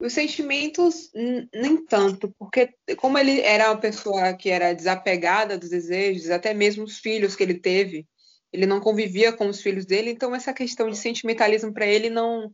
Os 0.00 0.14
sentimentos, 0.14 1.12
nem 1.52 1.84
tanto, 1.84 2.34
porque 2.38 2.74
como 2.96 3.18
ele 3.18 3.42
era 3.42 3.70
uma 3.70 3.78
pessoa 3.78 4.32
que 4.32 4.48
era 4.48 4.72
desapegada 4.72 5.58
dos 5.58 5.68
desejos, 5.68 6.30
até 6.30 6.54
mesmo 6.54 6.84
os 6.84 6.98
filhos 6.98 7.36
que 7.36 7.42
ele 7.42 7.54
teve, 7.54 8.08
ele 8.50 8.64
não 8.64 8.80
convivia 8.80 9.34
com 9.34 9.48
os 9.48 9.60
filhos 9.60 9.84
dele, 9.84 10.10
então 10.10 10.34
essa 10.34 10.54
questão 10.54 10.88
de 10.88 10.96
sentimentalismo 10.96 11.74
para 11.74 11.86
ele 11.86 12.08
não 12.08 12.50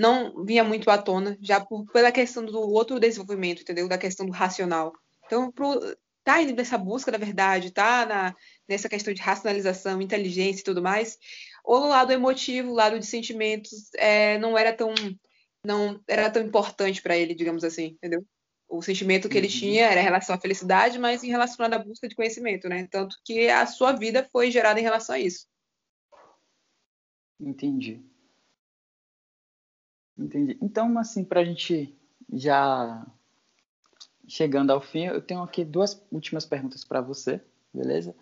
não 0.00 0.46
vinha 0.46 0.64
muito 0.64 0.90
à 0.90 0.96
tona, 0.96 1.36
já 1.42 1.60
por, 1.60 1.84
pela 1.92 2.10
questão 2.10 2.42
do 2.42 2.58
outro 2.58 2.98
desenvolvimento, 2.98 3.60
entendeu? 3.60 3.86
Da 3.86 3.98
questão 3.98 4.24
do 4.24 4.32
racional. 4.32 4.94
Então, 5.26 5.52
pro, 5.52 5.78
tá 6.24 6.40
indo 6.40 6.54
nessa 6.54 6.78
busca 6.78 7.12
da 7.12 7.18
verdade, 7.18 7.70
tá 7.70 8.06
na, 8.06 8.34
nessa 8.66 8.88
questão 8.88 9.12
de 9.12 9.20
racionalização, 9.20 10.00
inteligência 10.00 10.62
e 10.62 10.64
tudo 10.64 10.82
mais, 10.82 11.18
ou 11.62 11.80
no 11.80 11.88
lado 11.88 12.12
emotivo, 12.12 12.72
lado 12.72 12.98
de 12.98 13.04
sentimentos, 13.04 13.90
é, 13.94 14.38
não 14.38 14.56
era 14.56 14.72
tão 14.72 14.94
não 15.62 16.00
era 16.08 16.30
tão 16.30 16.42
importante 16.42 17.02
para 17.02 17.14
ele, 17.14 17.34
digamos 17.34 17.62
assim, 17.62 17.88
entendeu? 17.88 18.24
O 18.66 18.80
sentimento 18.80 19.28
que 19.28 19.36
ele 19.36 19.48
uhum. 19.48 19.52
tinha 19.52 19.84
era 19.84 20.00
em 20.00 20.04
relação 20.04 20.34
à 20.34 20.40
felicidade, 20.40 20.98
mas 20.98 21.22
em 21.22 21.28
relação 21.28 21.66
à 21.66 21.78
busca 21.78 22.08
de 22.08 22.14
conhecimento, 22.14 22.70
né? 22.70 22.88
Tanto 22.90 23.16
que 23.22 23.50
a 23.50 23.66
sua 23.66 23.92
vida 23.92 24.26
foi 24.32 24.50
gerada 24.50 24.80
em 24.80 24.82
relação 24.82 25.14
a 25.14 25.18
isso. 25.18 25.46
Entendi. 27.38 28.09
Entendi. 30.20 30.58
Então, 30.60 30.98
assim, 30.98 31.24
para 31.24 31.40
a 31.40 31.44
gente 31.44 31.94
já 32.32 33.06
chegando 34.28 34.70
ao 34.70 34.80
fim, 34.80 35.06
eu 35.06 35.22
tenho 35.22 35.42
aqui 35.42 35.64
duas 35.64 36.00
últimas 36.12 36.44
perguntas 36.44 36.84
para 36.84 37.00
você, 37.00 37.40
beleza? 37.72 38.14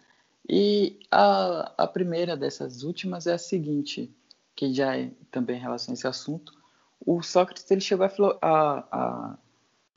E 0.49 1.01
a, 1.11 1.75
a 1.77 1.87
primeira 1.87 2.37
dessas 2.37 2.83
últimas 2.83 3.27
é 3.27 3.35
a 3.35 3.39
seguinte, 3.39 4.15
que 4.55 4.73
já 4.73 4.97
é 4.97 5.11
também 5.31 5.57
em 5.57 5.61
relação 5.61 5.93
a 5.93 5.95
esse 5.95 6.07
assunto. 6.07 6.57
O 7.05 7.21
Sócrates 7.23 7.71
ele 7.71 7.81
chegou 7.81 8.07
a, 8.07 8.11
a, 8.41 8.79
a 8.91 9.39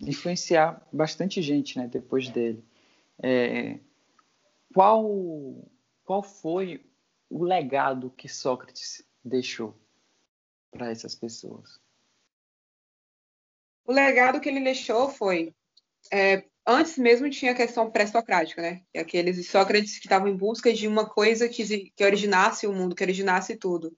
influenciar 0.02 0.86
bastante 0.92 1.42
gente, 1.42 1.78
né, 1.78 1.88
depois 1.88 2.30
dele. 2.30 2.64
É, 3.22 3.80
qual 4.74 5.70
qual 6.04 6.24
foi 6.24 6.84
o 7.30 7.44
legado 7.44 8.10
que 8.10 8.28
Sócrates 8.28 9.04
deixou 9.24 9.74
para 10.72 10.90
essas 10.90 11.16
pessoas? 11.16 11.81
O 13.86 13.92
legado 13.92 14.40
que 14.40 14.50
ele 14.50 14.60
deixou 14.60 15.10
foi. 15.10 15.54
É, 16.12 16.44
antes 16.66 16.98
mesmo 16.98 17.30
tinha 17.30 17.52
a 17.52 17.56
questão 17.56 17.90
pré-socrática, 17.90 18.62
né? 18.62 18.82
Aqueles 18.96 19.48
Sócrates 19.48 19.98
que 20.00 20.06
estavam 20.06 20.28
em 20.28 20.36
busca 20.36 20.74
de 20.74 20.88
uma 20.88 21.08
coisa 21.08 21.48
que, 21.50 21.92
que 21.96 22.04
originasse 22.04 22.68
o 22.68 22.74
mundo, 22.74 22.96
que 22.96 23.04
originasse 23.04 23.58
tudo. 23.58 23.96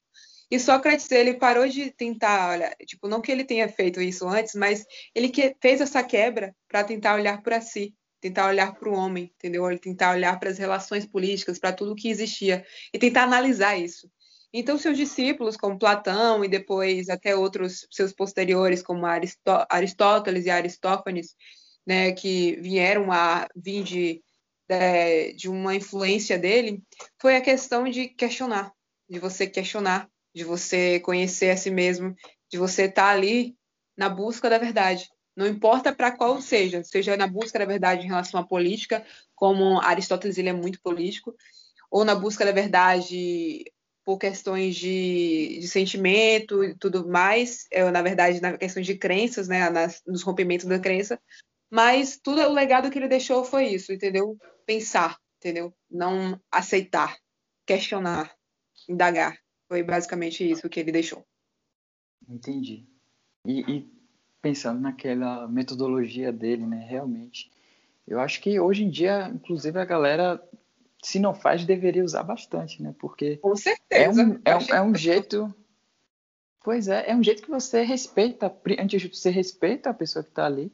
E 0.49 0.59
Sócrates, 0.59 1.09
ele 1.11 1.33
parou 1.33 1.67
de 1.67 1.91
tentar, 1.91 2.51
olha, 2.51 2.75
tipo, 2.85 3.07
não 3.07 3.21
que 3.21 3.31
ele 3.31 3.43
tenha 3.43 3.67
feito 3.67 3.99
isso 3.99 4.27
antes, 4.27 4.53
mas 4.53 4.85
ele 5.15 5.29
que 5.29 5.55
fez 5.59 5.81
essa 5.81 6.03
quebra 6.03 6.55
para 6.67 6.83
tentar 6.83 7.15
olhar 7.15 7.41
para 7.41 7.59
si, 7.59 7.95
tentar 8.21 8.47
olhar 8.47 8.73
para 8.75 8.87
o 8.87 8.93
homem, 8.93 9.31
entendeu? 9.35 9.69
Ele 9.69 9.79
tentar 9.79 10.11
olhar 10.11 10.39
para 10.39 10.49
as 10.49 10.57
relações 10.57 11.05
políticas, 11.05 11.57
para 11.57 11.73
tudo 11.73 11.95
que 11.95 12.07
existia 12.07 12.65
e 12.93 12.99
tentar 12.99 13.23
analisar 13.23 13.77
isso. 13.77 14.09
Então, 14.53 14.77
seus 14.77 14.95
discípulos, 14.95 15.57
como 15.57 15.79
Platão 15.79 16.45
e 16.45 16.47
depois 16.47 17.09
até 17.09 17.35
outros 17.35 17.87
seus 17.89 18.13
posteriores, 18.13 18.83
como 18.83 19.05
Aristó 19.05 19.65
Aristóteles 19.67 20.45
e 20.45 20.51
Aristófanes, 20.51 21.35
né, 21.85 22.11
que 22.11 22.55
vieram 22.57 23.11
a 23.11 23.47
vir 23.55 23.83
de, 23.83 24.23
de, 24.69 25.33
de 25.33 25.49
uma 25.49 25.75
influência 25.75 26.37
dele, 26.37 26.83
foi 27.19 27.35
a 27.35 27.41
questão 27.41 27.89
de 27.89 28.07
questionar, 28.09 28.71
de 29.09 29.17
você 29.17 29.47
questionar, 29.47 30.07
de 30.35 30.43
você 30.43 30.99
conhecer 30.99 31.49
a 31.49 31.57
si 31.57 31.71
mesmo, 31.71 32.15
de 32.51 32.57
você 32.59 32.83
estar 32.83 33.03
tá 33.03 33.09
ali 33.09 33.57
na 33.97 34.07
busca 34.07 34.49
da 34.51 34.59
verdade. 34.59 35.09
Não 35.35 35.47
importa 35.47 35.91
para 35.91 36.11
qual 36.11 36.39
seja, 36.39 36.83
seja 36.83 37.17
na 37.17 37.25
busca 37.25 37.57
da 37.57 37.65
verdade 37.65 38.05
em 38.05 38.09
relação 38.09 38.39
à 38.39 38.45
política, 38.45 39.03
como 39.33 39.81
Aristóteles 39.81 40.37
ele 40.37 40.49
é 40.49 40.53
muito 40.53 40.79
político, 40.79 41.35
ou 41.89 42.05
na 42.05 42.13
busca 42.13 42.45
da 42.45 42.51
verdade 42.51 43.65
por 44.05 44.17
questões 44.17 44.75
de, 44.75 45.59
de 45.59 45.67
sentimento 45.67 46.63
e 46.63 46.75
tudo 46.75 47.07
mais, 47.07 47.65
é, 47.71 47.89
na 47.89 48.01
verdade, 48.01 48.41
na 48.41 48.57
questão 48.57 48.83
de 48.83 48.95
crenças, 48.97 49.47
né, 49.47 49.69
nas, 49.69 50.01
nos 50.05 50.23
rompimentos 50.23 50.65
da 50.65 50.79
crença, 50.79 51.19
mas 51.71 52.19
tudo 52.21 52.41
o 52.41 52.53
legado 52.53 52.91
que 52.91 52.99
ele 52.99 53.07
deixou 53.07 53.43
foi 53.43 53.67
isso, 53.67 53.91
entendeu? 53.91 54.37
Pensar, 54.65 55.17
entendeu? 55.37 55.73
Não 55.89 56.39
aceitar, 56.51 57.17
questionar, 57.65 58.35
indagar. 58.87 59.37
Foi 59.67 59.81
basicamente 59.81 60.49
isso 60.49 60.69
que 60.69 60.79
ele 60.79 60.91
deixou. 60.91 61.25
Entendi. 62.27 62.85
E, 63.45 63.61
e 63.61 63.93
pensando 64.41 64.79
naquela 64.81 65.47
metodologia 65.47 66.31
dele, 66.31 66.65
né, 66.65 66.85
realmente, 66.87 67.51
eu 68.07 68.19
acho 68.19 68.41
que 68.41 68.59
hoje 68.59 68.83
em 68.83 68.89
dia, 68.89 69.31
inclusive, 69.33 69.79
a 69.79 69.85
galera 69.85 70.41
se 71.03 71.19
não 71.19 71.33
faz, 71.35 71.65
deveria 71.65 72.03
usar 72.03 72.23
bastante, 72.23 72.81
né? 72.81 72.95
Porque 72.97 73.37
Com 73.37 73.55
certeza. 73.55 74.21
É 74.21 74.25
um, 74.25 74.39
é, 74.45 74.55
um, 74.55 74.75
é 74.75 74.81
um 74.81 74.95
jeito. 74.95 75.53
Pois 76.63 76.87
é, 76.87 77.11
é 77.11 77.15
um 77.15 77.21
jeito 77.21 77.43
que 77.43 77.49
você 77.49 77.83
respeita, 77.83 78.55
antes 78.79 79.01
de 79.01 79.09
você 79.09 79.29
respeita 79.29 79.89
a 79.89 79.93
pessoa 79.93 80.23
que 80.23 80.29
está 80.29 80.45
ali, 80.45 80.71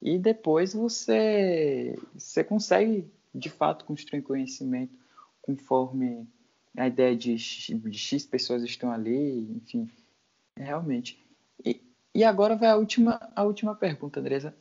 e 0.00 0.18
depois 0.18 0.72
você, 0.72 1.94
você 2.14 2.42
consegue, 2.42 3.06
de 3.34 3.50
fato, 3.50 3.84
construir 3.84 4.22
conhecimento 4.22 4.94
conforme 5.42 6.26
a 6.74 6.86
ideia 6.86 7.14
de, 7.14 7.36
de 7.36 7.98
X 7.98 8.24
pessoas 8.24 8.62
estão 8.62 8.90
ali, 8.90 9.40
enfim, 9.56 9.90
realmente. 10.56 11.22
E, 11.64 11.82
e 12.14 12.24
agora 12.24 12.56
vai 12.56 12.70
a 12.70 12.76
última, 12.76 13.20
a 13.34 13.44
última 13.44 13.74
pergunta, 13.74 14.20
Andresa. 14.20 14.54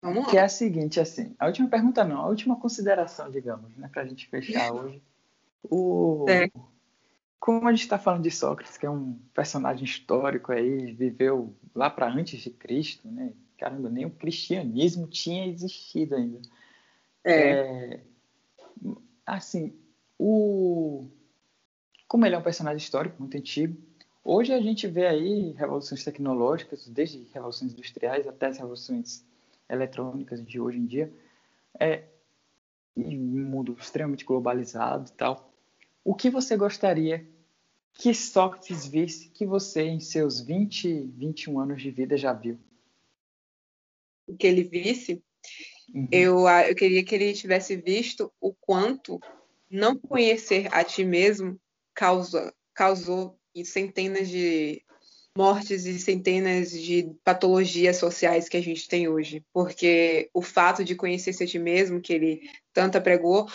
Vamos 0.00 0.24
lá. 0.24 0.30
Que 0.30 0.38
é 0.38 0.42
a 0.42 0.48
seguinte, 0.48 1.00
assim, 1.00 1.34
a 1.38 1.46
última 1.46 1.68
pergunta 1.68 2.04
não, 2.04 2.20
a 2.20 2.28
última 2.28 2.56
consideração, 2.56 3.30
digamos, 3.30 3.76
né, 3.76 3.88
para 3.92 4.02
a 4.02 4.06
gente 4.06 4.26
fechar 4.28 4.72
hoje. 4.72 5.02
O, 5.64 6.24
é. 6.28 6.48
Como 7.40 7.66
a 7.66 7.72
gente 7.72 7.82
está 7.82 7.98
falando 7.98 8.22
de 8.22 8.30
Sócrates, 8.30 8.76
que 8.76 8.86
é 8.86 8.90
um 8.90 9.18
personagem 9.34 9.84
histórico 9.84 10.52
aí, 10.52 10.92
viveu 10.92 11.54
lá 11.74 11.90
para 11.90 12.08
antes 12.08 12.40
de 12.40 12.50
Cristo, 12.50 13.08
né? 13.08 13.32
Caramba, 13.56 13.88
nem 13.88 14.04
o 14.04 14.10
cristianismo 14.10 15.06
tinha 15.06 15.46
existido 15.46 16.14
ainda. 16.14 16.40
É. 17.24 17.40
é 17.40 18.00
assim, 19.26 19.74
o 20.18 21.06
como 22.08 22.24
ele 22.24 22.34
é 22.34 22.38
um 22.38 22.42
personagem 22.42 22.78
histórico 22.78 23.16
muito 23.18 23.36
antigo, 23.36 23.76
hoje 24.24 24.52
a 24.52 24.60
gente 24.60 24.86
vê 24.86 25.06
aí 25.06 25.52
revoluções 25.52 26.02
tecnológicas, 26.02 26.88
desde 26.88 27.28
revoluções 27.34 27.72
industriais 27.72 28.26
até 28.26 28.46
as 28.46 28.56
revoluções 28.56 29.27
eletrônicas 29.68 30.44
de 30.44 30.60
hoje 30.60 30.78
em 30.78 30.86
dia, 30.86 31.12
é 31.78 32.04
um 32.96 33.44
mundo 33.44 33.76
extremamente 33.78 34.24
globalizado 34.24 35.10
e 35.10 35.12
tal. 35.12 35.52
O 36.04 36.14
que 36.14 36.30
você 36.30 36.56
gostaria 36.56 37.26
que 37.92 38.14
Sócrates 38.14 38.86
visse 38.86 39.28
que 39.30 39.44
você, 39.44 39.82
em 39.82 40.00
seus 40.00 40.40
20, 40.40 41.10
21 41.16 41.60
anos 41.60 41.82
de 41.82 41.90
vida, 41.90 42.16
já 42.16 42.32
viu? 42.32 42.58
O 44.26 44.36
que 44.36 44.46
ele 44.46 44.62
visse? 44.62 45.22
Uhum. 45.92 46.08
Eu, 46.12 46.48
eu 46.48 46.74
queria 46.74 47.04
que 47.04 47.14
ele 47.14 47.32
tivesse 47.32 47.76
visto 47.76 48.32
o 48.40 48.52
quanto 48.54 49.20
não 49.70 49.96
conhecer 49.96 50.72
a 50.72 50.84
ti 50.84 51.04
mesmo 51.04 51.58
causa, 51.94 52.54
causou 52.74 53.38
centenas 53.64 54.28
de 54.28 54.82
mortes 55.38 55.86
e 55.86 55.96
centenas 56.00 56.72
de 56.72 57.14
patologias 57.22 57.96
sociais 57.96 58.48
que 58.48 58.56
a 58.56 58.60
gente 58.60 58.88
tem 58.88 59.06
hoje, 59.06 59.44
porque 59.52 60.28
o 60.34 60.42
fato 60.42 60.84
de 60.84 60.96
conhecer-se 60.96 61.44
a 61.44 61.46
ti 61.46 61.60
mesmo, 61.60 62.00
que 62.00 62.12
ele 62.12 62.50
tanto 62.72 63.00
pregou, 63.00 63.46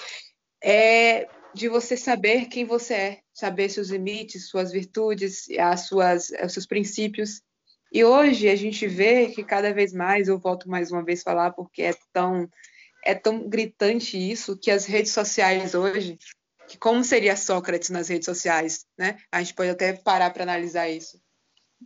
é 0.63 1.27
de 1.53 1.67
você 1.67 1.97
saber 1.97 2.45
quem 2.45 2.63
você 2.63 2.93
é, 2.93 3.19
saber 3.33 3.67
seus 3.67 3.89
limites, 3.89 4.47
suas 4.47 4.71
virtudes, 4.71 5.49
as 5.59 5.81
suas, 5.81 6.31
os 6.45 6.53
seus 6.53 6.65
princípios. 6.65 7.41
E 7.91 8.01
hoje 8.05 8.47
a 8.47 8.55
gente 8.55 8.87
vê 8.87 9.27
que 9.27 9.43
cada 9.43 9.73
vez 9.73 9.91
mais, 9.91 10.29
eu 10.29 10.39
volto 10.39 10.69
mais 10.69 10.89
uma 10.89 11.03
vez 11.03 11.21
falar, 11.21 11.51
porque 11.51 11.81
é 11.81 11.93
tão, 12.13 12.49
é 13.03 13.13
tão 13.13 13.49
gritante 13.49 14.17
isso, 14.17 14.57
que 14.57 14.71
as 14.71 14.85
redes 14.85 15.11
sociais 15.11 15.75
hoje, 15.75 16.17
que 16.65 16.77
como 16.77 17.03
seria 17.03 17.35
Sócrates 17.35 17.89
nas 17.89 18.07
redes 18.07 18.25
sociais, 18.25 18.85
né? 18.97 19.17
A 19.29 19.43
gente 19.43 19.53
pode 19.53 19.69
até 19.69 19.91
parar 19.91 20.29
para 20.29 20.43
analisar 20.43 20.87
isso 20.87 21.21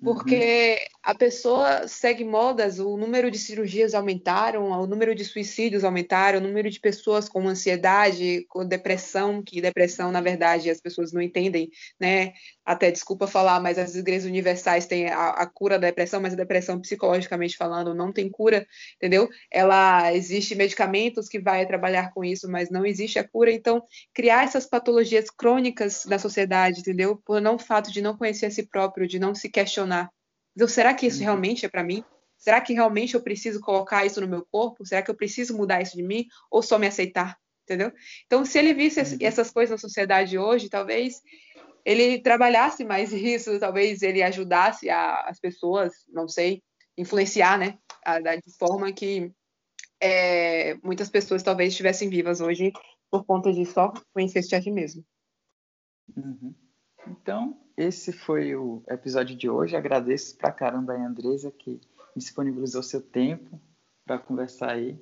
porque 0.03 0.73
uhum. 0.79 0.99
a 1.03 1.15
pessoa 1.15 1.87
segue 1.87 2.23
modas, 2.23 2.79
o 2.79 2.95
número 2.97 3.31
de 3.31 3.37
cirurgias 3.37 3.93
aumentaram, 3.93 4.69
o 4.69 4.87
número 4.87 5.15
de 5.15 5.25
suicídios 5.25 5.83
aumentaram, 5.83 6.39
o 6.39 6.41
número 6.41 6.69
de 6.69 6.79
pessoas 6.79 7.27
com 7.27 7.47
ansiedade, 7.47 8.45
com 8.47 8.65
depressão, 8.65 9.41
que 9.41 9.59
depressão, 9.59 10.11
na 10.11 10.21
verdade, 10.21 10.69
as 10.69 10.79
pessoas 10.79 11.11
não 11.11 11.21
entendem, 11.21 11.69
né? 11.99 12.33
Até 12.65 12.91
desculpa 12.91 13.27
falar, 13.27 13.59
mas 13.59 13.79
as 13.79 13.95
igrejas 13.95 14.27
universais 14.29 14.85
têm 14.85 15.07
a, 15.09 15.29
a 15.29 15.45
cura 15.45 15.79
da 15.79 15.87
depressão, 15.87 16.21
mas 16.21 16.33
a 16.33 16.37
depressão, 16.37 16.79
psicologicamente 16.79 17.57
falando, 17.57 17.95
não 17.95 18.11
tem 18.11 18.29
cura, 18.29 18.67
entendeu? 18.97 19.27
Ela 19.49 20.13
existe 20.13 20.53
medicamentos 20.53 21.27
que 21.27 21.39
vai 21.39 21.65
trabalhar 21.65 22.13
com 22.13 22.23
isso, 22.23 22.49
mas 22.49 22.69
não 22.69 22.85
existe 22.85 23.17
a 23.17 23.27
cura. 23.27 23.51
Então, 23.51 23.81
criar 24.13 24.43
essas 24.43 24.65
patologias 24.65 25.29
crônicas 25.29 26.05
da 26.05 26.19
sociedade, 26.19 26.81
entendeu? 26.81 27.15
Por 27.25 27.41
não 27.41 27.57
fato 27.57 27.91
de 27.91 28.01
não 28.01 28.15
conhecer 28.15 28.47
a 28.47 28.51
si 28.51 28.63
próprio, 28.63 29.07
de 29.07 29.17
não 29.17 29.33
se 29.33 29.49
questionar 29.49 29.86
questionar. 29.87 30.11
Então, 30.55 30.67
será 30.67 30.93
que 30.93 31.07
isso 31.07 31.19
uhum. 31.19 31.23
realmente 31.23 31.65
é 31.65 31.69
para 31.69 31.83
mim? 31.83 32.03
Será 32.37 32.61
que 32.61 32.73
realmente 32.73 33.15
eu 33.15 33.21
preciso 33.21 33.59
colocar 33.59 34.05
isso 34.05 34.21
no 34.21 34.27
meu 34.27 34.45
corpo? 34.51 34.85
Será 34.85 35.01
que 35.01 35.09
eu 35.09 35.15
preciso 35.15 35.55
mudar 35.55 35.81
isso 35.81 35.95
de 35.95 36.03
mim? 36.03 36.25
Ou 36.51 36.61
só 36.61 36.77
me 36.77 36.87
aceitar? 36.87 37.37
Entendeu? 37.63 37.91
Então, 38.25 38.45
se 38.45 38.57
ele 38.57 38.73
visse 38.73 38.99
uhum. 38.99 39.17
essas 39.21 39.51
coisas 39.51 39.71
na 39.71 39.77
sociedade 39.77 40.37
hoje, 40.37 40.69
talvez 40.69 41.21
ele 41.83 42.19
trabalhasse 42.19 42.83
mais 42.83 43.11
isso, 43.13 43.59
talvez 43.59 44.01
ele 44.01 44.21
ajudasse 44.21 44.89
a, 44.89 45.21
as 45.21 45.39
pessoas, 45.39 45.93
não 46.07 46.27
sei, 46.27 46.61
influenciar, 46.97 47.57
né? 47.57 47.77
A, 48.05 48.19
de 48.19 48.57
forma 48.57 48.91
que 48.91 49.31
é, 49.99 50.75
muitas 50.83 51.09
pessoas 51.09 51.43
talvez 51.43 51.71
estivessem 51.73 52.09
vivas 52.09 52.39
hoje 52.39 52.71
por 53.09 53.25
conta 53.25 53.51
de 53.51 53.65
só 53.65 53.93
conhecer-se 54.13 54.55
a 54.55 54.61
si 54.61 54.71
mesmo. 54.71 55.03
Uhum. 56.15 56.53
Então, 57.07 57.66
esse 57.77 58.11
foi 58.11 58.55
o 58.55 58.81
episódio 58.87 59.35
de 59.35 59.47
hoje. 59.47 59.75
Agradeço 59.75 60.35
pra 60.35 60.51
caramba 60.51 60.93
a 60.93 61.05
Andresa 61.05 61.51
que 61.51 61.79
disponibilizou 62.15 62.81
seu 62.81 63.01
tempo 63.01 63.61
para 64.05 64.17
conversar 64.17 64.71
aí. 64.71 64.99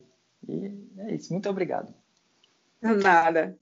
E 0.48 0.72
é 0.98 1.16
isso. 1.16 1.32
Muito 1.32 1.50
obrigado. 1.50 1.94
Nada. 2.82 3.58